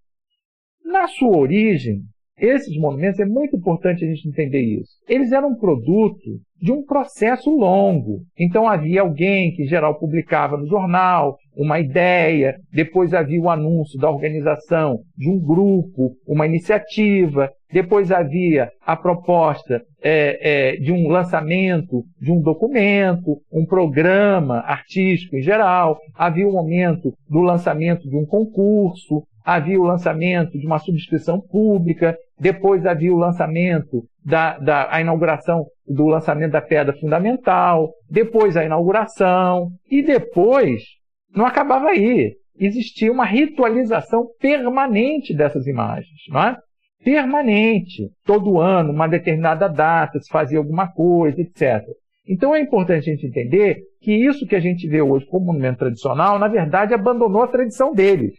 Na 0.85 1.09
sua 1.09 1.37
origem, 1.37 2.03
esses 2.39 2.77
monumentos, 2.77 3.21
é 3.21 3.25
muito 3.25 3.57
importante 3.57 4.05
a 4.05 4.09
gente 4.09 4.29
entender 4.29 4.61
isso. 4.61 4.91
Eles 5.09 5.33
eram 5.33 5.55
produto 5.55 6.41
de 6.61 6.73
um 6.73 6.83
processo 6.83 7.51
longo. 7.51 8.23
Então 8.39 8.69
havia 8.69 9.03
alguém 9.03 9.53
que, 9.53 9.63
em 9.63 9.67
geral, 9.67 9.99
publicava 9.99 10.57
no 10.57 10.67
jornal 10.67 11.37
uma 11.57 11.79
ideia, 11.79 12.57
depois 12.73 13.15
havia 13.15 13.41
o 13.41 13.49
anúncio 13.49 13.99
da 13.99 14.11
organização 14.11 15.01
de 15.17 15.31
um 15.31 15.39
grupo, 15.39 16.13
uma 16.27 16.47
iniciativa, 16.47 17.51
depois 17.73 18.11
havia 18.11 18.71
a 18.85 18.97
proposta 18.97 19.83
é, 20.03 20.73
é, 20.73 20.77
de 20.77 20.91
um 20.93 21.09
lançamento 21.09 22.03
de 22.21 22.33
um 22.33 22.41
documento, 22.41 23.41
um 23.53 23.65
programa 23.65 24.61
artístico 24.61 25.37
em 25.37 25.43
geral, 25.43 25.99
havia 26.15 26.49
o 26.49 26.53
momento 26.53 27.13
do 27.29 27.41
lançamento 27.41 28.09
de 28.09 28.17
um 28.17 28.25
concurso, 28.25 29.23
havia 29.45 29.79
o 29.79 29.85
lançamento 29.85 30.59
de 30.59 30.67
uma 30.67 30.79
subscrição 30.79 31.39
pública, 31.39 32.17
depois 32.41 32.87
havia 32.87 33.13
o 33.13 33.19
lançamento 33.19 34.05
da, 34.25 34.59
da 34.59 34.89
a 34.91 35.01
inauguração 35.03 35.67
do 35.87 36.07
lançamento 36.07 36.53
da 36.53 36.63
pedra 36.63 36.95
fundamental, 36.95 37.93
depois 38.11 38.57
a 38.57 38.65
inauguração, 38.65 39.69
e 39.91 40.03
depois 40.03 40.83
não 41.35 41.45
acabava 41.45 41.91
aí. 41.91 42.33
Existia 42.59 43.13
uma 43.13 43.27
ritualização 43.27 44.27
permanente 44.41 45.35
dessas 45.37 45.67
imagens, 45.67 46.21
não 46.29 46.41
é? 46.41 46.57
Permanente. 47.05 48.09
Todo 48.25 48.61
ano, 48.61 48.93
uma 48.93 49.07
determinada 49.07 49.69
data, 49.69 50.19
se 50.21 50.31
fazia 50.31 50.59
alguma 50.59 50.89
coisa, 50.89 51.39
etc. 51.41 51.83
Então 52.27 52.55
é 52.55 52.61
importante 52.61 53.11
a 53.11 53.13
gente 53.13 53.27
entender 53.27 53.83
que 54.01 54.13
isso 54.13 54.47
que 54.47 54.57
a 54.57 54.61
gente 54.61 54.89
vê 54.89 55.03
hoje 55.03 55.27
como 55.27 55.47
monumento 55.47 55.81
tradicional, 55.81 56.39
na 56.39 56.49
verdade, 56.49 56.95
abandonou 56.95 57.43
a 57.43 57.49
tradição 57.49 57.93
deles 57.93 58.35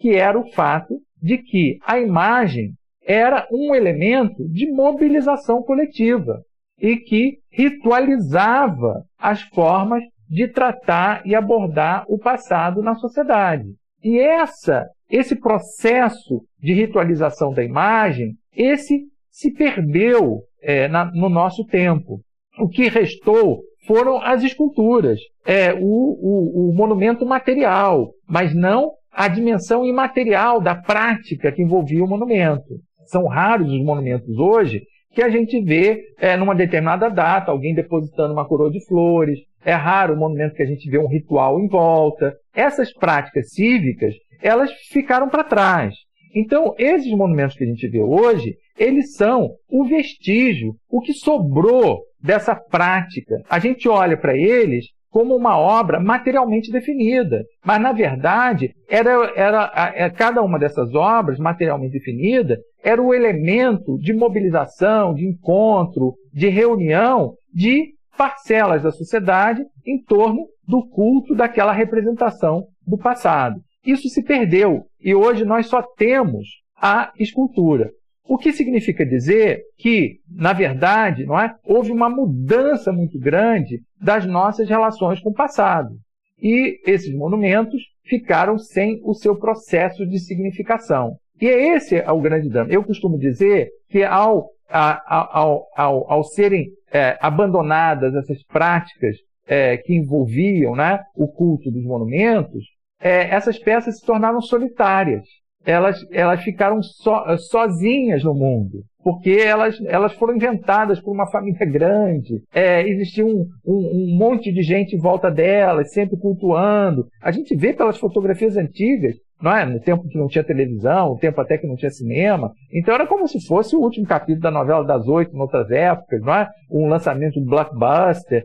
que 0.00 0.16
era 0.16 0.38
o 0.38 0.50
fato 0.52 0.98
de 1.22 1.38
que 1.38 1.78
a 1.86 2.00
imagem 2.00 2.72
era 3.06 3.46
um 3.52 3.74
elemento 3.74 4.48
de 4.48 4.70
mobilização 4.72 5.62
coletiva 5.62 6.42
e 6.80 6.96
que 6.96 7.38
ritualizava 7.52 9.04
as 9.18 9.42
formas 9.42 10.02
de 10.28 10.48
tratar 10.48 11.26
e 11.26 11.34
abordar 11.34 12.04
o 12.08 12.18
passado 12.18 12.82
na 12.82 12.94
sociedade. 12.94 13.66
E 14.02 14.18
essa, 14.18 14.88
esse 15.10 15.36
processo 15.38 16.42
de 16.58 16.72
ritualização 16.72 17.52
da 17.52 17.62
imagem, 17.62 18.34
esse 18.56 19.02
se 19.30 19.52
perdeu 19.52 20.40
é, 20.62 20.88
na, 20.88 21.04
no 21.12 21.28
nosso 21.28 21.64
tempo. 21.66 22.20
O 22.58 22.68
que 22.68 22.88
restou 22.88 23.60
foram 23.86 24.20
as 24.22 24.42
esculturas, 24.42 25.18
é, 25.44 25.74
o, 25.74 25.80
o, 25.80 26.70
o 26.70 26.74
monumento 26.74 27.26
material, 27.26 28.12
mas 28.26 28.54
não 28.54 28.92
a 29.12 29.28
dimensão 29.28 29.84
imaterial 29.84 30.60
da 30.60 30.74
prática 30.74 31.52
que 31.52 31.62
envolvia 31.62 32.04
o 32.04 32.08
monumento. 32.08 32.80
São 33.06 33.26
raros 33.26 33.72
os 33.72 33.84
monumentos 33.84 34.38
hoje 34.38 34.82
que 35.12 35.22
a 35.22 35.28
gente 35.28 35.60
vê 35.60 36.04
é, 36.18 36.36
numa 36.36 36.54
determinada 36.54 37.08
data 37.08 37.50
alguém 37.50 37.74
depositando 37.74 38.32
uma 38.32 38.46
coroa 38.46 38.70
de 38.70 38.84
flores. 38.86 39.40
É 39.64 39.72
raro 39.72 40.14
o 40.14 40.16
monumento 40.16 40.54
que 40.54 40.62
a 40.62 40.66
gente 40.66 40.88
vê 40.88 40.98
um 40.98 41.08
ritual 41.08 41.58
em 41.58 41.66
volta. 41.66 42.34
Essas 42.54 42.92
práticas 42.92 43.50
cívicas, 43.50 44.14
elas 44.40 44.70
ficaram 44.90 45.28
para 45.28 45.44
trás. 45.44 45.94
Então, 46.34 46.74
esses 46.78 47.10
monumentos 47.10 47.56
que 47.56 47.64
a 47.64 47.66
gente 47.66 47.88
vê 47.88 48.00
hoje, 48.00 48.54
eles 48.78 49.14
são 49.16 49.50
o 49.68 49.84
vestígio, 49.84 50.74
o 50.88 51.00
que 51.00 51.12
sobrou 51.12 52.02
dessa 52.22 52.54
prática. 52.54 53.42
A 53.48 53.58
gente 53.58 53.88
olha 53.88 54.16
para 54.16 54.36
eles 54.36 54.86
como 55.10 55.34
uma 55.34 55.58
obra 55.58 56.00
materialmente 56.00 56.70
definida. 56.70 57.44
Mas, 57.64 57.80
na 57.80 57.92
verdade, 57.92 58.72
era, 58.88 59.10
era, 59.34 59.92
era, 59.94 60.10
cada 60.10 60.42
uma 60.42 60.58
dessas 60.58 60.94
obras 60.94 61.38
materialmente 61.38 61.92
definida 61.92 62.58
era 62.82 63.02
o 63.02 63.12
elemento 63.12 63.98
de 63.98 64.12
mobilização, 64.12 65.12
de 65.12 65.26
encontro, 65.26 66.14
de 66.32 66.48
reunião 66.48 67.34
de 67.52 67.90
parcelas 68.16 68.82
da 68.82 68.90
sociedade 68.90 69.64
em 69.84 70.02
torno 70.02 70.46
do 70.66 70.86
culto 70.88 71.34
daquela 71.34 71.72
representação 71.72 72.64
do 72.86 72.96
passado. 72.96 73.60
Isso 73.84 74.08
se 74.08 74.22
perdeu 74.22 74.84
e 75.00 75.14
hoje 75.14 75.44
nós 75.44 75.66
só 75.66 75.82
temos 75.96 76.46
a 76.76 77.10
escultura. 77.18 77.90
O 78.30 78.38
que 78.38 78.52
significa 78.52 79.04
dizer 79.04 79.64
que, 79.76 80.20
na 80.30 80.52
verdade, 80.52 81.26
não 81.26 81.36
é, 81.36 81.52
houve 81.64 81.90
uma 81.90 82.08
mudança 82.08 82.92
muito 82.92 83.18
grande 83.18 83.80
das 84.00 84.24
nossas 84.24 84.68
relações 84.68 85.18
com 85.18 85.30
o 85.30 85.34
passado. 85.34 85.96
E 86.40 86.78
esses 86.86 87.12
monumentos 87.12 87.82
ficaram 88.04 88.56
sem 88.56 89.00
o 89.02 89.14
seu 89.14 89.36
processo 89.36 90.06
de 90.06 90.20
significação. 90.20 91.16
E 91.40 91.48
é 91.48 91.74
esse 91.74 91.98
o 91.98 92.20
grande 92.20 92.48
dano. 92.48 92.70
Eu 92.70 92.84
costumo 92.84 93.18
dizer 93.18 93.68
que 93.88 94.04
ao, 94.04 94.50
ao, 94.68 95.66
ao, 95.74 96.12
ao 96.12 96.22
serem 96.22 96.68
é, 96.92 97.18
abandonadas 97.20 98.14
essas 98.14 98.44
práticas 98.44 99.16
é, 99.44 99.76
que 99.76 99.92
envolviam 99.92 100.76
né, 100.76 101.00
o 101.16 101.26
culto 101.26 101.68
dos 101.68 101.82
monumentos, 101.82 102.64
é, 103.00 103.28
essas 103.34 103.58
peças 103.58 103.98
se 103.98 104.06
tornaram 104.06 104.40
solitárias 104.40 105.24
elas, 105.64 105.98
elas 106.10 106.42
ficaram 106.42 106.82
so, 106.82 107.12
sozinhas 107.50 108.24
no 108.24 108.34
mundo, 108.34 108.82
porque 109.02 109.30
elas, 109.30 109.78
elas 109.86 110.12
foram 110.14 110.36
inventadas 110.36 111.00
por 111.00 111.12
uma 111.12 111.30
família 111.30 111.64
grande, 111.66 112.42
é, 112.52 112.86
existia 112.88 113.24
um, 113.24 113.46
um, 113.66 113.76
um, 114.14 114.16
monte 114.18 114.52
de 114.52 114.62
gente 114.62 114.96
em 114.96 115.00
volta 115.00 115.30
delas, 115.30 115.92
sempre 115.92 116.18
cultuando. 116.18 117.06
A 117.22 117.30
gente 117.30 117.54
vê 117.56 117.72
pelas 117.72 117.98
fotografias 117.98 118.56
antigas 118.56 119.16
não 119.40 119.56
é? 119.56 119.64
No 119.64 119.80
tempo 119.80 120.06
que 120.06 120.18
não 120.18 120.28
tinha 120.28 120.44
televisão, 120.44 121.10
no 121.10 121.18
tempo 121.18 121.40
até 121.40 121.56
que 121.56 121.66
não 121.66 121.76
tinha 121.76 121.90
cinema. 121.90 122.52
Então 122.72 122.94
era 122.94 123.06
como 123.06 123.26
se 123.26 123.44
fosse 123.46 123.74
o 123.74 123.80
último 123.80 124.06
capítulo 124.06 124.42
da 124.42 124.50
novela 124.50 124.84
das 124.84 125.06
oito, 125.08 125.34
em 125.34 125.40
outras 125.40 125.70
épocas, 125.70 126.20
não 126.20 126.34
é? 126.34 126.48
Um 126.70 126.88
lançamento 126.88 127.40
de 127.40 127.46
blockbuster. 127.46 128.44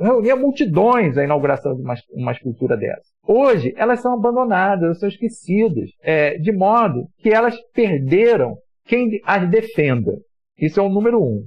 Reunia 0.00 0.36
multidões 0.36 1.18
a 1.18 1.24
inauguração 1.24 1.74
de 1.74 1.82
uma, 1.82 1.94
uma 2.12 2.32
escultura 2.32 2.76
dessa. 2.76 3.02
Hoje, 3.26 3.74
elas 3.76 4.00
são 4.00 4.14
abandonadas, 4.14 4.84
elas 4.84 4.98
são 4.98 5.08
esquecidas, 5.08 5.90
é, 6.02 6.38
de 6.38 6.52
modo 6.52 7.06
que 7.18 7.28
elas 7.28 7.54
perderam 7.74 8.56
quem 8.86 9.20
as 9.24 9.48
defenda. 9.50 10.12
Isso 10.58 10.80
é 10.80 10.82
o 10.82 10.88
número 10.88 11.22
um. 11.22 11.44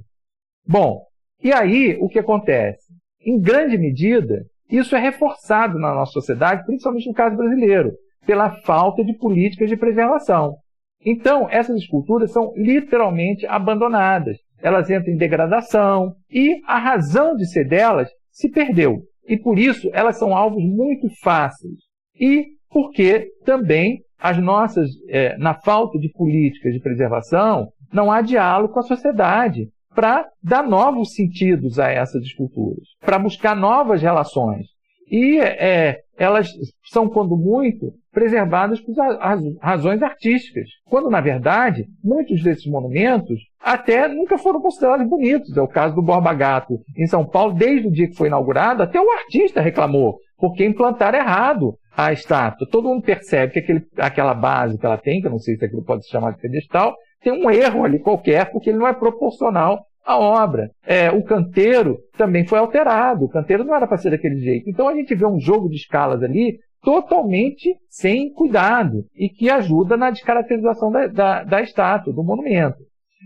Bom, 0.66 1.02
e 1.42 1.52
aí 1.52 1.98
o 2.00 2.08
que 2.08 2.20
acontece? 2.20 2.92
Em 3.20 3.40
grande 3.40 3.76
medida, 3.76 4.44
isso 4.70 4.94
é 4.94 5.00
reforçado 5.00 5.78
na 5.78 5.92
nossa 5.92 6.12
sociedade, 6.12 6.64
principalmente 6.64 7.08
no 7.08 7.14
caso 7.14 7.36
brasileiro, 7.36 7.92
pela 8.26 8.50
falta 8.62 9.04
de 9.04 9.16
políticas 9.18 9.68
de 9.68 9.76
preservação. 9.76 10.56
Então, 11.04 11.48
essas 11.50 11.76
esculturas 11.76 12.30
são 12.32 12.52
literalmente 12.56 13.46
abandonadas. 13.46 14.38
Elas 14.60 14.88
entram 14.88 15.12
em 15.12 15.16
degradação 15.16 16.14
e 16.30 16.60
a 16.66 16.78
razão 16.78 17.34
de 17.34 17.46
ser 17.46 17.66
delas 17.66 18.08
se 18.30 18.48
perdeu. 18.48 19.02
E 19.26 19.36
por 19.36 19.58
isso 19.58 19.90
elas 19.92 20.18
são 20.18 20.36
alvos 20.36 20.62
muito 20.62 21.08
fáceis. 21.22 21.78
E 22.18 22.46
porque 22.70 23.28
também 23.44 24.00
as 24.18 24.38
nossas, 24.38 24.88
é, 25.08 25.36
na 25.36 25.54
falta 25.54 25.98
de 25.98 26.08
políticas 26.10 26.72
de 26.72 26.80
preservação, 26.80 27.68
não 27.92 28.10
há 28.10 28.20
diálogo 28.20 28.72
com 28.72 28.80
a 28.80 28.84
sociedade 28.84 29.68
para 29.94 30.26
dar 30.42 30.62
novos 30.62 31.12
sentidos 31.14 31.78
a 31.78 31.90
essas 31.90 32.22
esculturas, 32.22 32.86
para 33.00 33.18
buscar 33.18 33.54
novas 33.54 34.00
relações. 34.00 34.66
E 35.10 35.38
é, 35.38 35.98
elas 36.16 36.48
são, 36.84 37.08
quando 37.08 37.36
muito, 37.36 37.92
preservadas 38.12 38.80
por 38.80 38.94
razões 39.60 40.02
artísticas, 40.02 40.68
quando, 40.84 41.10
na 41.10 41.20
verdade, 41.20 41.86
muitos 42.04 42.42
desses 42.42 42.66
monumentos 42.66 43.40
até 43.60 44.06
nunca 44.06 44.36
foram 44.36 44.60
considerados 44.60 45.08
bonitos. 45.08 45.56
É 45.56 45.62
o 45.62 45.68
caso 45.68 45.94
do 45.94 46.02
Borba 46.02 46.34
Gato, 46.34 46.78
em 46.96 47.06
São 47.06 47.26
Paulo, 47.26 47.54
desde 47.54 47.88
o 47.88 47.92
dia 47.92 48.08
que 48.08 48.16
foi 48.16 48.28
inaugurado, 48.28 48.82
até 48.82 49.00
o 49.00 49.10
artista 49.10 49.60
reclamou, 49.60 50.18
porque 50.36 50.64
implantaram 50.64 51.18
errado 51.18 51.74
a 51.96 52.12
estátua. 52.12 52.68
Todo 52.70 52.88
mundo 52.88 53.02
percebe 53.02 53.52
que 53.52 53.58
aquele, 53.58 53.82
aquela 53.96 54.34
base 54.34 54.78
que 54.78 54.86
ela 54.86 54.98
tem, 54.98 55.20
que 55.20 55.26
eu 55.26 55.30
não 55.30 55.38
sei 55.38 55.56
se 55.56 55.64
aquilo 55.64 55.84
pode 55.84 56.04
se 56.04 56.10
chamar 56.10 56.32
de 56.32 56.40
pedestal, 56.40 56.94
tem 57.22 57.32
um 57.32 57.50
erro 57.50 57.84
ali 57.84 57.98
qualquer, 57.98 58.50
porque 58.50 58.70
ele 58.70 58.78
não 58.78 58.86
é 58.86 58.92
proporcional 58.92 59.86
à 60.04 60.18
obra. 60.18 60.70
É, 60.84 61.10
o 61.10 61.22
canteiro 61.22 61.98
também 62.16 62.44
foi 62.46 62.58
alterado, 62.58 63.24
o 63.24 63.28
canteiro 63.28 63.64
não 63.64 63.74
era 63.74 63.86
para 63.86 63.96
ser 63.96 64.10
daquele 64.10 64.38
jeito. 64.38 64.68
Então 64.68 64.88
a 64.88 64.94
gente 64.94 65.14
vê 65.14 65.24
um 65.24 65.38
jogo 65.38 65.68
de 65.68 65.76
escalas 65.76 66.22
ali 66.22 66.58
totalmente 66.82 67.76
sem 67.88 68.32
cuidado 68.32 69.04
e 69.14 69.28
que 69.28 69.48
ajuda 69.48 69.96
na 69.96 70.10
descaracterização 70.10 70.90
da, 70.90 71.06
da, 71.06 71.44
da 71.44 71.62
estátua, 71.62 72.12
do 72.12 72.24
monumento. 72.24 72.78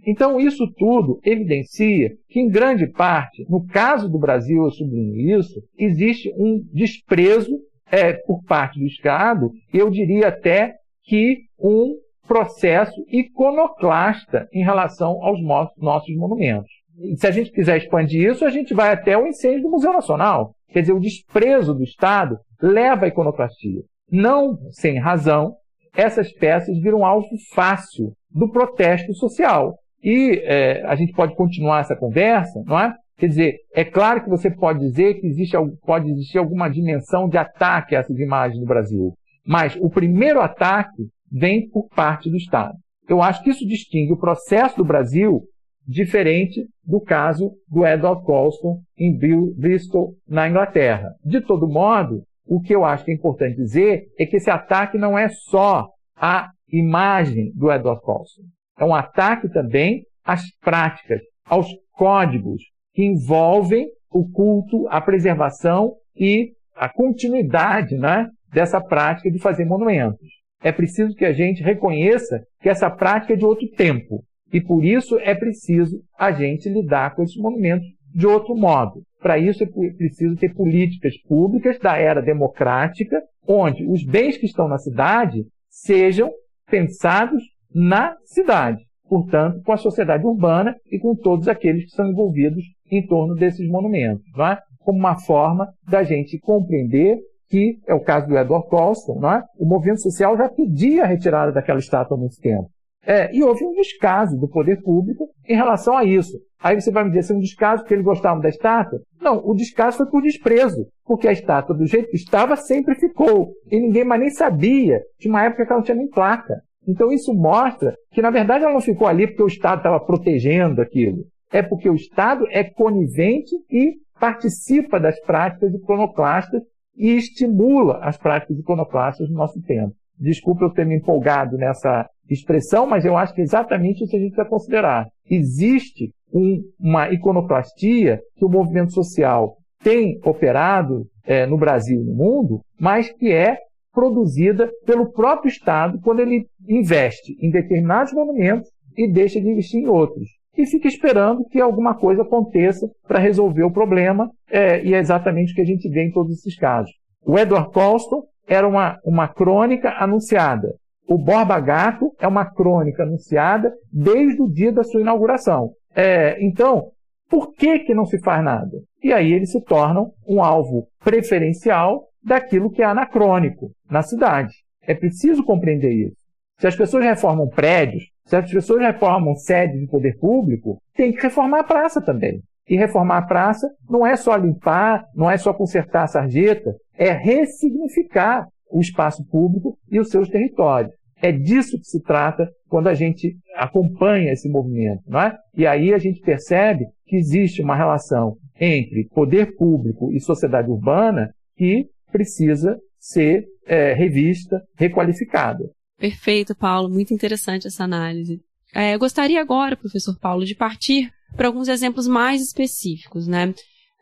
Então, 0.07 0.39
isso 0.39 0.71
tudo 0.77 1.19
evidencia 1.25 2.11
que, 2.29 2.39
em 2.39 2.49
grande 2.49 2.87
parte, 2.87 3.47
no 3.49 3.67
caso 3.67 4.09
do 4.09 4.19
Brasil, 4.19 4.65
eu 4.65 4.71
sublinho 4.71 5.39
isso, 5.39 5.61
existe 5.77 6.33
um 6.37 6.63
desprezo 6.73 7.59
é, 7.91 8.13
por 8.13 8.43
parte 8.45 8.79
do 8.79 8.87
Estado, 8.87 9.51
eu 9.73 9.91
diria 9.91 10.29
até 10.29 10.75
que 11.05 11.39
um 11.59 11.95
processo 12.27 13.05
iconoclasta 13.09 14.49
em 14.53 14.63
relação 14.63 15.23
aos 15.23 15.41
nossos 15.79 16.15
monumentos. 16.17 16.71
Se 17.17 17.27
a 17.27 17.31
gente 17.31 17.53
quiser 17.53 17.77
expandir 17.77 18.31
isso, 18.31 18.45
a 18.45 18.51
gente 18.51 18.75
vai 18.75 18.93
até 18.93 19.17
o 19.17 19.27
incêndio 19.27 19.63
do 19.63 19.71
Museu 19.71 19.93
Nacional. 19.93 20.55
Quer 20.69 20.81
dizer, 20.81 20.93
o 20.93 21.01
desprezo 21.01 21.75
do 21.75 21.83
Estado 21.83 22.39
leva 22.61 23.05
à 23.05 23.09
iconoclastia. 23.09 23.83
Não 24.11 24.59
sem 24.71 24.99
razão, 24.99 25.55
essas 25.97 26.33
peças 26.33 26.79
viram 26.79 27.05
alvo 27.05 27.29
fácil 27.55 28.13
do 28.31 28.51
protesto 28.51 29.15
social. 29.15 29.79
E 30.03 30.43
é, 30.45 30.85
a 30.85 30.95
gente 30.95 31.13
pode 31.13 31.35
continuar 31.35 31.81
essa 31.81 31.97
conversa, 31.97 32.63
não 32.67 32.79
é? 32.79 32.95
Quer 33.19 33.29
dizer, 33.29 33.57
é 33.75 33.85
claro 33.85 34.23
que 34.23 34.29
você 34.29 34.51
pode 34.51 34.81
dizer 34.81 35.15
que 35.15 35.27
existe, 35.27 35.57
pode 35.85 36.11
existir 36.11 36.39
alguma 36.39 36.69
dimensão 36.69 37.29
de 37.29 37.39
ataque 37.39 37.97
a 37.97 38.01
essas 38.01 38.19
imagens 38.19 38.61
no 38.61 38.67
Brasil. 38.67 39.15
Mas 39.45 39.75
o 39.81 39.89
primeiro 39.89 40.41
ataque 40.41 41.09
vem 41.33 41.69
por 41.69 41.89
parte 41.89 42.29
do 42.29 42.37
Estado. 42.37 42.75
Eu 43.09 43.23
acho 43.23 43.43
que 43.43 43.51
isso 43.51 43.67
distingue 43.67 44.13
o 44.13 44.19
processo 44.19 44.77
do 44.77 44.85
Brasil 44.85 45.43
diferente 45.87 46.67
do 46.85 47.01
caso 47.01 47.53
do 47.69 47.87
Edward 47.87 48.23
Colston 48.25 48.81
em 48.99 49.17
Bristol, 49.17 50.15
na 50.29 50.49
Inglaterra. 50.49 51.15
De 51.25 51.41
todo 51.41 51.69
modo, 51.69 52.23
o 52.47 52.61
que 52.61 52.75
eu 52.75 52.85
acho 52.85 53.05
que 53.05 53.11
é 53.11 53.15
importante 53.15 53.57
dizer 53.57 54.07
é 54.19 54.25
que 54.25 54.37
esse 54.37 54.51
ataque 54.51 54.97
não 54.97 55.19
é 55.19 55.29
só 55.29 55.89
a 56.17 56.51
imagem 56.71 57.53
do 57.55 57.71
Edward 57.71 58.01
Colston. 58.03 58.43
É 58.79 58.85
um 58.85 58.95
ataque 58.95 59.49
também 59.49 60.05
às 60.25 60.43
práticas, 60.61 61.21
aos 61.45 61.69
códigos 61.93 62.63
que 62.95 63.05
envolvem 63.05 63.89
o 64.11 64.29
culto, 64.31 64.87
a 64.89 65.01
preservação 65.01 65.95
e 66.17 66.53
a 66.75 66.89
continuidade 66.89 67.97
né, 67.97 68.29
dessa 68.53 68.81
prática 68.81 69.31
de 69.31 69.39
fazer 69.39 69.65
monumentos 69.65 70.37
é 70.63 70.73
preciso 70.73 71.15
que 71.15 71.25
a 71.25 71.33
gente 71.33 71.63
reconheça 71.63 72.43
que 72.61 72.69
essa 72.69 72.91
prática 72.91 73.35
é 73.35 73.37
de 73.37 73.45
outro 73.45 73.69
tempo. 73.77 74.25
E 74.53 74.61
por 74.61 74.85
isso 74.85 75.19
é 75.21 75.35
preciso 75.35 76.01
a 76.19 76.33
gente 76.33 76.69
lidar 76.69 77.15
com 77.15 77.23
esses 77.23 77.37
monumentos 77.37 77.87
de 78.17 78.27
outro 78.27 78.57
modo. 78.57 79.03
Para 79.21 79.39
isso 79.39 79.63
é 79.63 79.67
preciso 79.67 80.37
ter 80.37 80.55
políticas 80.55 81.15
públicas 81.29 81.79
da 81.79 81.99
era 81.99 82.23
democrática, 82.23 83.23
onde 83.47 83.87
os 83.87 84.03
bens 84.03 84.39
que 84.39 84.47
estão 84.47 84.67
na 84.67 84.79
cidade 84.79 85.45
sejam 85.69 86.33
pensados 86.67 87.43
na 87.75 88.17
cidade, 88.25 88.83
portanto, 89.07 89.61
com 89.63 89.73
a 89.73 89.77
sociedade 89.77 90.25
urbana 90.25 90.75
e 90.91 90.99
com 90.99 91.15
todos 91.15 91.47
aqueles 91.47 91.85
que 91.85 91.91
são 91.91 92.09
envolvidos 92.09 92.65
em 92.91 93.07
torno 93.07 93.35
desses 93.35 93.69
monumentos, 93.69 94.25
é? 94.39 94.59
como 94.81 94.99
uma 94.99 95.21
forma 95.21 95.69
da 95.87 96.03
gente 96.03 96.39
compreender 96.39 97.19
que 97.49 97.79
é 97.87 97.95
o 97.95 98.01
caso 98.01 98.27
do 98.27 98.37
Edward 98.37 98.67
Colston, 98.69 99.21
não 99.21 99.33
é? 99.33 99.45
o 99.59 99.67
movimento 99.67 100.01
social 100.01 100.37
já 100.39 100.49
pedia 100.49 101.05
a 101.05 101.07
retirada 101.07 101.53
daquela 101.53 101.79
estátua 101.79 102.17
há 102.17 102.21
muito 102.21 102.41
tempo. 102.41 102.71
É, 103.05 103.33
e 103.33 103.43
houve 103.43 103.65
um 103.65 103.73
descaso 103.73 104.37
do 104.37 104.49
poder 104.49 104.83
público 104.83 105.29
em 105.47 105.55
relação 105.55 105.97
a 105.97 106.05
isso. 106.05 106.37
Aí 106.63 106.81
você 106.81 106.91
vai 106.91 107.05
me 107.05 107.11
dizer, 107.11 107.33
é 107.33 107.37
um 107.37 107.41
descaso 107.41 107.83
porque 107.83 107.95
eles 107.95 108.05
gostavam 108.05 108.41
da 108.41 108.49
estátua? 108.49 109.01
Não, 109.21 109.41
o 109.45 109.55
descaso 109.55 109.99
foi 109.99 110.07
por 110.07 110.23
desprezo, 110.23 110.87
porque 111.05 111.29
a 111.29 111.33
estátua, 111.33 111.77
do 111.77 111.87
jeito 111.87 112.09
que 112.09 112.17
estava, 112.17 112.57
sempre 112.57 112.95
ficou. 112.95 113.53
E 113.71 113.79
ninguém 113.79 114.05
mais 114.05 114.21
nem 114.21 114.31
sabia. 114.31 115.01
Tinha 115.19 115.33
uma 115.33 115.45
época 115.45 115.65
que 115.65 115.73
ela 115.73 115.79
não 115.81 115.85
tinha 115.85 115.97
nem 115.97 116.09
placa. 116.09 116.55
Então 116.87 117.13
isso 117.13 117.35
mostra 117.35 117.95
que, 118.13 118.23
na 118.23 118.31
verdade, 118.31 118.65
ela 118.65 118.73
não 118.73 118.81
ficou 118.81 119.07
ali 119.07 119.27
porque 119.27 119.43
o 119.43 119.49
Estado 119.49 119.79
estava 119.79 120.01
protegendo 120.01 120.81
aquilo. 120.81 121.25
É 121.53 121.63
porque 121.63 121.91
o 121.91 121.95
Estado 121.95 122.47
é 122.51 122.65
conivente 122.65 123.55
e 123.71 123.95
participa 124.19 124.99
das 124.99 125.21
práticas 125.21 125.75
iconoclastas 125.75 126.63
e 126.97 127.11
estimula 127.17 127.99
as 128.03 128.17
práticas 128.17 128.59
iconoclastas 128.59 129.29
no 129.29 129.37
nosso 129.37 129.61
tempo. 129.63 129.95
Desculpa 130.19 130.65
eu 130.65 130.71
ter 130.71 130.87
me 130.87 130.97
empolgado 130.97 131.59
nessa 131.59 132.09
expressão, 132.29 132.87
mas 132.87 133.05
eu 133.05 133.17
acho 133.17 133.35
que 133.35 133.41
é 133.41 133.45
exatamente 133.45 134.05
isso 134.05 134.17
a 134.17 134.19
gente 134.19 134.35
vai 134.35 134.49
considerar. 134.49 135.07
Existe 135.29 136.13
um, 136.33 136.63
uma 136.79 137.11
iconoclastia 137.11 138.21
que 138.37 138.45
o 138.45 138.49
movimento 138.49 138.93
social 138.93 139.57
tem 139.83 140.19
operado 140.25 141.07
é, 141.25 141.47
no 141.47 141.57
Brasil 141.57 142.01
e 142.01 142.05
no 142.05 142.15
mundo, 142.15 142.61
mas 142.79 143.11
que 143.13 143.33
é 143.33 143.59
produzida 143.93 144.71
pelo 144.85 145.13
próprio 145.13 145.49
Estado 145.49 145.99
quando 146.03 146.21
ele 146.21 146.47
investe 146.69 147.37
em 147.41 147.51
determinados 147.51 148.13
monumentos 148.13 148.69
e 148.97 149.11
deixa 149.11 149.41
de 149.41 149.49
investir 149.49 149.81
em 149.81 149.89
outros 149.89 150.29
e 150.57 150.67
fica 150.67 150.89
esperando 150.89 151.45
que 151.45 151.61
alguma 151.61 151.95
coisa 151.95 152.23
aconteça 152.23 152.89
para 153.07 153.19
resolver 153.19 153.63
o 153.63 153.71
problema, 153.71 154.31
é, 154.51 154.83
e 154.83 154.95
é 154.95 154.99
exatamente 154.99 155.53
o 155.53 155.55
que 155.55 155.61
a 155.61 155.67
gente 155.67 155.89
vê 155.89 156.05
em 156.05 156.13
todos 156.13 156.33
esses 156.33 156.57
casos. 156.57 156.91
O 157.25 157.39
Edward 157.39 157.71
Colston 157.73 158.23
era 158.49 158.67
uma, 158.67 158.99
uma 159.05 159.29
crônica 159.29 159.91
anunciada. 159.99 160.75
O 161.07 161.19
Borba 161.19 161.61
Gato 161.61 162.13
é 162.19 162.27
uma 162.27 162.45
crônica 162.45 163.03
anunciada 163.03 163.73
desde 163.93 164.41
o 164.41 164.51
dia 164.51 164.73
da 164.73 164.83
sua 164.83 165.01
inauguração. 165.01 165.71
É, 165.97 166.37
então, 166.45 166.91
por 167.29 167.55
que, 167.55 167.79
que 167.81 167.95
não 167.95 168.05
se 168.05 168.19
faz 168.21 168.45
nada? 168.45 168.77
E 169.03 169.13
aí 169.13 169.33
eles 169.33 169.51
se 169.51 169.61
tornam 169.63 170.13
um 170.29 170.43
alvo 170.43 170.87
preferencial 171.03 172.05
daquilo 172.23 172.71
que 172.71 172.83
é 172.83 172.85
anacrônico 172.85 173.71
na 173.91 174.03
cidade. 174.03 174.55
É 174.83 174.95
preciso 174.95 175.43
compreender 175.43 175.91
isso. 175.91 176.17
Se 176.59 176.67
as 176.67 176.77
pessoas 176.77 177.05
reformam 177.05 177.49
prédios, 177.49 178.05
se 178.27 178.37
as 178.37 178.51
pessoas 178.51 178.81
reformam 178.81 179.35
sede 179.35 179.79
de 179.79 179.87
poder 179.87 180.19
público, 180.19 180.79
tem 180.95 181.13
que 181.13 181.23
reformar 181.23 181.61
a 181.61 181.65
praça 181.65 182.01
também. 182.01 182.43
E 182.69 182.77
reformar 182.77 183.19
a 183.19 183.27
praça 183.27 183.69
não 183.89 184.07
é 184.07 184.17
só 184.17 184.37
limpar, 184.37 185.05
não 185.15 185.31
é 185.31 185.39
só 185.39 185.55
consertar 185.55 186.03
a 186.03 186.09
sarjeta, 186.09 186.75
é 186.97 187.11
ressignificar 187.13 188.47
o 188.71 188.81
espaço 188.81 189.25
público 189.29 189.79
e 189.89 190.01
os 190.01 190.11
seus 190.11 190.29
territórios. 190.29 190.93
É 191.21 191.33
disso 191.33 191.79
que 191.79 191.87
se 191.87 192.03
trata 192.03 192.49
quando 192.69 192.89
a 192.89 192.95
gente 192.95 193.37
acompanha 193.57 194.33
esse 194.33 194.49
movimento, 194.49 195.03
não 195.07 195.21
é? 195.21 195.37
E 195.57 195.67
aí 195.67 195.95
a 195.95 195.99
gente 195.99 196.21
percebe 196.21 196.85
que 197.07 197.17
existe 197.17 197.63
uma 197.63 197.77
relação 197.77 198.37
entre 198.61 199.09
poder 199.09 199.57
público 199.57 200.13
e 200.13 200.21
sociedade 200.21 200.71
urbana 200.71 201.31
que 201.57 201.87
precisa 202.13 202.79
ser 202.99 203.45
é, 203.67 203.93
revista, 203.93 204.61
requalificada. 204.77 205.65
Perfeito, 205.99 206.55
Paulo. 206.55 206.89
Muito 206.89 207.15
interessante 207.15 207.67
essa 207.67 207.85
análise. 207.85 208.41
É, 208.75 208.95
eu 208.95 208.99
gostaria 208.99 209.41
agora, 209.41 209.77
professor 209.77 210.19
Paulo, 210.19 210.45
de 210.45 210.55
partir 210.55 211.11
para 211.35 211.47
alguns 211.47 211.69
exemplos 211.69 212.07
mais 212.07 212.43
específicos. 212.43 213.27
Né? 213.27 213.55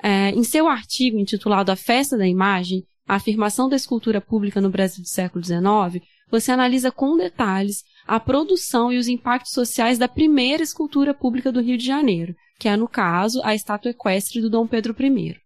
É, 0.03 0.31
em 0.31 0.43
seu 0.43 0.69
artigo 0.69 1.19
intitulado 1.19 1.71
A 1.71 1.77
Festa 1.77 2.17
da 2.17 2.27
Imagem, 2.27 2.83
a 3.07 3.17
afirmação 3.17 3.69
da 3.69 3.77
escultura 3.77 4.21
pública 4.21 4.61
no 4.61 4.71
Brasil 4.71 5.03
do 5.03 5.09
século 5.09 5.45
XIX, 5.45 6.03
você 6.31 6.53
analisa 6.53 6.91
com 6.91 7.17
detalhes 7.17 7.83
a 8.07 8.21
produção 8.21 8.93
e 8.93 8.99
os 8.99 9.09
impactos 9.09 9.53
sociais 9.53 9.99
da 9.99 10.09
primeira 10.09 10.63
escultura 10.63 11.15
pública 11.15 11.51
do 11.51 11.61
Rio 11.61 11.79
de 11.79 11.87
Janeiro, 11.87 12.35
que 12.59 12.69
é, 12.69 12.77
no 12.77 12.89
caso, 12.89 13.41
a 13.43 13.55
estátua 13.55 13.91
equestre 13.91 14.41
do 14.41 14.51
Dom 14.51 14.67
Pedro 14.67 14.95
I. 14.99 15.37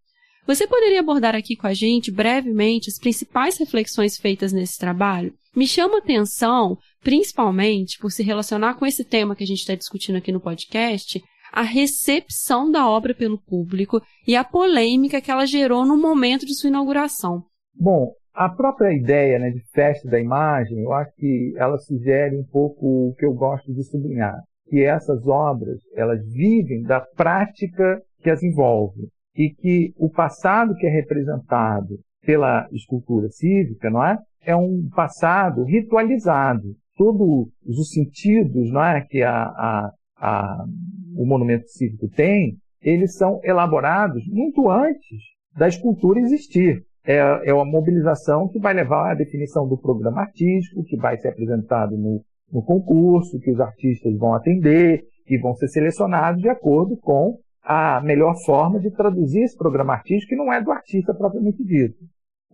Você 0.47 0.67
poderia 0.67 1.01
abordar 1.01 1.35
aqui 1.35 1.55
com 1.55 1.67
a 1.67 1.75
gente, 1.75 2.11
brevemente, 2.11 2.89
as 2.89 2.99
principais 2.99 3.59
reflexões 3.59 4.17
feitas 4.17 4.53
nesse 4.53 4.79
trabalho? 4.79 5.35
Me 5.55 5.67
chama 5.67 5.99
atenção, 5.99 6.79
principalmente 7.03 7.99
por 7.99 8.11
se 8.11 8.23
relacionar 8.23 8.75
com 8.75 8.87
esse 8.87 9.05
tema 9.05 9.37
que 9.37 9.45
a 9.45 9.47
gente 9.47 9.61
está 9.61 9.75
discutindo 9.75 10.17
aqui 10.17 10.33
no 10.33 10.41
podcast, 10.41 11.23
a 11.53 11.63
recepção 11.63 12.71
da 12.71 12.89
obra 12.89 13.15
pelo 13.15 13.39
público 13.39 14.01
e 14.27 14.37
a 14.37 14.45
polêmica 14.45 15.21
que 15.21 15.31
ela 15.31 15.47
gerou 15.47 15.85
no 15.85 15.97
momento 15.97 16.47
de 16.47 16.55
sua 16.55 16.69
inauguração. 16.69 17.45
Bom, 17.75 18.13
a 18.39 18.49
própria 18.49 18.93
ideia 18.93 19.37
né, 19.37 19.51
de 19.51 19.61
festa 19.73 20.09
da 20.09 20.21
imagem, 20.21 20.79
eu 20.79 20.93
acho 20.93 21.13
que 21.17 21.53
ela 21.57 21.77
sugere 21.77 22.37
um 22.37 22.45
pouco 22.45 23.09
o 23.09 23.15
que 23.19 23.27
eu 23.27 23.35
gosto 23.35 23.75
de 23.75 23.83
sublinhar, 23.83 24.41
que 24.69 24.85
essas 24.85 25.27
obras 25.27 25.81
elas 25.93 26.25
vivem 26.25 26.85
da 26.85 27.01
prática 27.01 28.01
que 28.21 28.31
as 28.31 28.41
envolve 28.41 29.09
e 29.35 29.51
que 29.51 29.93
o 29.97 30.09
passado 30.09 30.77
que 30.77 30.87
é 30.87 30.89
representado 30.89 31.99
pela 32.25 32.69
escultura 32.71 33.29
cívica, 33.29 33.91
não 33.91 34.05
é, 34.05 34.17
é 34.45 34.55
um 34.55 34.89
passado 34.95 35.65
ritualizado. 35.65 36.77
Todos 36.97 37.49
os 37.67 37.91
sentidos, 37.91 38.71
não 38.71 38.85
é, 38.85 39.01
que 39.01 39.21
a, 39.21 39.35
a, 39.35 39.93
a, 40.17 40.65
o 41.17 41.27
monumento 41.27 41.67
cívico 41.67 42.09
tem, 42.09 42.57
eles 42.81 43.17
são 43.17 43.41
elaborados 43.43 44.23
muito 44.29 44.71
antes 44.71 45.19
da 45.57 45.67
escultura 45.67 46.21
existir. 46.21 46.87
É, 47.09 47.49
é 47.49 47.55
uma 47.55 47.65
mobilização 47.65 48.49
que 48.49 48.59
vai 48.59 48.75
levar 48.75 49.13
à 49.13 49.15
definição 49.15 49.67
do 49.67 49.79
programa 49.79 50.21
artístico, 50.21 50.85
que 50.85 50.95
vai 50.95 51.17
ser 51.17 51.29
apresentado 51.29 51.97
no, 51.97 52.23
no 52.53 52.63
concurso, 52.63 53.41
que 53.41 53.51
os 53.51 53.59
artistas 53.59 54.15
vão 54.19 54.35
atender, 54.35 55.05
que 55.25 55.39
vão 55.39 55.55
ser 55.55 55.69
selecionados 55.69 56.43
de 56.43 56.51
acordo 56.51 56.99
com 56.99 57.39
a 57.63 58.03
melhor 58.03 58.35
forma 58.45 58.79
de 58.79 58.91
traduzir 58.91 59.41
esse 59.41 59.57
programa 59.57 59.95
artístico, 59.95 60.29
que 60.29 60.37
não 60.37 60.53
é 60.53 60.63
do 60.63 60.71
artista 60.71 61.15
propriamente 61.15 61.65
dito. 61.65 61.97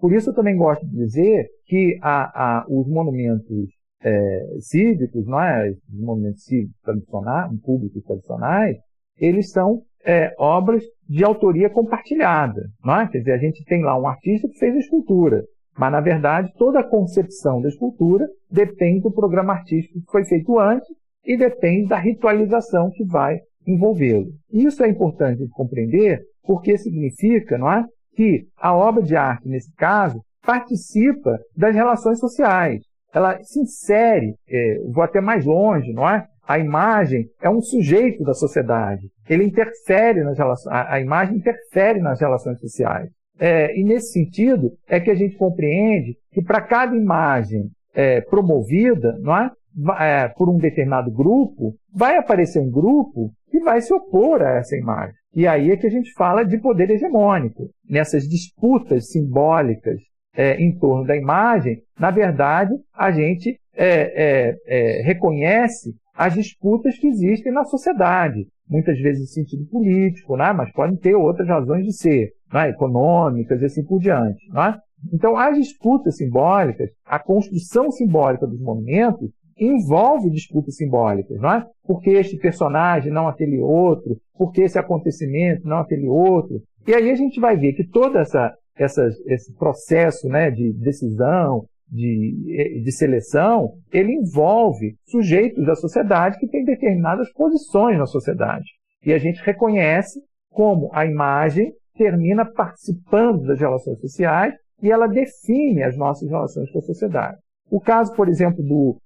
Por 0.00 0.12
isso 0.12 0.30
eu 0.30 0.34
também 0.34 0.56
gosto 0.56 0.86
de 0.86 0.98
dizer 0.98 1.48
que 1.66 1.98
a, 2.00 2.60
a, 2.60 2.66
os 2.68 2.86
monumentos 2.86 3.70
é, 4.04 4.40
cívicos, 4.60 5.26
não 5.26 5.40
é? 5.40 5.70
os 5.70 6.00
monumentos 6.00 6.44
cívicos 6.44 6.80
tradicionais, 6.80 7.60
públicos 7.60 8.04
tradicionais, 8.04 8.76
eles 9.18 9.50
são 9.50 9.82
é, 10.04 10.34
obras 10.38 10.82
de 11.08 11.24
autoria 11.24 11.70
compartilhada. 11.70 12.62
Não 12.84 13.00
é? 13.00 13.08
Quer 13.08 13.18
dizer, 13.18 13.32
a 13.32 13.38
gente 13.38 13.64
tem 13.64 13.82
lá 13.82 13.98
um 13.98 14.06
artista 14.06 14.48
que 14.48 14.58
fez 14.58 14.74
a 14.74 14.78
escultura, 14.78 15.42
mas, 15.76 15.92
na 15.92 16.00
verdade, 16.00 16.52
toda 16.56 16.80
a 16.80 16.88
concepção 16.88 17.60
da 17.60 17.68
escultura 17.68 18.26
depende 18.50 19.00
do 19.00 19.12
programa 19.12 19.54
artístico 19.54 20.00
que 20.00 20.10
foi 20.10 20.24
feito 20.24 20.58
antes 20.58 20.88
e 21.24 21.36
depende 21.36 21.88
da 21.88 21.98
ritualização 21.98 22.90
que 22.90 23.04
vai 23.04 23.38
envolvê-lo. 23.66 24.26
Isso 24.52 24.84
é 24.84 24.88
importante 24.88 25.42
de 25.42 25.48
compreender 25.48 26.20
porque 26.42 26.76
significa 26.76 27.56
não 27.56 27.72
é, 27.72 27.84
que 28.14 28.46
a 28.56 28.74
obra 28.74 29.02
de 29.02 29.16
arte, 29.16 29.48
nesse 29.48 29.72
caso, 29.74 30.20
participa 30.44 31.38
das 31.56 31.74
relações 31.74 32.18
sociais. 32.20 32.82
Ela 33.12 33.42
se 33.42 33.60
insere, 33.60 34.34
é, 34.48 34.78
vou 34.92 35.02
até 35.02 35.20
mais 35.20 35.44
longe, 35.44 35.92
não 35.92 36.08
é? 36.08 36.26
A 36.46 36.58
imagem 36.58 37.26
é 37.40 37.48
um 37.48 37.60
sujeito 37.60 38.22
da 38.22 38.34
sociedade. 38.34 39.08
Ele 39.28 39.44
interfere 39.44 40.22
nas 40.22 40.36
relações, 40.36 40.74
a, 40.74 41.00
imagem 41.00 41.36
interfere 41.36 42.00
nas 42.00 42.20
relações 42.20 42.60
sociais. 42.60 43.10
É, 43.38 43.76
e 43.78 43.82
nesse 43.82 44.12
sentido 44.12 44.72
é 44.86 45.00
que 45.00 45.10
a 45.10 45.14
gente 45.14 45.36
compreende 45.36 46.16
que 46.32 46.42
para 46.42 46.60
cada 46.60 46.94
imagem 46.94 47.70
é, 47.94 48.20
promovida, 48.20 49.16
não 49.20 49.36
é? 49.36 49.50
é, 49.98 50.28
por 50.28 50.48
um 50.48 50.58
determinado 50.58 51.10
grupo, 51.10 51.74
vai 51.92 52.16
aparecer 52.16 52.60
um 52.60 52.70
grupo 52.70 53.32
que 53.50 53.60
vai 53.60 53.80
se 53.80 53.92
opor 53.92 54.42
a 54.42 54.58
essa 54.58 54.76
imagem. 54.76 55.14
E 55.34 55.46
aí 55.46 55.70
é 55.70 55.76
que 55.76 55.86
a 55.86 55.90
gente 55.90 56.12
fala 56.12 56.44
de 56.44 56.58
poder 56.58 56.90
hegemônico. 56.90 57.68
Nessas 57.88 58.28
disputas 58.28 59.10
simbólicas 59.10 60.00
é, 60.36 60.54
em 60.56 60.76
torno 60.78 61.06
da 61.06 61.16
imagem, 61.16 61.82
na 61.98 62.10
verdade, 62.10 62.72
a 62.94 63.10
gente 63.10 63.58
é, 63.74 63.86
é, 63.86 64.56
é 64.66 65.02
reconhece 65.02 65.94
as 66.14 66.34
disputas 66.34 66.96
que 66.96 67.08
existem 67.08 67.52
na 67.52 67.64
sociedade, 67.64 68.46
muitas 68.68 68.98
vezes 68.98 69.22
em 69.22 69.42
sentido 69.42 69.66
político, 69.66 70.36
né? 70.36 70.52
mas 70.52 70.72
podem 70.72 70.96
ter 70.96 71.14
outras 71.14 71.48
razões 71.48 71.84
de 71.84 71.92
ser, 71.92 72.32
né? 72.52 72.70
econômicas 72.70 73.60
e 73.60 73.64
assim 73.64 73.84
por 73.84 73.98
diante. 74.00 74.48
Né? 74.52 74.78
Então, 75.12 75.36
as 75.36 75.56
disputas 75.58 76.16
simbólicas, 76.16 76.88
a 77.04 77.18
construção 77.18 77.90
simbólica 77.90 78.46
dos 78.46 78.60
monumentos, 78.60 79.30
envolve 79.58 80.30
disputas 80.30 80.76
simbólicas, 80.76 81.38
não 81.40 81.52
é? 81.52 81.66
Porque 81.84 82.10
este 82.10 82.36
personagem, 82.36 83.12
não 83.12 83.28
aquele 83.28 83.58
outro, 83.58 84.16
porque 84.36 84.62
esse 84.62 84.78
acontecimento, 84.78 85.66
não 85.66 85.78
aquele 85.78 86.08
outro. 86.08 86.60
E 86.86 86.94
aí 86.94 87.10
a 87.10 87.14
gente 87.14 87.40
vai 87.40 87.56
ver 87.56 87.72
que 87.74 87.86
todo 87.86 88.18
essa, 88.18 88.52
essa, 88.76 89.08
esse 89.26 89.54
processo 89.54 90.28
né, 90.28 90.50
de 90.50 90.72
decisão, 90.72 91.66
de, 91.94 92.82
de 92.82 92.92
seleção, 92.92 93.74
ele 93.92 94.12
envolve 94.12 94.96
sujeitos 95.06 95.64
da 95.64 95.76
sociedade 95.76 96.38
que 96.38 96.48
têm 96.48 96.64
determinadas 96.64 97.32
posições 97.32 97.96
na 97.98 98.06
sociedade. 98.06 98.66
E 99.06 99.12
a 99.12 99.18
gente 99.18 99.40
reconhece 99.44 100.20
como 100.50 100.90
a 100.92 101.06
imagem 101.06 101.72
termina 101.96 102.44
participando 102.44 103.46
das 103.46 103.60
relações 103.60 104.00
sociais 104.00 104.54
e 104.82 104.90
ela 104.90 105.06
define 105.06 105.84
as 105.84 105.96
nossas 105.96 106.28
relações 106.28 106.70
com 106.70 106.78
a 106.78 106.82
sociedade. 106.82 107.38
O 107.70 107.80
caso, 107.80 108.12
por 108.14 108.28
exemplo, 108.28 108.62
do, 108.62 108.98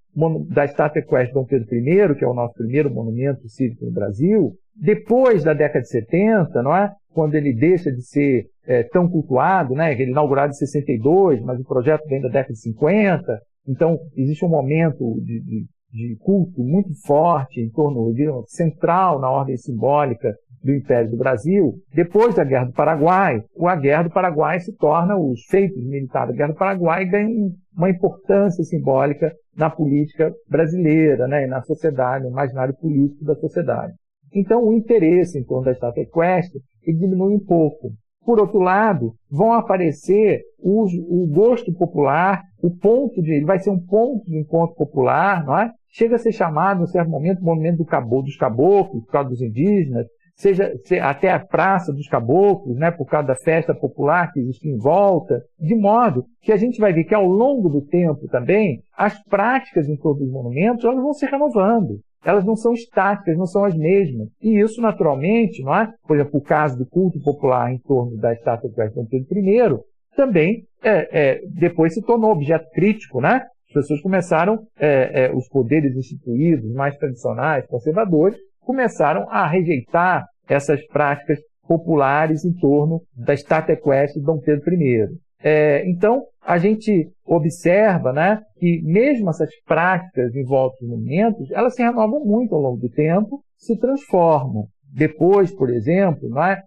da 0.49 0.65
estátua 0.65 1.01
equestre 1.01 1.35
Dom 1.35 1.45
Pedro 1.45 1.69
I, 1.75 2.15
que 2.17 2.25
é 2.25 2.29
o 2.29 2.35
nosso 2.35 2.55
primeiro 2.55 2.91
monumento 2.91 3.47
cívico 3.49 3.85
no 3.85 3.93
Brasil, 3.93 4.55
depois 4.75 5.45
da 5.45 5.53
década 5.53 5.83
de 5.83 5.89
70, 5.89 6.63
não 6.63 6.75
é? 6.75 6.93
quando 7.13 7.35
ele 7.35 7.53
deixa 7.53 7.91
de 7.91 8.03
ser 8.03 8.47
é, 8.69 8.83
tão 8.83 9.09
cultuado, 9.09 9.75
né? 9.75 9.93
ele 9.93 10.11
inaugurado 10.11 10.51
em 10.51 10.57
62, 10.57 11.41
mas 11.43 11.59
o 11.59 11.65
projeto 11.65 12.07
vem 12.07 12.21
da 12.21 12.29
década 12.29 12.53
de 12.53 12.61
50, 12.61 13.41
então 13.67 13.99
existe 14.15 14.45
um 14.45 14.49
momento 14.49 15.19
de, 15.25 15.41
de, 15.41 15.67
de 15.91 16.17
culto 16.21 16.63
muito 16.63 16.91
forte 17.07 17.61
em 17.61 17.71
torno, 17.71 18.13
central 18.47 19.19
na 19.19 19.31
ordem 19.31 19.57
simbólica 19.57 20.35
do 20.63 20.75
Império 20.75 21.11
do 21.11 21.17
Brasil, 21.17 21.75
depois 21.95 22.35
da 22.35 22.45
Guerra 22.45 22.67
do 22.67 22.73
Paraguai, 22.73 23.41
a 23.65 23.77
Guerra 23.77 24.03
do 24.03 24.11
Paraguai 24.11 24.61
se 24.61 24.77
torna, 24.77 25.17
os 25.17 25.41
feitos 25.49 25.83
militares 25.87 26.33
da 26.33 26.37
Guerra 26.37 26.53
do 26.53 26.59
Paraguai 26.59 27.07
ganham 27.07 27.51
uma 27.75 27.89
importância 27.89 28.63
simbólica 28.65 29.33
na 29.57 29.71
política 29.71 30.33
brasileira, 30.49 31.27
né, 31.27 31.47
na 31.47 31.63
sociedade, 31.63 32.25
no 32.25 32.31
imaginário 32.31 32.75
político 32.75 33.25
da 33.25 33.35
sociedade. 33.37 33.95
Então, 34.35 34.65
o 34.65 34.75
interesse 34.75 35.39
em 35.39 35.45
torno 35.45 35.65
da 35.65 35.73
estátua 35.73 36.03
equestre 36.03 36.61
diminui 36.85 37.35
um 37.35 37.45
pouco. 37.45 37.93
Por 38.25 38.41
outro 38.41 38.59
lado, 38.59 39.15
vão 39.31 39.53
aparecer 39.53 40.43
os, 40.63 40.93
o 40.95 41.27
gosto 41.27 41.73
popular, 41.73 42.43
o 42.63 42.71
ponto 42.71 43.23
de, 43.23 43.33
ele 43.33 43.45
vai 43.45 43.59
ser 43.59 43.71
um 43.71 43.81
ponto 43.81 44.25
de 44.25 44.39
encontro 44.39 44.77
popular, 44.77 45.45
não 45.45 45.59
é? 45.59 45.71
Chega 45.91 46.17
a 46.17 46.19
ser 46.19 46.33
chamado, 46.33 46.83
em 46.83 46.87
certo 46.87 47.11
momento, 47.11 47.41
o 47.41 47.45
movimento 47.45 47.79
do 47.79 47.85
cabo, 47.85 48.23
dos 48.23 48.37
caboclos, 48.37 49.05
por 49.05 49.11
causa 49.13 49.31
dos 49.31 49.41
indígenas, 49.41 50.07
seja 50.39 50.73
até 51.03 51.33
a 51.33 51.41
Praça 51.41 51.93
dos 51.93 52.07
Caboclos, 52.07 52.77
né, 52.77 52.93
por 52.93 53.07
causa 53.07 53.29
da 53.29 53.35
festa 53.35 53.75
popular 53.75 54.33
que 54.33 54.39
existe 54.39 54.69
em 54.69 54.77
volta, 54.77 55.43
de 55.59 55.75
modo 55.75 56.25
que 56.41 56.53
a 56.53 56.57
gente 56.57 56.81
vai 56.81 56.93
ver 56.93 57.05
que 57.05 57.15
ao 57.15 57.27
longo 57.27 57.69
do 57.69 57.83
tempo 57.83 58.29
também, 58.29 58.81
as 58.97 59.21
práticas 59.25 59.89
em 59.89 59.97
torno 59.97 60.21
dos 60.21 60.31
monumentos 60.31 60.85
elas 60.85 61.03
vão 61.03 61.13
se 61.13 61.27
renovando. 61.27 62.01
Elas 62.25 62.45
não 62.45 62.57
são 62.57 62.73
estáticas, 62.73 63.37
não 63.37 63.47
são 63.47 63.65
as 63.65 63.77
mesmas. 63.77 64.29
E 64.43 64.61
isso, 64.61 64.81
naturalmente, 64.81 65.63
não 65.63 65.75
é? 65.75 65.93
por 66.07 66.17
exemplo, 66.17 66.39
o 66.39 66.43
caso 66.43 66.77
do 66.77 66.87
culto 66.87 67.21
popular 67.21 67.73
em 67.73 67.79
torno 67.79 68.17
da 68.17 68.33
estátua 68.33 68.69
de 68.69 68.75
Pedro 68.75 69.39
I, 69.39 69.81
também 70.17 70.65
é, 70.83 71.09
é, 71.13 71.41
depois 71.55 71.95
se 71.95 72.03
tornou 72.03 72.33
objeto 72.33 72.69
crítico, 72.73 73.21
né? 73.21 73.45
As 73.69 73.75
pessoas 73.75 74.01
começaram, 74.01 74.59
é, 74.79 75.27
é 75.27 75.33
os 75.33 75.49
poderes 75.49 75.95
instituídos, 75.95 76.73
mais 76.73 76.97
tradicionais, 76.97 77.67
conservadores, 77.67 78.37
começaram 78.61 79.27
a 79.31 79.47
rejeitar 79.47 80.27
essas 80.49 80.85
práticas 80.87 81.39
populares 81.67 82.45
em 82.45 82.53
torno 82.55 83.03
da 83.15 83.35
estátua 83.35 83.75
equestre 83.75 84.21
de 84.21 84.27
Dom 84.27 84.39
Pedro 84.39 84.75
I. 84.75 85.09
É, 85.43 85.89
então, 85.89 86.25
a 86.43 86.59
gente 86.59 87.11
observa 87.25 88.13
né, 88.13 88.41
que 88.59 88.81
mesmo 88.83 89.31
essas 89.31 89.51
práticas 89.67 90.35
em 90.35 90.45
volta 90.45 90.77
dos 90.81 90.89
monumentos, 90.89 91.51
elas 91.53 91.75
se 91.75 91.83
renovam 91.83 92.25
muito 92.25 92.55
ao 92.55 92.61
longo 92.61 92.79
do 92.79 92.89
tempo, 92.89 93.43
se 93.57 93.77
transformam. 93.79 94.67
Depois, 94.91 95.55
por 95.55 95.69
exemplo, 95.69 96.29
não 96.31 96.43
é? 96.43 96.63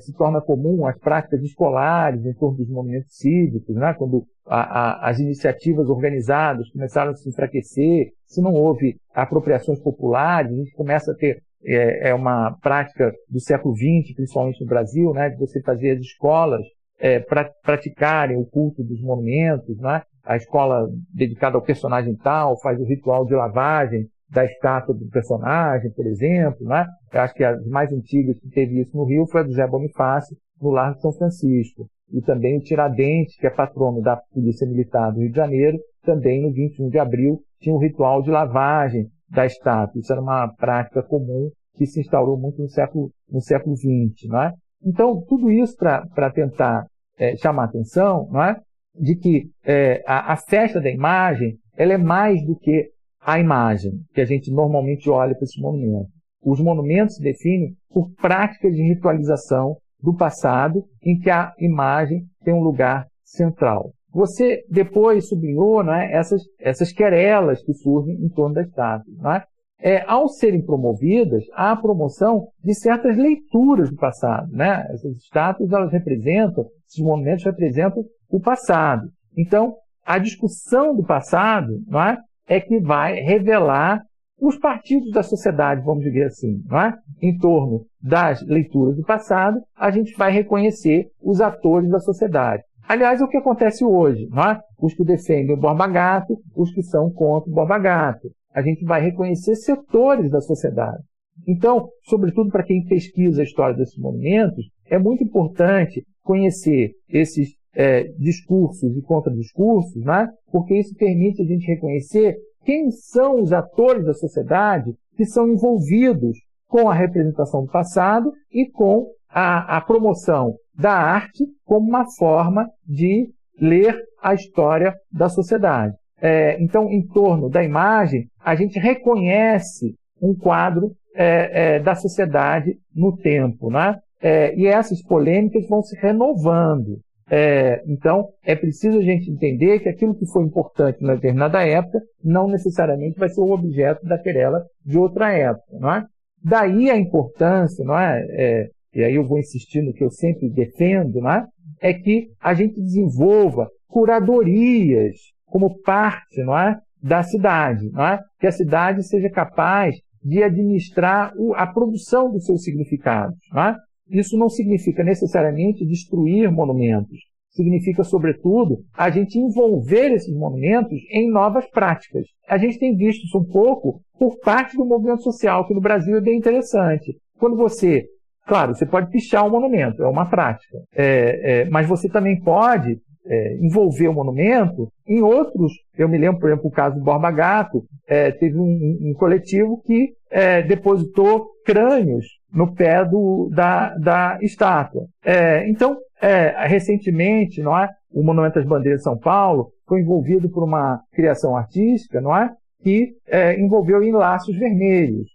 Se 0.00 0.14
torna 0.14 0.40
comum 0.40 0.86
as 0.86 0.98
práticas 0.98 1.42
escolares 1.42 2.24
em 2.24 2.32
torno 2.32 2.56
dos 2.56 2.68
movimentos 2.70 3.14
cívicos, 3.14 3.76
não 3.76 3.88
é? 3.88 3.94
quando 3.94 4.24
a, 4.46 4.60
a, 4.60 5.10
as 5.10 5.18
iniciativas 5.18 5.88
organizadas 5.88 6.70
começaram 6.70 7.10
a 7.10 7.14
se 7.14 7.28
enfraquecer, 7.28 8.12
se 8.26 8.40
não 8.40 8.54
houve 8.54 8.96
apropriações 9.14 9.78
populares, 9.80 10.50
a 10.50 10.56
gente 10.56 10.72
começa 10.72 11.12
a 11.12 11.14
ter 11.14 11.42
é, 11.64 12.10
é 12.10 12.14
uma 12.14 12.56
prática 12.62 13.12
do 13.28 13.40
século 13.40 13.74
XX, 13.76 14.14
principalmente 14.14 14.60
no 14.60 14.66
Brasil, 14.66 15.12
né, 15.12 15.28
de 15.28 15.36
você 15.36 15.60
fazer 15.60 15.90
as 15.90 16.00
escolas 16.00 16.62
é, 16.98 17.20
pra, 17.20 17.50
praticarem 17.62 18.36
o 18.36 18.46
culto 18.46 18.82
dos 18.82 19.00
monumentos, 19.00 19.76
né? 19.78 20.02
a 20.24 20.36
escola 20.36 20.86
dedicada 21.14 21.56
ao 21.56 21.62
personagem 21.62 22.14
tal 22.16 22.60
faz 22.60 22.78
o 22.78 22.84
ritual 22.84 23.24
de 23.24 23.34
lavagem 23.34 24.06
da 24.30 24.44
estátua 24.44 24.94
do 24.94 25.08
personagem, 25.08 25.90
por 25.92 26.06
exemplo. 26.06 26.66
Né? 26.66 26.84
Eu 27.12 27.20
acho 27.20 27.34
que 27.34 27.44
as 27.44 27.64
mais 27.66 27.90
antigas 27.92 28.38
que 28.38 28.48
teve 28.50 28.80
isso 28.80 28.94
no 28.94 29.04
Rio 29.04 29.26
foi 29.26 29.40
a 29.40 29.44
do 29.44 29.52
Zé 29.52 29.66
Bonifácio, 29.66 30.36
no 30.60 30.70
Largo 30.70 30.96
de 30.96 31.02
São 31.02 31.12
Francisco. 31.12 31.88
E 32.12 32.20
também 32.20 32.58
o 32.58 32.60
Tiradentes, 32.60 33.36
que 33.38 33.46
é 33.46 33.50
patrono 33.50 34.02
da 34.02 34.16
Polícia 34.16 34.66
Militar 34.66 35.12
do 35.12 35.20
Rio 35.20 35.30
de 35.30 35.36
Janeiro, 35.36 35.78
também 36.02 36.42
no 36.42 36.52
21 36.52 36.88
de 36.88 36.98
abril 36.98 37.40
tinha 37.60 37.74
um 37.74 37.78
ritual 37.78 38.22
de 38.22 38.30
lavagem 38.30 39.08
da 39.30 39.46
estátua. 39.46 39.98
Isso 40.00 40.12
era 40.12 40.20
uma 40.20 40.48
prática 40.48 41.02
comum 41.02 41.50
que 41.74 41.86
se 41.86 42.00
instaurou 42.00 42.38
muito 42.38 42.60
no 42.60 42.68
século, 42.68 43.10
no 43.30 43.40
século 43.40 43.76
XX. 43.76 44.28
Não 44.28 44.42
é? 44.42 44.52
Então, 44.84 45.22
tudo 45.28 45.50
isso 45.50 45.76
para 45.76 46.30
tentar 46.30 46.86
é, 47.18 47.36
chamar 47.36 47.62
a 47.62 47.66
atenção 47.66 48.28
não 48.30 48.42
é? 48.42 48.56
de 48.94 49.16
que 49.16 49.50
é, 49.64 50.02
a, 50.06 50.32
a, 50.32 50.36
festa 50.36 50.80
da 50.80 50.90
imagem 50.90 51.56
ela 51.76 51.92
é 51.92 51.98
mais 51.98 52.44
do 52.44 52.56
que 52.56 52.90
a 53.20 53.38
imagem 53.38 53.92
que 54.14 54.20
a 54.20 54.24
gente 54.24 54.50
normalmente 54.50 55.10
olha 55.10 55.34
para 55.34 55.44
esses 55.44 55.60
monumentos. 55.60 56.12
Os 56.42 56.60
monumentos 56.60 57.16
se 57.16 57.22
definem 57.22 57.74
por 57.90 58.10
práticas 58.14 58.72
de 58.74 58.82
ritualização 58.82 59.76
do 60.00 60.14
passado 60.14 60.84
em 61.02 61.18
que 61.18 61.28
a 61.28 61.52
imagem 61.58 62.24
tem 62.44 62.54
um 62.54 62.62
lugar 62.62 63.06
central. 63.24 63.92
Você 64.10 64.64
depois 64.70 65.28
sublinhou 65.28 65.82
é, 65.92 66.12
essas, 66.12 66.42
essas 66.58 66.92
querelas 66.92 67.62
que 67.62 67.74
surgem 67.74 68.14
em 68.14 68.28
torno 68.28 68.54
da 68.54 68.62
estátua. 68.62 69.12
Não 69.18 69.32
é? 69.32 69.44
É, 69.80 70.04
ao 70.06 70.28
serem 70.28 70.64
promovidas, 70.64 71.44
há 71.54 71.72
a 71.72 71.76
promoção 71.76 72.48
de 72.62 72.74
certas 72.74 73.16
leituras 73.16 73.90
do 73.90 73.96
passado. 73.96 74.50
Né? 74.50 74.86
Essas 74.90 75.16
estátuas 75.16 75.72
elas 75.72 75.92
representam, 75.92 76.66
esses 76.86 77.04
monumentos 77.04 77.44
representam 77.44 78.04
o 78.28 78.40
passado. 78.40 79.08
Então, 79.36 79.74
a 80.04 80.18
discussão 80.18 80.94
do 80.94 81.04
passado 81.04 81.80
não 81.86 82.02
é, 82.02 82.18
é 82.48 82.60
que 82.60 82.80
vai 82.80 83.14
revelar 83.20 84.02
os 84.40 84.56
partidos 84.56 85.10
da 85.10 85.22
sociedade, 85.22 85.84
vamos 85.84 86.04
dizer 86.04 86.26
assim, 86.26 86.62
não 86.66 86.80
é? 86.80 86.94
em 87.20 87.36
torno 87.36 87.84
das 88.00 88.40
leituras 88.42 88.96
do 88.96 89.02
passado, 89.02 89.60
a 89.76 89.90
gente 89.90 90.16
vai 90.16 90.30
reconhecer 90.30 91.06
os 91.20 91.40
atores 91.40 91.90
da 91.90 91.98
sociedade. 91.98 92.62
Aliás, 92.88 93.20
é 93.20 93.24
o 93.24 93.28
que 93.28 93.36
acontece 93.36 93.84
hoje, 93.84 94.28
não 94.30 94.42
é? 94.44 94.60
Os 94.80 94.94
que 94.94 95.04
defendem 95.04 95.54
o 95.54 95.60
Borba 95.60 95.86
Gato, 95.88 96.38
os 96.56 96.72
que 96.72 96.82
são 96.82 97.10
contra 97.10 97.50
o 97.50 97.52
Borba 97.52 97.78
Gato 97.78 98.28
a 98.54 98.62
gente 98.62 98.84
vai 98.84 99.00
reconhecer 99.00 99.54
setores 99.56 100.30
da 100.30 100.40
sociedade. 100.40 101.02
Então, 101.46 101.88
sobretudo 102.04 102.50
para 102.50 102.64
quem 102.64 102.84
pesquisa 102.84 103.40
a 103.40 103.44
história 103.44 103.76
desses 103.76 103.98
monumentos, 103.98 104.68
é 104.86 104.98
muito 104.98 105.22
importante 105.22 106.04
conhecer 106.22 106.92
esses 107.08 107.50
é, 107.74 108.04
discursos 108.18 108.96
e 108.96 109.02
contradiscursos, 109.02 110.02
né? 110.04 110.28
porque 110.50 110.74
isso 110.76 110.94
permite 110.96 111.42
a 111.42 111.44
gente 111.44 111.66
reconhecer 111.66 112.36
quem 112.64 112.90
são 112.90 113.40
os 113.40 113.52
atores 113.52 114.04
da 114.04 114.14
sociedade 114.14 114.92
que 115.16 115.24
são 115.24 115.48
envolvidos 115.48 116.38
com 116.66 116.88
a 116.88 116.94
representação 116.94 117.64
do 117.64 117.70
passado 117.70 118.32
e 118.52 118.68
com 118.70 119.06
a, 119.28 119.76
a 119.76 119.80
promoção 119.80 120.54
da 120.74 120.92
arte 120.92 121.44
como 121.64 121.88
uma 121.88 122.04
forma 122.18 122.68
de 122.86 123.30
ler 123.60 123.96
a 124.22 124.34
história 124.34 124.94
da 125.10 125.28
sociedade. 125.28 125.96
É, 126.20 126.60
então, 126.60 126.90
em 126.90 127.06
torno 127.06 127.48
da 127.48 127.62
imagem, 127.62 128.26
a 128.40 128.54
gente 128.54 128.78
reconhece 128.78 129.94
um 130.20 130.34
quadro 130.34 130.92
é, 131.14 131.76
é, 131.76 131.78
da 131.80 131.94
sociedade 131.94 132.76
no 132.94 133.16
tempo, 133.16 133.70
né? 133.70 133.98
É, 134.20 134.54
e 134.56 134.66
essas 134.66 135.02
polêmicas 135.02 135.66
vão 135.68 135.82
se 135.82 135.96
renovando. 135.96 137.00
É, 137.30 137.82
então, 137.86 138.28
é 138.42 138.56
preciso 138.56 138.98
a 138.98 139.02
gente 139.02 139.30
entender 139.30 139.80
que 139.80 139.88
aquilo 139.88 140.14
que 140.14 140.26
foi 140.26 140.44
importante 140.44 141.02
na 141.02 141.14
determinada 141.14 141.62
época 141.62 142.00
não 142.24 142.48
necessariamente 142.48 143.18
vai 143.18 143.28
ser 143.28 143.40
o 143.40 143.50
objeto 143.50 144.04
da 144.06 144.18
querela 144.18 144.64
de 144.84 144.98
outra 144.98 145.32
época, 145.32 145.78
não 145.78 145.92
é? 145.92 146.04
Daí 146.42 146.90
a 146.90 146.96
importância, 146.96 147.84
não 147.84 147.98
é? 147.98 148.24
é 148.30 148.68
e 148.94 149.04
aí 149.04 149.14
eu 149.14 149.26
vou 149.26 149.38
insistir 149.38 149.82
no 149.82 149.92
que 149.92 150.02
eu 150.02 150.10
sempre 150.10 150.48
defendo, 150.48 151.20
não 151.20 151.30
é? 151.30 151.44
É 151.80 151.92
que 151.92 152.28
a 152.40 152.54
gente 152.54 152.80
desenvolva 152.80 153.68
curadorias 153.86 155.16
como 155.50 155.80
parte 155.82 156.42
não 156.42 156.56
é, 156.58 156.78
da 157.02 157.22
cidade, 157.22 157.90
não 157.90 158.06
é? 158.06 158.20
que 158.40 158.46
a 158.46 158.52
cidade 158.52 159.02
seja 159.06 159.30
capaz 159.30 159.94
de 160.22 160.42
administrar 160.42 161.32
a 161.54 161.66
produção 161.66 162.30
dos 162.30 162.44
seus 162.44 162.62
significados. 162.62 163.36
Não 163.52 163.62
é? 163.62 163.76
Isso 164.10 164.36
não 164.36 164.48
significa 164.48 165.04
necessariamente 165.04 165.86
destruir 165.86 166.50
monumentos, 166.50 167.18
significa, 167.50 168.04
sobretudo, 168.04 168.78
a 168.96 169.10
gente 169.10 169.38
envolver 169.38 170.12
esses 170.12 170.34
monumentos 170.34 170.98
em 171.10 171.30
novas 171.30 171.68
práticas. 171.70 172.24
A 172.48 172.56
gente 172.56 172.78
tem 172.78 172.96
visto 172.96 173.24
isso 173.24 173.38
um 173.38 173.44
pouco 173.44 174.00
por 174.18 174.38
parte 174.40 174.76
do 174.76 174.86
movimento 174.86 175.22
social, 175.22 175.66
que 175.66 175.74
no 175.74 175.80
Brasil 175.80 176.16
é 176.16 176.20
bem 176.20 176.38
interessante. 176.38 177.16
Quando 177.38 177.56
você, 177.56 178.04
claro, 178.46 178.74
você 178.74 178.86
pode 178.86 179.10
pichar 179.10 179.46
um 179.46 179.50
monumento, 179.50 180.02
é 180.02 180.08
uma 180.08 180.26
prática, 180.26 180.78
é, 180.94 181.62
é, 181.62 181.68
mas 181.68 181.86
você 181.86 182.08
também 182.08 182.40
pode 182.40 182.98
é, 183.28 183.56
envolver 183.60 184.08
o 184.08 184.14
monumento 184.14 184.88
em 185.06 185.20
outros. 185.20 185.72
Eu 185.96 186.08
me 186.08 186.16
lembro, 186.16 186.40
por 186.40 186.48
exemplo, 186.48 186.68
o 186.68 186.72
caso 186.72 186.96
do 186.96 187.04
Borba 187.04 187.30
Gato, 187.30 187.84
é, 188.06 188.32
teve 188.32 188.58
um, 188.58 188.98
um, 189.02 189.14
coletivo 189.14 189.82
que 189.84 190.10
é, 190.30 190.62
depositou 190.62 191.46
crânios 191.64 192.26
no 192.52 192.74
pé 192.74 193.04
do, 193.04 193.50
da, 193.52 193.94
da 193.96 194.38
estátua. 194.40 195.06
É, 195.24 195.68
então, 195.68 195.98
é, 196.20 196.66
recentemente, 196.66 197.60
não 197.60 197.78
é, 197.78 197.88
o 198.10 198.22
Monumento 198.22 198.54
das 198.54 198.66
Bandeiras 198.66 199.00
de 199.00 199.04
São 199.04 199.18
Paulo 199.18 199.70
foi 199.86 200.00
envolvido 200.00 200.48
por 200.48 200.64
uma 200.64 201.00
criação 201.12 201.54
artística, 201.54 202.20
não 202.20 202.34
é, 202.34 202.50
que 202.82 203.12
é, 203.26 203.60
envolveu 203.60 204.02
em 204.02 204.12
laços 204.12 204.56
vermelhos. 204.56 205.28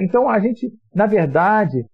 então, 0.00 0.28
a 0.28 0.38
gente, 0.38 0.70
na 0.94 1.06
verdade, 1.06 1.84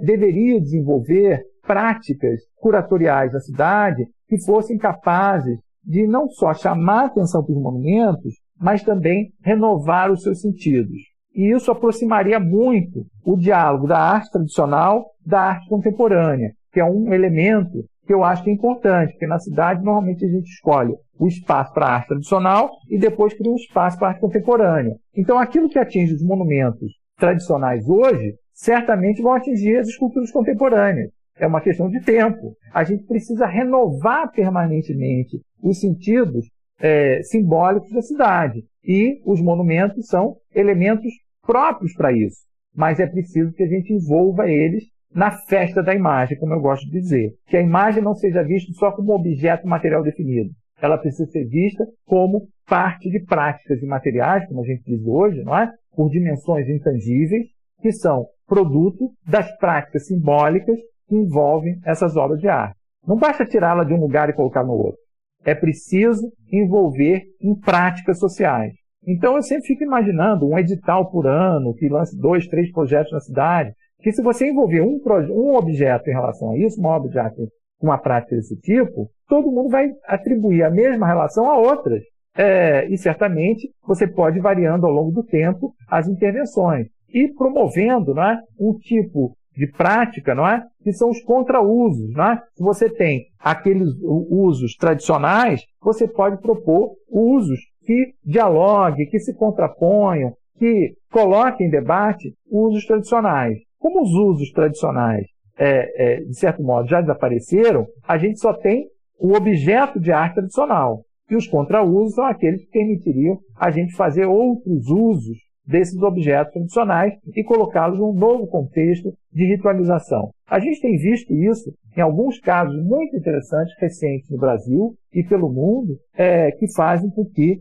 deveria 0.00 0.60
desenvolver 0.60 1.42
práticas 1.66 2.40
curatoriais 2.56 3.32
da 3.32 3.40
cidade 3.40 4.06
que 4.28 4.40
fossem 4.44 4.76
capazes 4.76 5.58
de 5.84 6.06
não 6.06 6.28
só 6.28 6.52
chamar 6.52 7.02
a 7.02 7.06
atenção 7.06 7.44
para 7.44 7.54
os 7.54 7.62
monumentos, 7.62 8.34
mas 8.58 8.82
também 8.82 9.32
renovar 9.42 10.10
os 10.10 10.22
seus 10.22 10.40
sentidos. 10.40 10.98
E 11.34 11.54
isso 11.54 11.70
aproximaria 11.70 12.40
muito 12.40 13.06
o 13.24 13.36
diálogo 13.36 13.86
da 13.86 13.98
arte 13.98 14.30
tradicional 14.30 15.04
da 15.24 15.40
arte 15.40 15.68
contemporânea, 15.68 16.52
que 16.72 16.80
é 16.80 16.84
um 16.84 17.12
elemento 17.12 17.84
que 18.06 18.14
eu 18.14 18.24
acho 18.24 18.42
que 18.42 18.50
é 18.50 18.52
importante, 18.52 19.12
porque 19.12 19.26
na 19.26 19.38
cidade 19.38 19.84
normalmente 19.84 20.24
a 20.24 20.28
gente 20.28 20.46
escolhe 20.46 20.94
o 21.18 21.26
espaço 21.26 21.72
para 21.74 21.86
a 21.86 21.94
arte 21.96 22.08
tradicional 22.08 22.70
e 22.88 22.98
depois 22.98 23.34
cria 23.34 23.50
um 23.50 23.56
espaço 23.56 23.98
para 23.98 24.08
a 24.08 24.10
arte 24.12 24.20
contemporânea. 24.20 24.94
Então 25.14 25.38
aquilo 25.38 25.68
que 25.68 25.78
atinge 25.78 26.14
os 26.14 26.22
monumentos 26.22 26.92
tradicionais 27.16 27.88
hoje, 27.88 28.34
certamente 28.52 29.22
vão 29.22 29.32
atingir 29.32 29.76
as 29.78 29.88
esculturas 29.88 30.30
contemporâneas 30.30 31.10
é 31.38 31.46
uma 31.46 31.60
questão 31.60 31.88
de 31.88 32.00
tempo. 32.00 32.56
A 32.72 32.84
gente 32.84 33.04
precisa 33.04 33.46
renovar 33.46 34.30
permanentemente 34.32 35.40
os 35.62 35.80
sentidos 35.80 36.46
é, 36.80 37.22
simbólicos 37.22 37.90
da 37.90 38.02
cidade. 38.02 38.64
E 38.84 39.20
os 39.24 39.40
monumentos 39.40 40.06
são 40.06 40.36
elementos 40.54 41.12
próprios 41.42 41.92
para 41.94 42.12
isso. 42.12 42.46
Mas 42.74 43.00
é 43.00 43.06
preciso 43.06 43.52
que 43.52 43.62
a 43.62 43.68
gente 43.68 43.92
envolva 43.92 44.48
eles 44.48 44.84
na 45.12 45.30
festa 45.30 45.82
da 45.82 45.94
imagem, 45.94 46.38
como 46.38 46.52
eu 46.52 46.60
gosto 46.60 46.84
de 46.86 47.00
dizer. 47.00 47.32
Que 47.46 47.56
a 47.56 47.62
imagem 47.62 48.02
não 48.02 48.14
seja 48.14 48.42
vista 48.42 48.72
só 48.74 48.92
como 48.92 49.14
objeto 49.14 49.66
material 49.66 50.02
definido. 50.02 50.50
Ela 50.80 50.98
precisa 50.98 51.30
ser 51.30 51.46
vista 51.46 51.86
como 52.04 52.48
parte 52.66 53.08
de 53.08 53.20
práticas 53.24 53.82
e 53.82 53.86
materiais, 53.86 54.46
como 54.46 54.60
a 54.60 54.66
gente 54.66 54.84
diz 54.84 55.04
hoje, 55.06 55.42
não 55.42 55.56
é? 55.56 55.70
por 55.94 56.10
dimensões 56.10 56.68
intangíveis, 56.68 57.46
que 57.80 57.90
são 57.90 58.26
produto 58.46 59.10
das 59.26 59.50
práticas 59.56 60.06
simbólicas 60.06 60.78
que 61.08 61.14
envolvem 61.14 61.78
essas 61.84 62.16
obras 62.16 62.40
de 62.40 62.48
arte. 62.48 62.76
Não 63.06 63.16
basta 63.16 63.46
tirá-la 63.46 63.84
de 63.84 63.94
um 63.94 64.00
lugar 64.00 64.28
e 64.28 64.32
colocar 64.32 64.64
no 64.64 64.72
outro. 64.72 64.98
É 65.44 65.54
preciso 65.54 66.32
envolver 66.50 67.22
em 67.40 67.54
práticas 67.54 68.18
sociais. 68.18 68.72
Então 69.06 69.36
eu 69.36 69.42
sempre 69.42 69.68
fico 69.68 69.84
imaginando 69.84 70.48
um 70.48 70.58
edital 70.58 71.08
por 71.10 71.26
ano 71.26 71.74
que 71.74 71.88
lance 71.88 72.18
dois, 72.18 72.48
três 72.48 72.72
projetos 72.72 73.12
na 73.12 73.20
cidade, 73.20 73.72
que 74.00 74.10
se 74.10 74.20
você 74.22 74.50
envolver 74.50 74.80
um, 74.80 75.00
um 75.30 75.54
objeto 75.54 76.10
em 76.10 76.12
relação 76.12 76.50
a 76.50 76.58
isso, 76.58 76.80
uma 76.80 76.96
obra 76.96 77.10
de 77.10 77.18
arte 77.18 77.36
com 77.78 77.86
uma 77.86 77.98
prática 77.98 78.34
desse 78.34 78.56
tipo, 78.56 79.08
todo 79.28 79.50
mundo 79.50 79.68
vai 79.68 79.90
atribuir 80.06 80.64
a 80.64 80.70
mesma 80.70 81.06
relação 81.06 81.48
a 81.48 81.56
outras. 81.56 82.02
É, 82.36 82.86
e 82.88 82.98
certamente 82.98 83.70
você 83.86 84.06
pode 84.06 84.40
variando 84.40 84.84
ao 84.84 84.92
longo 84.92 85.10
do 85.10 85.22
tempo 85.22 85.72
as 85.88 86.06
intervenções 86.06 86.88
e 87.08 87.28
promovendo 87.28 88.12
né, 88.12 88.40
um 88.58 88.74
tipo 88.74 89.35
de 89.56 89.66
prática, 89.66 90.34
não 90.34 90.46
é? 90.46 90.62
Que 90.82 90.92
são 90.92 91.08
os 91.08 91.20
contrausos, 91.22 92.12
não 92.12 92.24
é? 92.32 92.42
Se 92.54 92.62
você 92.62 92.90
tem 92.90 93.26
aqueles 93.38 93.88
usos 94.02 94.76
tradicionais, 94.76 95.62
você 95.80 96.06
pode 96.06 96.40
propor 96.42 96.92
usos 97.08 97.58
que 97.84 98.14
dialoguem, 98.24 99.08
que 99.08 99.18
se 99.18 99.34
contraponham, 99.34 100.32
que 100.58 100.94
coloquem 101.10 101.68
em 101.68 101.70
debate 101.70 102.34
usos 102.50 102.84
tradicionais. 102.84 103.58
Como 103.78 104.02
os 104.02 104.12
usos 104.12 104.50
tradicionais, 104.50 105.26
é, 105.58 106.16
é, 106.16 106.20
de 106.20 106.34
certo 106.38 106.62
modo, 106.62 106.88
já 106.88 107.00
desapareceram, 107.00 107.86
a 108.06 108.18
gente 108.18 108.38
só 108.38 108.52
tem 108.52 108.86
o 109.18 109.34
objeto 109.34 109.98
de 109.98 110.12
arte 110.12 110.34
tradicional. 110.34 111.02
E 111.30 111.34
os 111.34 111.46
contrausos 111.46 112.14
são 112.14 112.24
aqueles 112.24 112.64
que 112.64 112.70
permitiriam 112.70 113.38
a 113.56 113.70
gente 113.70 113.96
fazer 113.96 114.26
outros 114.26 114.88
usos 114.88 115.38
desses 115.66 116.00
objetos 116.00 116.52
tradicionais 116.52 117.14
e 117.34 117.42
colocá-los 117.42 117.98
num 117.98 118.12
novo 118.12 118.46
contexto 118.46 119.12
de 119.32 119.44
ritualização. 119.46 120.30
A 120.48 120.58
gente 120.60 120.80
tem 120.80 120.96
visto 120.96 121.34
isso 121.34 121.72
em 121.96 122.00
alguns 122.00 122.38
casos 122.38 122.76
muito 122.84 123.16
interessantes, 123.16 123.74
recentes 123.78 124.30
no 124.30 124.38
Brasil 124.38 124.94
e 125.12 125.24
pelo 125.24 125.50
mundo, 125.50 125.98
é, 126.16 126.52
que 126.52 126.72
fazem 126.72 127.10
com 127.10 127.24
que 127.24 127.58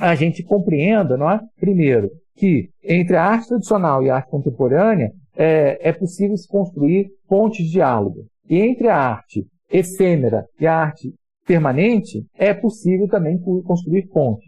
a 0.00 0.14
gente 0.14 0.42
compreenda, 0.42 1.16
não 1.16 1.30
é? 1.30 1.40
Primeiro, 1.58 2.10
que 2.36 2.68
entre 2.84 3.16
a 3.16 3.24
arte 3.24 3.48
tradicional 3.48 4.02
e 4.02 4.10
a 4.10 4.16
arte 4.16 4.30
contemporânea 4.30 5.10
é, 5.36 5.88
é 5.88 5.92
possível 5.92 6.36
se 6.36 6.46
construir 6.46 7.08
pontes 7.28 7.64
de 7.64 7.72
diálogo. 7.72 8.26
E 8.48 8.58
entre 8.60 8.88
a 8.88 8.96
arte 8.96 9.46
efêmera 9.70 10.44
e 10.60 10.66
a 10.66 10.74
arte 10.74 11.14
permanente, 11.46 12.26
é 12.36 12.52
possível 12.52 13.08
também 13.08 13.38
construir 13.38 14.08
pontes. 14.08 14.45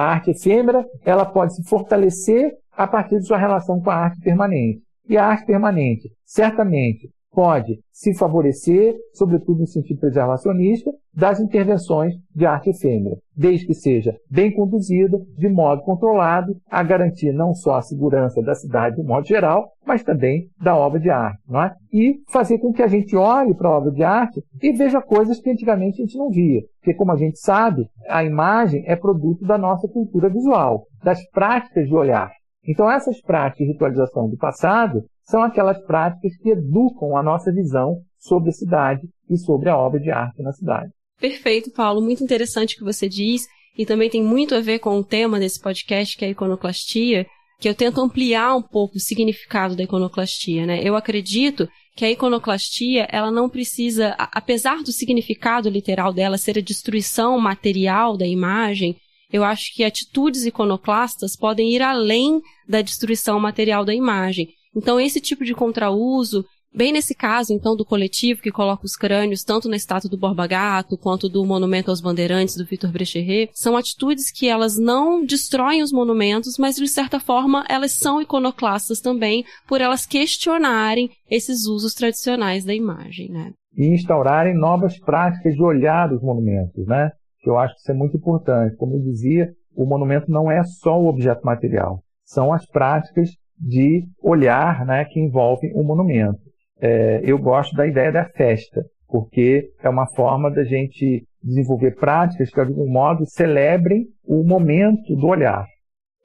A 0.00 0.12
arte 0.12 0.30
efêmera, 0.30 0.82
ela 1.04 1.26
pode 1.26 1.54
se 1.54 1.62
fortalecer 1.68 2.54
a 2.72 2.86
partir 2.86 3.18
de 3.18 3.26
sua 3.26 3.36
relação 3.36 3.82
com 3.82 3.90
a 3.90 3.96
arte 3.96 4.18
permanente. 4.22 4.80
E 5.06 5.18
a 5.18 5.26
arte 5.26 5.44
permanente, 5.44 6.10
certamente, 6.24 7.10
pode 7.32 7.78
se 7.92 8.14
favorecer, 8.16 8.94
sobretudo 9.12 9.60
no 9.60 9.66
sentido 9.66 10.00
preservacionista, 10.00 10.90
das 11.12 11.40
intervenções 11.40 12.14
de 12.34 12.46
arte 12.46 12.70
efêmera, 12.70 13.16
desde 13.36 13.66
que 13.66 13.74
seja 13.74 14.16
bem 14.30 14.52
conduzida, 14.52 15.18
de 15.36 15.48
modo 15.48 15.82
controlado, 15.82 16.56
a 16.70 16.82
garantir 16.82 17.32
não 17.32 17.52
só 17.52 17.76
a 17.76 17.82
segurança 17.82 18.40
da 18.42 18.54
cidade 18.54 18.96
de 18.96 19.02
modo 19.02 19.26
geral, 19.26 19.70
mas 19.84 20.02
também 20.02 20.48
da 20.62 20.76
obra 20.76 21.00
de 21.00 21.10
arte, 21.10 21.40
não 21.48 21.62
é? 21.62 21.74
E 21.92 22.20
fazer 22.30 22.58
com 22.58 22.72
que 22.72 22.82
a 22.82 22.86
gente 22.86 23.16
olhe 23.16 23.54
para 23.54 23.68
a 23.68 23.78
obra 23.78 23.90
de 23.90 24.02
arte 24.02 24.40
e 24.62 24.72
veja 24.72 25.02
coisas 25.02 25.40
que 25.40 25.50
antigamente 25.50 26.00
a 26.00 26.04
gente 26.04 26.16
não 26.16 26.30
via, 26.30 26.62
porque 26.80 26.94
como 26.94 27.12
a 27.12 27.16
gente 27.16 27.38
sabe, 27.38 27.86
a 28.08 28.24
imagem 28.24 28.84
é 28.86 28.94
produto 28.96 29.44
da 29.44 29.58
nossa 29.58 29.88
cultura 29.88 30.28
visual, 30.28 30.86
das 31.02 31.20
práticas 31.30 31.86
de 31.86 31.94
olhar. 31.94 32.30
Então 32.66 32.90
essas 32.90 33.20
práticas 33.20 33.66
de 33.66 33.72
ritualização 33.72 34.28
do 34.28 34.36
passado 34.36 35.04
são 35.22 35.42
aquelas 35.42 35.78
práticas 35.84 36.36
que 36.36 36.50
educam 36.50 37.16
a 37.16 37.22
nossa 37.22 37.52
visão 37.52 38.02
sobre 38.18 38.50
a 38.50 38.52
cidade 38.52 39.08
e 39.28 39.36
sobre 39.38 39.68
a 39.68 39.76
obra 39.76 40.00
de 40.00 40.10
arte 40.10 40.42
na 40.42 40.52
cidade. 40.52 40.90
Perfeito, 41.20 41.70
Paulo. 41.70 42.00
Muito 42.00 42.24
interessante 42.24 42.74
o 42.74 42.78
que 42.78 42.84
você 42.84 43.08
diz. 43.08 43.46
E 43.78 43.86
também 43.86 44.10
tem 44.10 44.22
muito 44.22 44.54
a 44.54 44.60
ver 44.60 44.78
com 44.80 44.98
o 44.98 45.04
tema 45.04 45.38
desse 45.38 45.60
podcast, 45.60 46.16
que 46.16 46.24
é 46.24 46.28
a 46.28 46.30
iconoclastia, 46.32 47.26
que 47.60 47.68
eu 47.68 47.74
tento 47.74 48.00
ampliar 48.00 48.56
um 48.56 48.62
pouco 48.62 48.96
o 48.96 49.00
significado 49.00 49.76
da 49.76 49.84
iconoclastia. 49.84 50.66
Né? 50.66 50.80
Eu 50.82 50.96
acredito 50.96 51.68
que 51.94 52.04
a 52.04 52.10
iconoclastia, 52.10 53.06
ela 53.10 53.30
não 53.30 53.48
precisa, 53.48 54.14
apesar 54.18 54.82
do 54.82 54.90
significado 54.90 55.68
literal 55.68 56.12
dela 56.12 56.38
ser 56.38 56.58
a 56.58 56.62
destruição 56.62 57.38
material 57.38 58.16
da 58.16 58.26
imagem, 58.26 58.96
eu 59.32 59.44
acho 59.44 59.74
que 59.74 59.84
atitudes 59.84 60.44
iconoclastas 60.44 61.36
podem 61.36 61.72
ir 61.72 61.82
além 61.82 62.40
da 62.68 62.82
destruição 62.82 63.38
material 63.38 63.84
da 63.84 63.94
imagem. 63.94 64.48
Então, 64.74 65.00
esse 65.00 65.20
tipo 65.20 65.44
de 65.44 65.54
contrauso, 65.54 66.44
bem 66.72 66.92
nesse 66.92 67.14
caso, 67.14 67.52
então, 67.52 67.76
do 67.76 67.84
coletivo 67.84 68.42
que 68.42 68.50
coloca 68.50 68.84
os 68.84 68.94
crânios 68.96 69.42
tanto 69.42 69.68
na 69.68 69.76
estátua 69.76 70.08
do 70.08 70.18
Borba 70.18 70.46
Gato 70.46 70.96
quanto 70.96 71.28
do 71.28 71.44
Monumento 71.44 71.90
aos 71.90 72.00
Bandeirantes 72.00 72.56
do 72.56 72.64
Vitor 72.64 72.90
Brecheret, 72.90 73.50
são 73.54 73.76
atitudes 73.76 74.30
que 74.30 74.48
elas 74.48 74.78
não 74.78 75.24
destroem 75.24 75.82
os 75.82 75.92
monumentos, 75.92 76.56
mas 76.58 76.76
de 76.76 76.88
certa 76.88 77.18
forma 77.18 77.64
elas 77.68 77.92
são 77.92 78.20
iconoclastas 78.20 79.00
também 79.00 79.44
por 79.66 79.80
elas 79.80 80.06
questionarem 80.06 81.10
esses 81.28 81.66
usos 81.66 81.94
tradicionais 81.94 82.64
da 82.64 82.74
imagem, 82.74 83.28
né? 83.30 83.52
E 83.76 83.86
instaurarem 83.94 84.54
novas 84.54 84.98
práticas 84.98 85.54
de 85.54 85.62
olhar 85.62 86.12
os 86.12 86.20
monumentos, 86.20 86.86
né? 86.86 87.10
Que 87.40 87.50
eu 87.50 87.58
acho 87.58 87.74
que 87.74 87.80
isso 87.80 87.90
é 87.90 87.94
muito 87.94 88.16
importante. 88.16 88.76
Como 88.76 88.94
eu 88.94 89.00
dizia, 89.00 89.50
o 89.74 89.86
monumento 89.86 90.30
não 90.30 90.50
é 90.50 90.62
só 90.62 91.00
o 91.00 91.06
objeto 91.06 91.44
material, 91.44 92.02
são 92.24 92.52
as 92.52 92.66
práticas 92.66 93.30
de 93.58 94.04
olhar 94.22 94.84
né, 94.86 95.04
que 95.04 95.20
envolve 95.20 95.70
o 95.74 95.80
um 95.80 95.84
monumento. 95.84 96.38
É, 96.80 97.20
eu 97.22 97.38
gosto 97.38 97.74
da 97.76 97.86
ideia 97.86 98.10
da 98.10 98.24
festa, 98.24 98.82
porque 99.06 99.70
é 99.82 99.88
uma 99.88 100.06
forma 100.06 100.50
da 100.50 100.64
gente 100.64 101.26
desenvolver 101.42 101.94
práticas 101.96 102.50
que, 102.50 102.54
de 102.54 102.68
algum 102.68 102.90
modo, 102.90 103.26
celebrem 103.26 104.06
o 104.24 104.42
momento 104.42 105.14
do 105.14 105.26
olhar. 105.26 105.66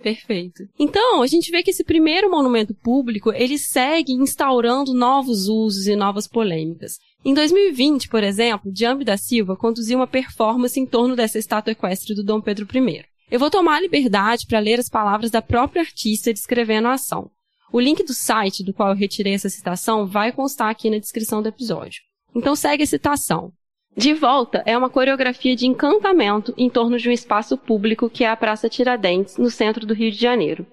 Perfeito. 0.05 0.69
Então, 0.77 1.23
a 1.23 1.25
gente 1.25 1.49
vê 1.49 1.63
que 1.63 1.71
esse 1.71 1.83
primeiro 1.83 2.29
monumento 2.29 2.75
público, 2.75 3.33
ele 3.33 3.57
segue 3.57 4.13
instaurando 4.13 4.93
novos 4.93 5.47
usos 5.47 5.87
e 5.87 5.95
novas 5.95 6.27
polêmicas. 6.27 6.99
Em 7.25 7.33
2020, 7.33 8.07
por 8.07 8.23
exemplo, 8.23 8.71
Jambi 8.71 9.03
da 9.03 9.17
Silva 9.17 9.57
conduziu 9.57 9.97
uma 9.97 10.05
performance 10.05 10.79
em 10.79 10.85
torno 10.85 11.15
dessa 11.15 11.39
estátua 11.39 11.71
equestre 11.71 12.13
do 12.13 12.23
Dom 12.23 12.39
Pedro 12.39 12.67
I. 12.71 13.03
Eu 13.31 13.39
vou 13.39 13.49
tomar 13.49 13.77
a 13.77 13.79
liberdade 13.79 14.45
para 14.45 14.59
ler 14.59 14.79
as 14.79 14.89
palavras 14.89 15.31
da 15.31 15.41
própria 15.41 15.81
artista 15.81 16.31
descrevendo 16.31 16.87
a 16.87 16.93
ação. 16.93 17.31
O 17.73 17.79
link 17.79 18.03
do 18.03 18.13
site 18.13 18.63
do 18.63 18.75
qual 18.75 18.89
eu 18.89 18.95
retirei 18.95 19.33
essa 19.33 19.49
citação 19.49 20.05
vai 20.05 20.31
constar 20.31 20.69
aqui 20.69 20.87
na 20.87 20.99
descrição 20.99 21.41
do 21.41 21.49
episódio. 21.49 22.03
Então 22.35 22.55
segue 22.55 22.83
a 22.83 22.87
citação. 22.87 23.51
De 23.97 24.13
volta 24.13 24.61
é 24.65 24.77
uma 24.77 24.89
coreografia 24.89 25.55
de 25.55 25.65
encantamento 25.65 26.53
em 26.57 26.69
torno 26.69 26.97
de 26.97 27.07
um 27.07 27.13
espaço 27.13 27.57
público 27.57 28.09
que 28.09 28.25
é 28.25 28.29
a 28.29 28.35
Praça 28.35 28.67
Tiradentes, 28.67 29.37
no 29.37 29.49
centro 29.49 29.85
do 29.85 29.93
Rio 29.93 30.11
de 30.11 30.17
Janeiro. 30.17 30.65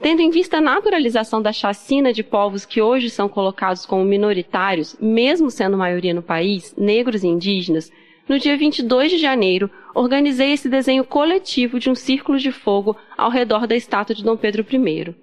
Tendo 0.00 0.22
em 0.22 0.28
vista 0.28 0.56
a 0.56 0.60
naturalização 0.60 1.40
da 1.40 1.52
chacina 1.52 2.12
de 2.12 2.24
povos 2.24 2.66
que 2.66 2.82
hoje 2.82 3.10
são 3.10 3.28
colocados 3.28 3.86
como 3.86 4.04
minoritários, 4.04 4.96
mesmo 5.00 5.52
sendo 5.52 5.78
maioria 5.78 6.12
no 6.12 6.20
país, 6.20 6.74
negros 6.76 7.22
e 7.22 7.28
indígenas, 7.28 7.92
no 8.28 8.40
dia 8.40 8.56
22 8.56 9.12
de 9.12 9.18
janeiro, 9.18 9.70
organizei 9.94 10.50
esse 10.50 10.68
desenho 10.68 11.04
coletivo 11.04 11.78
de 11.78 11.88
um 11.88 11.94
círculo 11.94 12.38
de 12.38 12.50
fogo 12.50 12.96
ao 13.16 13.30
redor 13.30 13.68
da 13.68 13.76
estátua 13.76 14.16
de 14.16 14.24
Dom 14.24 14.36
Pedro 14.36 14.66
I. 14.68 15.14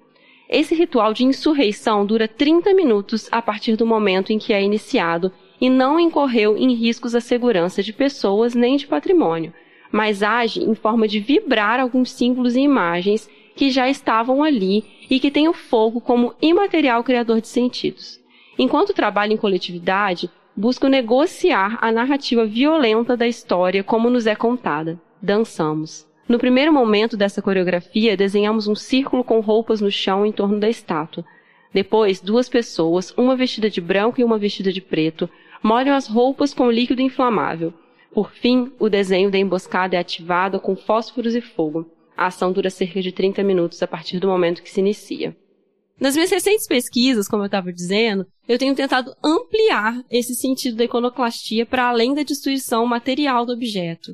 Esse 0.48 0.74
ritual 0.74 1.14
de 1.14 1.26
insurreição 1.26 2.06
dura 2.06 2.30
30 2.30 2.74
minutos 2.74 3.28
a 3.30 3.42
partir 3.42 3.76
do 3.76 3.86
momento 3.86 4.32
em 4.32 4.40
que 4.40 4.54
é 4.54 4.64
iniciado 4.64 5.34
e 5.62 5.70
não 5.70 6.00
incorreu 6.00 6.58
em 6.58 6.74
riscos 6.74 7.14
à 7.14 7.22
segurança 7.22 7.84
de 7.84 7.94
pessoas 7.94 8.56
nem 8.56 8.76
de 8.76 8.88
patrimônio, 8.88 9.54
mas 9.92 10.24
age 10.24 10.64
em 10.64 10.74
forma 10.74 11.08
de 11.08 11.20
vibrar 11.20 11.80
alguns 11.80 12.12
símbolos 12.12 12.56
e 12.56 12.62
imagens 12.62 13.30
que 13.56 13.70
já 13.70 13.88
estavam 13.88 14.44
ali 14.44 14.84
e 15.08 15.20
que 15.20 15.30
têm 15.30 15.48
o 15.48 15.54
fogo 15.54 16.02
como 16.02 16.34
imaterial 16.42 17.04
criador 17.04 17.40
de 17.40 17.48
sentidos. 17.48 18.20
Enquanto 18.58 18.94
trabalho 18.94 19.34
em 19.34 19.38
coletividade, 19.38 20.30
busco 20.56 20.88
negociar 20.88 21.78
a 21.82 21.92
narrativa 21.92 22.46
violenta 22.46 23.16
da 23.16 23.28
história 23.28 23.84
como 23.84 24.10
nos 24.10 24.26
é 24.26 24.36
contada. 24.36 25.00
Dançamos. 25.22 26.08
No 26.28 26.40
primeiro 26.40 26.72
momento 26.72 27.18
dessa 27.18 27.42
coreografia, 27.42 28.16
desenhamos 28.16 28.68
um 28.68 28.76
círculo 28.76 29.24
com 29.24 29.42
roupas 29.42 29.82
no 29.82 29.92
chão 29.92 30.26
em 30.26 30.32
torno 30.32 30.60
da 30.60 30.70
estátua. 30.70 31.26
Depois, 31.74 32.22
duas 32.22 32.50
pessoas, 32.50 33.14
uma 33.18 33.36
vestida 33.36 33.70
de 33.70 33.82
branco 33.82 34.20
e 34.20 34.24
uma 34.24 34.38
vestida 34.38 34.72
de 34.72 34.82
preto, 34.82 35.30
molham 35.64 35.96
as 35.96 36.08
roupas 36.08 36.54
com 36.54 36.72
líquido 36.72 37.02
inflamável. 37.02 37.74
Por 38.14 38.32
fim, 38.32 38.72
o 38.80 38.90
desenho 38.90 39.32
da 39.32 39.38
emboscada 39.38 39.96
é 39.96 40.00
ativado 40.00 40.60
com 40.60 40.76
fósforos 40.76 41.36
e 41.36 41.42
fogo. 41.42 41.90
A 42.16 42.28
ação 42.28 42.52
dura 42.52 42.70
cerca 42.70 43.02
de 43.02 43.12
30 43.12 43.42
minutos 43.44 43.82
a 43.82 43.88
partir 43.88 44.20
do 44.20 44.28
momento 44.28 44.62
que 44.62 44.70
se 44.70 44.80
inicia. 44.80 45.36
Nas 46.00 46.16
minhas 46.16 46.32
recentes 46.32 46.68
pesquisas, 46.68 47.28
como 47.28 47.44
eu 47.44 47.46
estava 47.46 47.72
dizendo, 47.72 48.26
eu 48.48 48.58
tenho 48.58 48.76
tentado 48.76 49.16
ampliar 49.24 50.04
esse 50.10 50.34
sentido 50.34 50.76
da 50.76 50.84
iconoclastia 50.84 51.66
para 51.66 51.88
além 51.88 52.14
da 52.14 52.24
destruição 52.24 52.86
material 52.86 53.46
do 53.46 53.54
objeto. 53.54 54.14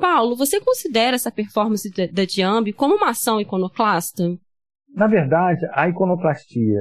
Paulo, 0.00 0.34
você 0.34 0.60
considera 0.60 1.14
essa 1.14 1.30
performance 1.30 1.90
da 1.90 2.24
Diambi 2.24 2.72
como 2.72 2.96
uma 2.96 3.10
ação 3.10 3.40
iconoclasta? 3.40 4.38
Na 4.96 5.06
verdade, 5.06 5.66
a 5.72 5.86
iconoclastia 5.90 6.80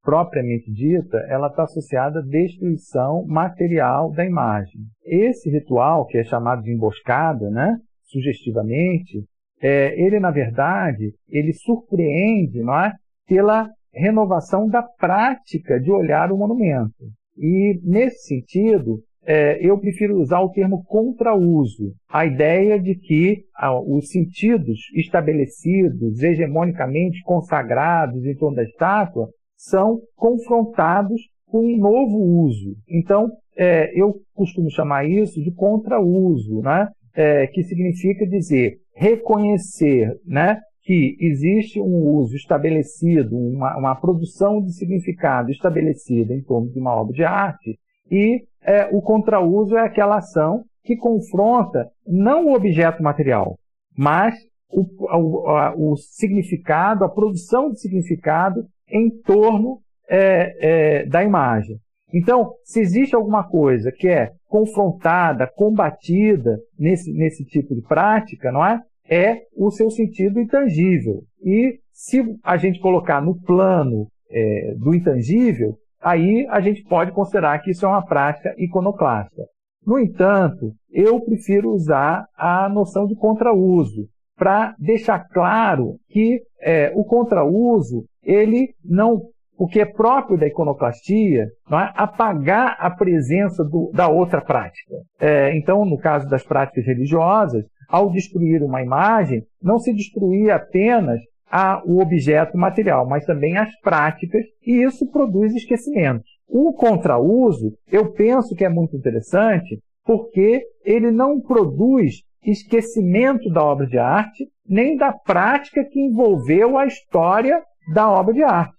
propriamente 0.00 0.70
dita, 0.70 1.18
ela 1.28 1.48
está 1.48 1.64
associada 1.64 2.20
à 2.20 2.22
destruição 2.22 3.26
material 3.26 4.12
da 4.12 4.24
imagem. 4.24 4.82
Esse 5.04 5.50
ritual, 5.50 6.06
que 6.06 6.16
é 6.16 6.22
chamado 6.22 6.62
de 6.62 6.72
emboscada, 6.72 7.50
né, 7.50 7.76
sugestivamente, 8.04 9.24
é, 9.60 10.00
ele 10.00 10.20
na 10.20 10.30
verdade 10.30 11.12
ele 11.28 11.52
surpreende, 11.52 12.62
não 12.62 12.78
é, 12.78 12.92
pela 13.26 13.68
renovação 13.92 14.68
da 14.68 14.84
prática 14.84 15.80
de 15.80 15.90
olhar 15.90 16.30
o 16.30 16.38
monumento. 16.38 17.04
E, 17.36 17.80
nesse 17.82 18.28
sentido, 18.28 19.00
é, 19.26 19.58
eu 19.60 19.76
prefiro 19.78 20.20
usar 20.20 20.40
o 20.40 20.50
termo 20.50 20.84
contrauso, 20.84 21.92
a 22.08 22.24
ideia 22.24 22.78
de 22.80 22.94
que 22.94 23.44
ah, 23.56 23.78
os 23.78 24.08
sentidos 24.08 24.78
estabelecidos, 24.94 26.22
hegemonicamente 26.22 27.22
consagrados 27.24 28.24
em 28.24 28.36
torno 28.36 28.56
da 28.56 28.62
estátua, 28.62 29.28
são 29.56 30.00
confrontados 30.14 31.20
com 31.46 31.58
um 31.58 31.76
novo 31.76 32.18
uso. 32.44 32.76
Então, 32.88 33.30
é, 33.56 33.90
eu 34.00 34.14
costumo 34.34 34.70
chamar 34.70 35.08
isso 35.08 35.42
de 35.42 35.50
contra-uso, 35.52 36.60
né? 36.60 36.88
É, 37.14 37.46
que 37.46 37.62
significa 37.62 38.26
dizer 38.26 38.76
reconhecer 38.94 40.14
né, 40.26 40.60
que 40.82 41.16
existe 41.18 41.80
um 41.80 42.18
uso 42.18 42.36
estabelecido, 42.36 43.36
uma, 43.36 43.76
uma 43.76 43.94
produção 43.94 44.62
de 44.62 44.72
significado 44.72 45.50
estabelecida 45.50 46.34
em 46.34 46.42
torno 46.42 46.70
de 46.70 46.78
uma 46.78 46.94
obra 46.94 47.14
de 47.14 47.24
arte, 47.24 47.78
e 48.10 48.44
é, 48.62 48.88
o 48.92 49.00
contrauso 49.00 49.76
é 49.76 49.80
aquela 49.80 50.16
ação 50.16 50.64
que 50.82 50.96
confronta 50.96 51.90
não 52.06 52.46
o 52.46 52.54
objeto 52.54 53.02
material, 53.02 53.58
mas 53.96 54.34
o, 54.70 54.82
o, 54.82 55.92
o 55.92 55.96
significado, 55.96 57.04
a 57.04 57.08
produção 57.08 57.70
de 57.70 57.80
significado 57.80 58.64
em 58.88 59.10
torno 59.10 59.80
é, 60.08 61.00
é, 61.00 61.06
da 61.06 61.24
imagem. 61.24 61.76
Então, 62.12 62.52
se 62.64 62.80
existe 62.80 63.16
alguma 63.16 63.44
coisa 63.44 63.90
que 63.90 64.08
é 64.08 64.30
confrontada, 64.48 65.50
combatida 65.56 66.58
nesse, 66.78 67.12
nesse 67.12 67.44
tipo 67.44 67.74
de 67.74 67.82
prática, 67.82 68.52
não 68.52 68.64
é? 68.64 68.80
É 69.08 69.42
o 69.56 69.70
seu 69.70 69.90
sentido 69.90 70.40
intangível. 70.40 71.22
E 71.44 71.78
se 71.92 72.22
a 72.42 72.56
gente 72.56 72.80
colocar 72.80 73.20
no 73.20 73.40
plano 73.40 74.08
é, 74.30 74.74
do 74.76 74.94
intangível, 74.94 75.76
aí 76.00 76.46
a 76.50 76.60
gente 76.60 76.82
pode 76.84 77.12
considerar 77.12 77.58
que 77.60 77.70
isso 77.70 77.84
é 77.84 77.88
uma 77.88 78.04
prática 78.04 78.54
iconoclasta. 78.58 79.42
No 79.86 79.98
entanto, 79.98 80.72
eu 80.90 81.20
prefiro 81.20 81.72
usar 81.72 82.26
a 82.36 82.68
noção 82.68 83.06
de 83.06 83.14
contrauso 83.14 84.08
para 84.36 84.74
deixar 84.78 85.20
claro 85.28 85.96
que 86.08 86.42
é, 86.60 86.92
o 86.94 87.04
contrauso 87.04 88.04
ele 88.22 88.74
não 88.84 89.22
o 89.58 89.66
que 89.66 89.80
é 89.80 89.86
próprio 89.86 90.38
da 90.38 90.46
iconoclastia 90.46 91.44
é? 91.44 91.48
apagar 91.94 92.76
a 92.78 92.90
presença 92.90 93.64
do, 93.64 93.90
da 93.94 94.08
outra 94.08 94.40
prática. 94.40 94.94
É, 95.18 95.56
então, 95.56 95.84
no 95.84 95.96
caso 95.96 96.28
das 96.28 96.42
práticas 96.42 96.84
religiosas, 96.84 97.64
ao 97.88 98.10
destruir 98.10 98.62
uma 98.62 98.82
imagem, 98.82 99.44
não 99.62 99.78
se 99.78 99.94
destruía 99.94 100.56
apenas 100.56 101.20
a, 101.50 101.82
o 101.84 102.00
objeto 102.00 102.56
material, 102.56 103.06
mas 103.06 103.24
também 103.24 103.56
as 103.56 103.74
práticas, 103.80 104.44
e 104.64 104.82
isso 104.82 105.06
produz 105.10 105.54
esquecimento. 105.54 106.24
O 106.48 106.72
contrauso, 106.72 107.72
eu 107.90 108.12
penso 108.12 108.54
que 108.54 108.64
é 108.64 108.68
muito 108.68 108.96
interessante, 108.96 109.80
porque 110.04 110.64
ele 110.84 111.10
não 111.10 111.40
produz 111.40 112.22
esquecimento 112.44 113.50
da 113.50 113.64
obra 113.64 113.86
de 113.86 113.98
arte, 113.98 114.48
nem 114.68 114.96
da 114.96 115.12
prática 115.12 115.84
que 115.84 116.00
envolveu 116.00 116.78
a 116.78 116.86
história 116.86 117.60
da 117.92 118.08
obra 118.10 118.32
de 118.32 118.42
arte. 118.42 118.72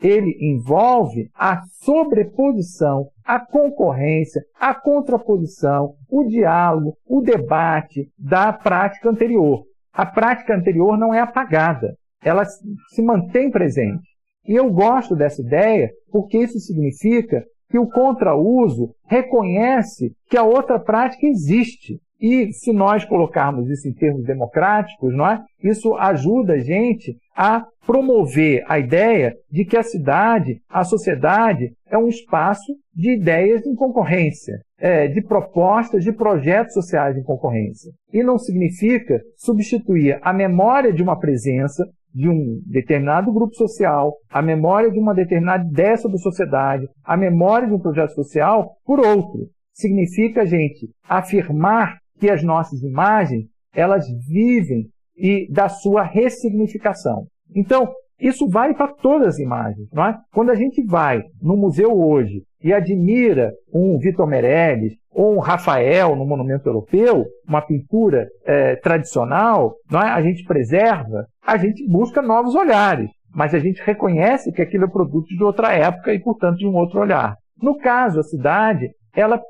Ele 0.00 0.36
envolve 0.40 1.28
a 1.34 1.60
sobreposição, 1.80 3.06
a 3.24 3.38
concorrência, 3.38 4.42
a 4.58 4.74
contraposição, 4.74 5.94
o 6.10 6.24
diálogo, 6.24 6.96
o 7.06 7.20
debate 7.20 8.08
da 8.18 8.52
prática 8.52 9.08
anterior. 9.08 9.62
A 9.92 10.04
prática 10.06 10.56
anterior 10.56 10.98
não 10.98 11.14
é 11.14 11.20
apagada, 11.20 11.94
ela 12.24 12.44
se 12.44 13.02
mantém 13.02 13.50
presente. 13.50 14.02
E 14.46 14.54
eu 14.54 14.70
gosto 14.70 15.14
dessa 15.14 15.40
ideia 15.40 15.90
porque 16.10 16.38
isso 16.38 16.58
significa 16.58 17.44
que 17.70 17.78
o 17.78 17.88
contrauso 17.88 18.94
reconhece 19.06 20.12
que 20.28 20.36
a 20.36 20.42
outra 20.42 20.78
prática 20.78 21.26
existe. 21.26 21.98
E 22.20 22.52
se 22.52 22.72
nós 22.72 23.04
colocarmos 23.04 23.68
isso 23.68 23.88
em 23.88 23.92
termos 23.92 24.24
democráticos, 24.24 25.12
não 25.16 25.26
é? 25.26 25.42
isso 25.62 25.94
ajuda 25.94 26.52
a 26.52 26.58
gente 26.58 27.16
a 27.34 27.64
promover 27.84 28.62
a 28.68 28.78
ideia 28.78 29.34
de 29.50 29.64
que 29.64 29.76
a 29.76 29.82
cidade, 29.82 30.60
a 30.68 30.84
sociedade, 30.84 31.72
é 31.90 31.98
um 31.98 32.06
espaço 32.06 32.76
de 32.94 33.12
ideias 33.12 33.66
em 33.66 33.74
concorrência, 33.74 34.60
é, 34.78 35.08
de 35.08 35.20
propostas, 35.22 36.04
de 36.04 36.12
projetos 36.12 36.74
sociais 36.74 37.16
em 37.16 37.22
concorrência. 37.22 37.90
E 38.12 38.22
não 38.22 38.38
significa 38.38 39.20
substituir 39.36 40.18
a 40.22 40.32
memória 40.32 40.92
de 40.92 41.02
uma 41.02 41.18
presença, 41.18 41.84
de 42.14 42.28
um 42.28 42.60
determinado 42.66 43.32
grupo 43.32 43.54
social, 43.54 44.14
a 44.30 44.42
memória 44.42 44.90
de 44.90 44.98
uma 44.98 45.14
determinada 45.14 45.64
ideia 45.64 45.96
sobre 45.96 46.18
sociedade, 46.18 46.88
a 47.04 47.16
memória 47.16 47.66
de 47.66 47.74
um 47.74 47.78
projeto 47.78 48.14
social 48.14 48.76
por 48.84 49.00
outro. 49.00 49.48
Significa, 49.72 50.46
gente, 50.46 50.90
afirmar 51.08 51.98
que 52.18 52.30
as 52.30 52.42
nossas 52.42 52.82
imagens, 52.82 53.46
elas 53.74 54.06
vivem 54.28 54.86
e 55.16 55.50
da 55.50 55.68
sua 55.68 56.02
ressignificação. 56.02 57.26
Então, 57.54 57.92
isso 58.22 58.48
vale 58.48 58.74
para 58.74 58.92
todas 58.94 59.28
as 59.28 59.38
imagens. 59.38 59.88
Não 59.92 60.06
é? 60.06 60.16
Quando 60.32 60.50
a 60.50 60.54
gente 60.54 60.84
vai 60.84 61.22
no 61.40 61.56
museu 61.56 61.92
hoje 61.92 62.44
e 62.62 62.72
admira 62.72 63.52
um 63.72 63.98
Vitor 63.98 64.26
Meirelles 64.28 64.94
ou 65.10 65.34
um 65.34 65.40
Rafael 65.40 66.14
no 66.14 66.24
Monumento 66.24 66.68
Europeu, 66.68 67.26
uma 67.46 67.60
pintura 67.60 68.28
é, 68.44 68.76
tradicional, 68.76 69.74
não 69.90 70.00
é? 70.00 70.08
a 70.08 70.22
gente 70.22 70.44
preserva, 70.44 71.26
a 71.44 71.56
gente 71.56 71.86
busca 71.88 72.22
novos 72.22 72.54
olhares, 72.54 73.10
mas 73.34 73.54
a 73.54 73.58
gente 73.58 73.82
reconhece 73.82 74.52
que 74.52 74.62
aquilo 74.62 74.84
é 74.84 74.88
produto 74.88 75.28
de 75.28 75.42
outra 75.42 75.72
época 75.72 76.14
e, 76.14 76.20
portanto, 76.20 76.58
de 76.58 76.66
um 76.66 76.74
outro 76.74 77.00
olhar. 77.00 77.36
No 77.60 77.76
caso, 77.78 78.20
a 78.20 78.24
cidade, 78.24 78.90
ela 79.14 79.40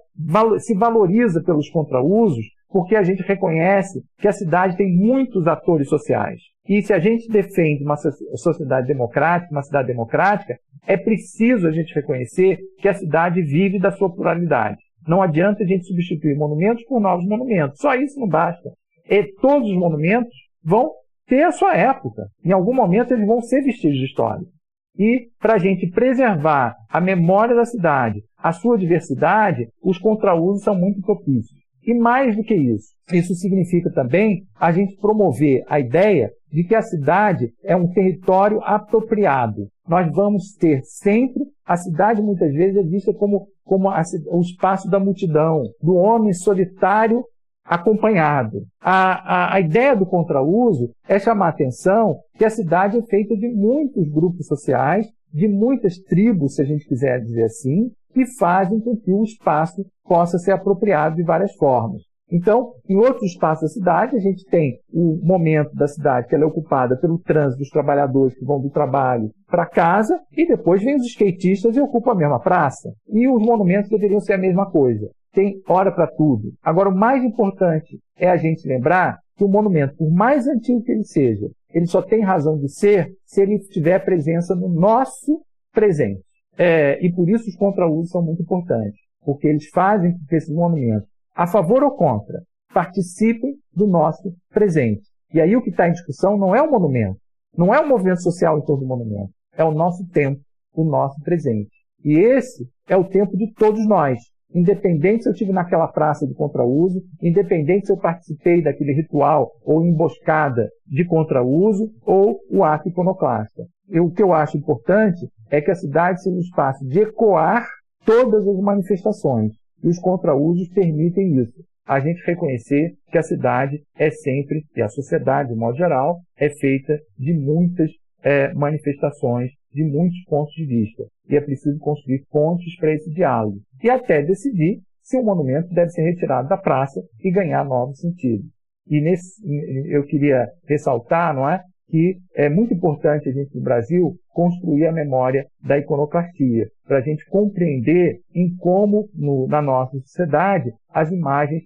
se 0.58 0.74
valoriza 0.74 1.42
pelos 1.42 1.68
contrausos 1.70 2.44
porque 2.68 2.96
a 2.96 3.02
gente 3.02 3.22
reconhece 3.22 4.02
que 4.18 4.26
a 4.26 4.32
cidade 4.32 4.76
tem 4.76 4.90
muitos 4.90 5.46
atores 5.46 5.88
sociais. 5.88 6.40
E 6.66 6.80
se 6.80 6.92
a 6.92 6.98
gente 6.98 7.28
defende 7.28 7.84
uma 7.84 7.96
sociedade 7.96 8.86
democrática, 8.86 9.52
uma 9.52 9.62
cidade 9.62 9.88
democrática, 9.88 10.56
é 10.86 10.96
preciso 10.96 11.68
a 11.68 11.70
gente 11.70 11.94
reconhecer 11.94 12.58
que 12.78 12.88
a 12.88 12.94
cidade 12.94 13.42
vive 13.42 13.78
da 13.78 13.90
sua 13.90 14.10
pluralidade. 14.12 14.78
Não 15.06 15.20
adianta 15.20 15.62
a 15.62 15.66
gente 15.66 15.86
substituir 15.86 16.36
monumentos 16.36 16.84
por 16.84 17.00
novos 17.00 17.26
monumentos. 17.26 17.78
Só 17.78 17.94
isso 17.94 18.18
não 18.18 18.28
basta. 18.28 18.70
E 19.08 19.24
todos 19.40 19.68
os 19.68 19.76
monumentos 19.76 20.34
vão 20.64 20.90
ter 21.26 21.42
a 21.42 21.52
sua 21.52 21.76
época. 21.76 22.26
Em 22.44 22.52
algum 22.52 22.74
momento 22.74 23.12
eles 23.12 23.26
vão 23.26 23.40
ser 23.40 23.62
vestígios 23.62 24.10
históricos. 24.10 24.52
E 24.98 25.28
para 25.40 25.54
a 25.54 25.58
gente 25.58 25.90
preservar 25.90 26.74
a 26.88 27.00
memória 27.00 27.54
da 27.54 27.64
cidade, 27.64 28.22
a 28.36 28.52
sua 28.52 28.76
diversidade, 28.76 29.68
os 29.82 29.98
contrausos 29.98 30.62
são 30.62 30.74
muito 30.74 31.00
propícios. 31.00 31.62
E 31.84 31.94
mais 31.94 32.36
do 32.36 32.44
que 32.44 32.54
isso, 32.54 32.92
isso 33.12 33.34
significa 33.34 33.90
também 33.90 34.44
a 34.58 34.70
gente 34.70 34.96
promover 34.96 35.64
a 35.66 35.80
ideia 35.80 36.30
de 36.52 36.62
que 36.64 36.74
a 36.74 36.82
cidade 36.82 37.52
é 37.64 37.74
um 37.74 37.88
território 37.88 38.60
apropriado. 38.62 39.66
Nós 39.88 40.12
vamos 40.12 40.54
ter 40.54 40.82
sempre, 40.84 41.42
a 41.66 41.76
cidade 41.76 42.22
muitas 42.22 42.52
vezes 42.52 42.76
é 42.76 42.82
vista 42.82 43.12
como, 43.12 43.48
como 43.64 43.88
a, 43.88 44.02
o 44.30 44.40
espaço 44.40 44.88
da 44.88 45.00
multidão, 45.00 45.64
do 45.82 45.96
homem 45.96 46.32
solitário 46.32 47.24
acompanhado. 47.64 48.62
A, 48.80 49.52
a, 49.52 49.54
a 49.54 49.60
ideia 49.60 49.94
do 49.94 50.06
contrauso 50.06 50.90
é 51.08 51.18
chamar 51.18 51.46
a 51.46 51.50
atenção 51.50 52.18
que 52.36 52.44
a 52.44 52.50
cidade 52.50 52.98
é 52.98 53.02
feita 53.02 53.36
de 53.36 53.48
muitos 53.48 54.08
grupos 54.08 54.46
sociais, 54.46 55.06
de 55.32 55.48
muitas 55.48 55.96
tribos, 55.98 56.56
se 56.56 56.62
a 56.62 56.64
gente 56.64 56.86
quiser 56.86 57.20
dizer 57.20 57.44
assim, 57.44 57.90
que 58.12 58.26
fazem 58.38 58.80
com 58.80 58.96
que 58.96 59.10
o 59.10 59.22
espaço 59.22 59.84
possa 60.04 60.38
ser 60.38 60.52
apropriado 60.52 61.16
de 61.16 61.22
várias 61.22 61.54
formas. 61.54 62.02
Então, 62.30 62.72
em 62.88 62.96
outros 62.96 63.30
espaços 63.30 63.68
da 63.68 63.74
cidade, 63.74 64.16
a 64.16 64.18
gente 64.18 64.46
tem 64.46 64.78
o 64.90 65.20
momento 65.22 65.74
da 65.74 65.86
cidade 65.86 66.26
que 66.26 66.34
ela 66.34 66.44
é 66.44 66.46
ocupada 66.46 66.96
pelo 66.96 67.18
trânsito 67.18 67.58
dos 67.58 67.68
trabalhadores 67.68 68.34
que 68.34 68.44
vão 68.44 68.58
do 68.58 68.70
trabalho 68.70 69.30
para 69.46 69.66
casa, 69.66 70.18
e 70.34 70.46
depois 70.46 70.82
vem 70.82 70.96
os 70.96 71.06
skatistas 71.06 71.76
e 71.76 71.80
ocupam 71.80 72.12
a 72.12 72.14
mesma 72.14 72.40
praça. 72.40 72.90
E 73.10 73.28
os 73.28 73.42
monumentos 73.44 73.90
deveriam 73.90 74.18
ser 74.18 74.32
a 74.32 74.38
mesma 74.38 74.70
coisa. 74.70 75.10
Tem 75.32 75.60
hora 75.66 75.90
para 75.90 76.06
tudo. 76.06 76.52
Agora, 76.62 76.88
o 76.88 76.94
mais 76.94 77.24
importante 77.24 77.98
é 78.16 78.28
a 78.28 78.36
gente 78.36 78.66
lembrar 78.68 79.18
que 79.36 79.44
o 79.44 79.48
monumento, 79.48 79.96
por 79.96 80.10
mais 80.10 80.46
antigo 80.46 80.82
que 80.82 80.92
ele 80.92 81.04
seja, 81.04 81.50
ele 81.72 81.86
só 81.86 82.02
tem 82.02 82.20
razão 82.20 82.58
de 82.58 82.68
ser 82.68 83.12
se 83.24 83.40
ele 83.40 83.58
tiver 83.58 83.98
presença 84.04 84.54
no 84.54 84.68
nosso 84.68 85.42
presente. 85.72 86.22
É, 86.58 87.04
e 87.04 87.10
por 87.10 87.28
isso 87.28 87.48
os 87.48 87.56
contrausos 87.56 88.10
são 88.10 88.22
muito 88.22 88.42
importantes, 88.42 89.00
porque 89.24 89.48
eles 89.48 89.68
fazem 89.70 90.12
com 90.12 90.26
que 90.26 90.36
esses 90.36 90.54
monumentos, 90.54 91.08
a 91.34 91.46
favor 91.46 91.82
ou 91.82 91.92
contra, 91.92 92.42
participem 92.74 93.54
do 93.74 93.86
nosso 93.86 94.34
presente. 94.50 95.02
E 95.32 95.40
aí 95.40 95.56
o 95.56 95.62
que 95.62 95.70
está 95.70 95.88
em 95.88 95.92
discussão 95.92 96.36
não 96.36 96.54
é 96.54 96.60
o 96.60 96.70
monumento, 96.70 97.18
não 97.56 97.74
é 97.74 97.80
o 97.80 97.88
movimento 97.88 98.22
social 98.22 98.58
em 98.58 98.64
torno 98.64 98.82
do 98.82 98.88
monumento, 98.88 99.30
é 99.56 99.64
o 99.64 99.72
nosso 99.72 100.06
tempo, 100.08 100.40
o 100.74 100.84
nosso 100.84 101.18
presente. 101.22 101.70
E 102.04 102.18
esse 102.18 102.68
é 102.86 102.96
o 102.96 103.04
tempo 103.04 103.36
de 103.36 103.50
todos 103.54 103.86
nós, 103.86 104.18
independente 104.54 105.22
se 105.22 105.28
eu 105.28 105.32
estive 105.32 105.52
naquela 105.52 105.88
praça 105.88 106.26
de 106.26 106.34
contrauso, 106.34 107.00
independente 107.22 107.86
se 107.86 107.92
eu 107.92 107.96
participei 107.96 108.62
daquele 108.62 108.92
ritual 108.92 109.50
ou 109.64 109.84
emboscada 109.84 110.68
de 110.86 111.04
contrauso 111.04 111.90
ou 112.04 112.38
o 112.50 112.64
ato 112.64 112.88
iconoclasta. 112.88 113.64
O 114.00 114.10
que 114.10 114.22
eu 114.22 114.32
acho 114.32 114.56
importante 114.56 115.26
é 115.50 115.60
que 115.60 115.70
a 115.70 115.74
cidade 115.74 116.22
seja 116.22 116.36
um 116.36 116.40
espaço 116.40 116.84
de 116.86 117.00
ecoar 117.00 117.66
todas 118.04 118.46
as 118.46 118.58
manifestações. 118.58 119.52
E 119.82 119.88
os 119.88 119.98
contrausos 119.98 120.68
permitem 120.68 121.38
isso. 121.40 121.60
A 121.86 121.98
gente 121.98 122.24
reconhecer 122.24 122.94
que 123.10 123.18
a 123.18 123.22
cidade 123.22 123.82
é 123.96 124.10
sempre, 124.10 124.62
e 124.76 124.80
a 124.80 124.88
sociedade, 124.88 125.48
de 125.50 125.56
modo 125.56 125.76
geral, 125.76 126.20
é 126.36 126.48
feita 126.48 126.98
de 127.18 127.34
muitas 127.34 127.90
é, 128.22 128.54
manifestações, 128.54 129.50
de 129.72 129.82
muitos 129.82 130.22
pontos 130.24 130.52
de 130.54 130.64
vista. 130.64 131.04
e 131.28 131.36
é 131.36 131.40
preciso 131.40 131.78
construir 131.78 132.24
pontos 132.30 132.76
para 132.76 132.92
esse 132.92 133.10
diálogo. 133.10 133.58
E 133.82 133.90
até 133.90 134.22
decidir 134.22 134.80
se 135.02 135.16
o 135.18 135.22
monumento 135.22 135.68
deve 135.74 135.90
ser 135.90 136.02
retirado 136.02 136.48
da 136.48 136.56
praça 136.56 137.02
e 137.22 137.30
ganhar 137.30 137.64
novos 137.64 137.98
sentidos. 137.98 138.46
E 138.86 139.00
nesse, 139.00 139.42
eu 139.88 140.04
queria 140.04 140.48
ressaltar, 140.66 141.34
não 141.34 141.48
é, 141.48 141.60
que 141.88 142.16
é 142.34 142.48
muito 142.48 142.72
importante 142.72 143.28
a 143.28 143.32
gente 143.32 143.54
no 143.54 143.62
Brasil 143.62 144.16
construir 144.28 144.86
a 144.86 144.92
memória 144.92 145.46
da 145.60 145.78
iconoclastia, 145.78 146.68
para 146.86 146.98
a 146.98 147.00
gente 147.02 147.24
compreender 147.26 148.20
em 148.34 148.54
como 148.56 149.08
no, 149.14 149.46
na 149.46 149.60
nossa 149.60 149.98
sociedade 150.00 150.72
as 150.88 151.10
imagens 151.10 151.64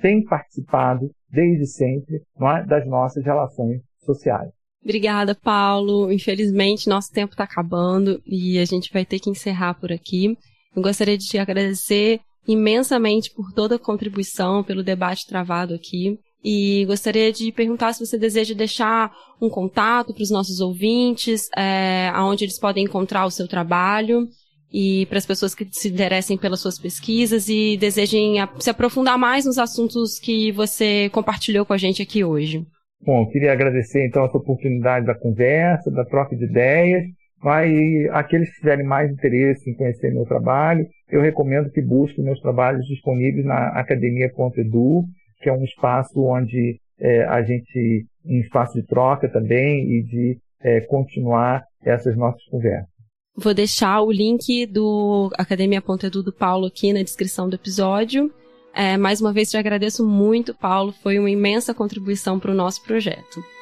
têm 0.00 0.24
participado 0.24 1.10
desde 1.30 1.66
sempre 1.66 2.16
é, 2.16 2.62
das 2.64 2.86
nossas 2.86 3.24
relações 3.24 3.82
sociais. 3.98 4.50
Obrigada, 4.82 5.34
Paulo. 5.34 6.12
Infelizmente, 6.12 6.88
nosso 6.88 7.12
tempo 7.12 7.32
está 7.32 7.44
acabando 7.44 8.22
e 8.24 8.58
a 8.58 8.64
gente 8.64 8.92
vai 8.92 9.04
ter 9.04 9.18
que 9.18 9.28
encerrar 9.28 9.74
por 9.74 9.92
aqui. 9.92 10.36
Eu 10.76 10.82
gostaria 10.82 11.16
de 11.16 11.24
te 11.24 11.38
agradecer 11.38 12.20
imensamente 12.46 13.32
por 13.34 13.52
toda 13.52 13.76
a 13.76 13.78
contribuição, 13.78 14.62
pelo 14.62 14.82
debate 14.82 15.26
travado 15.26 15.74
aqui. 15.74 16.18
E 16.44 16.84
gostaria 16.84 17.32
de 17.32 17.50
perguntar 17.50 17.92
se 17.92 18.04
você 18.06 18.16
deseja 18.16 18.54
deixar 18.54 19.10
um 19.40 19.48
contato 19.48 20.14
para 20.14 20.22
os 20.22 20.30
nossos 20.30 20.60
ouvintes, 20.60 21.48
é, 21.56 22.08
aonde 22.14 22.44
eles 22.44 22.58
podem 22.58 22.84
encontrar 22.84 23.24
o 23.24 23.30
seu 23.30 23.48
trabalho 23.48 24.28
e 24.72 25.06
para 25.06 25.18
as 25.18 25.26
pessoas 25.26 25.54
que 25.54 25.66
se 25.72 25.88
interessem 25.88 26.36
pelas 26.36 26.60
suas 26.60 26.78
pesquisas 26.78 27.48
e 27.48 27.76
desejem 27.76 28.36
se 28.60 28.70
aprofundar 28.70 29.18
mais 29.18 29.44
nos 29.44 29.58
assuntos 29.58 30.18
que 30.18 30.52
você 30.52 31.08
compartilhou 31.10 31.64
com 31.64 31.72
a 31.72 31.78
gente 31.78 32.02
aqui 32.02 32.22
hoje. 32.22 32.64
Bom, 33.00 33.26
queria 33.30 33.52
agradecer 33.52 34.06
então 34.06 34.24
essa 34.24 34.36
oportunidade 34.36 35.06
da 35.06 35.14
conversa, 35.14 35.90
da 35.90 36.04
troca 36.04 36.36
de 36.36 36.44
ideias. 36.44 37.04
E 37.48 38.08
aqueles 38.12 38.50
que 38.50 38.60
tiverem 38.60 38.84
mais 38.84 39.10
interesse 39.10 39.70
em 39.70 39.74
conhecer 39.74 40.12
meu 40.12 40.24
trabalho, 40.24 40.86
eu 41.08 41.20
recomendo 41.20 41.70
que 41.70 41.80
busquem 41.80 42.24
meus 42.24 42.40
trabalhos 42.40 42.86
disponíveis 42.86 43.44
na 43.44 43.68
academia.edu 43.68 45.04
que 45.40 45.48
é 45.48 45.52
um 45.52 45.64
espaço 45.64 46.20
onde 46.22 46.80
é, 46.98 47.24
a 47.24 47.42
gente, 47.42 48.06
um 48.24 48.40
espaço 48.40 48.74
de 48.74 48.86
troca 48.86 49.28
também 49.28 49.84
e 49.92 50.02
de 50.02 50.38
é, 50.60 50.80
continuar 50.80 51.64
essas 51.84 52.16
nossas 52.16 52.42
conversas. 52.46 52.88
Vou 53.36 53.52
deixar 53.52 54.00
o 54.00 54.10
link 54.10 54.66
do 54.66 55.30
Academia.edu 55.36 56.22
do 56.22 56.32
Paulo 56.32 56.66
aqui 56.66 56.92
na 56.92 57.02
descrição 57.02 57.48
do 57.48 57.56
episódio. 57.56 58.32
É, 58.74 58.96
mais 58.96 59.20
uma 59.20 59.32
vez 59.32 59.50
te 59.50 59.56
agradeço 59.56 60.06
muito, 60.06 60.54
Paulo. 60.54 60.92
Foi 61.02 61.18
uma 61.18 61.30
imensa 61.30 61.74
contribuição 61.74 62.40
para 62.40 62.50
o 62.50 62.54
nosso 62.54 62.82
projeto. 62.82 63.55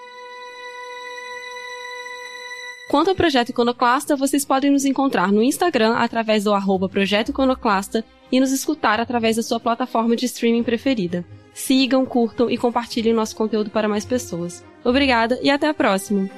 Quanto 2.88 3.08
ao 3.08 3.16
Projeto 3.16 3.48
Iconoclasta, 3.48 4.14
vocês 4.14 4.44
podem 4.44 4.70
nos 4.70 4.84
encontrar 4.84 5.32
no 5.32 5.42
Instagram 5.42 5.94
através 5.94 6.44
do 6.44 6.52
arroba 6.52 6.88
Projeto 6.88 7.30
Iconoclasta 7.30 8.04
e 8.30 8.38
nos 8.38 8.52
escutar 8.52 9.00
através 9.00 9.36
da 9.36 9.42
sua 9.42 9.58
plataforma 9.58 10.14
de 10.14 10.26
streaming 10.26 10.62
preferida. 10.62 11.24
Sigam, 11.52 12.04
curtam 12.04 12.50
e 12.50 12.58
compartilhem 12.58 13.14
nosso 13.14 13.36
conteúdo 13.36 13.70
para 13.70 13.88
mais 13.88 14.04
pessoas. 14.04 14.64
Obrigada 14.84 15.38
e 15.42 15.50
até 15.50 15.68
a 15.68 15.74
próxima! 15.74 16.28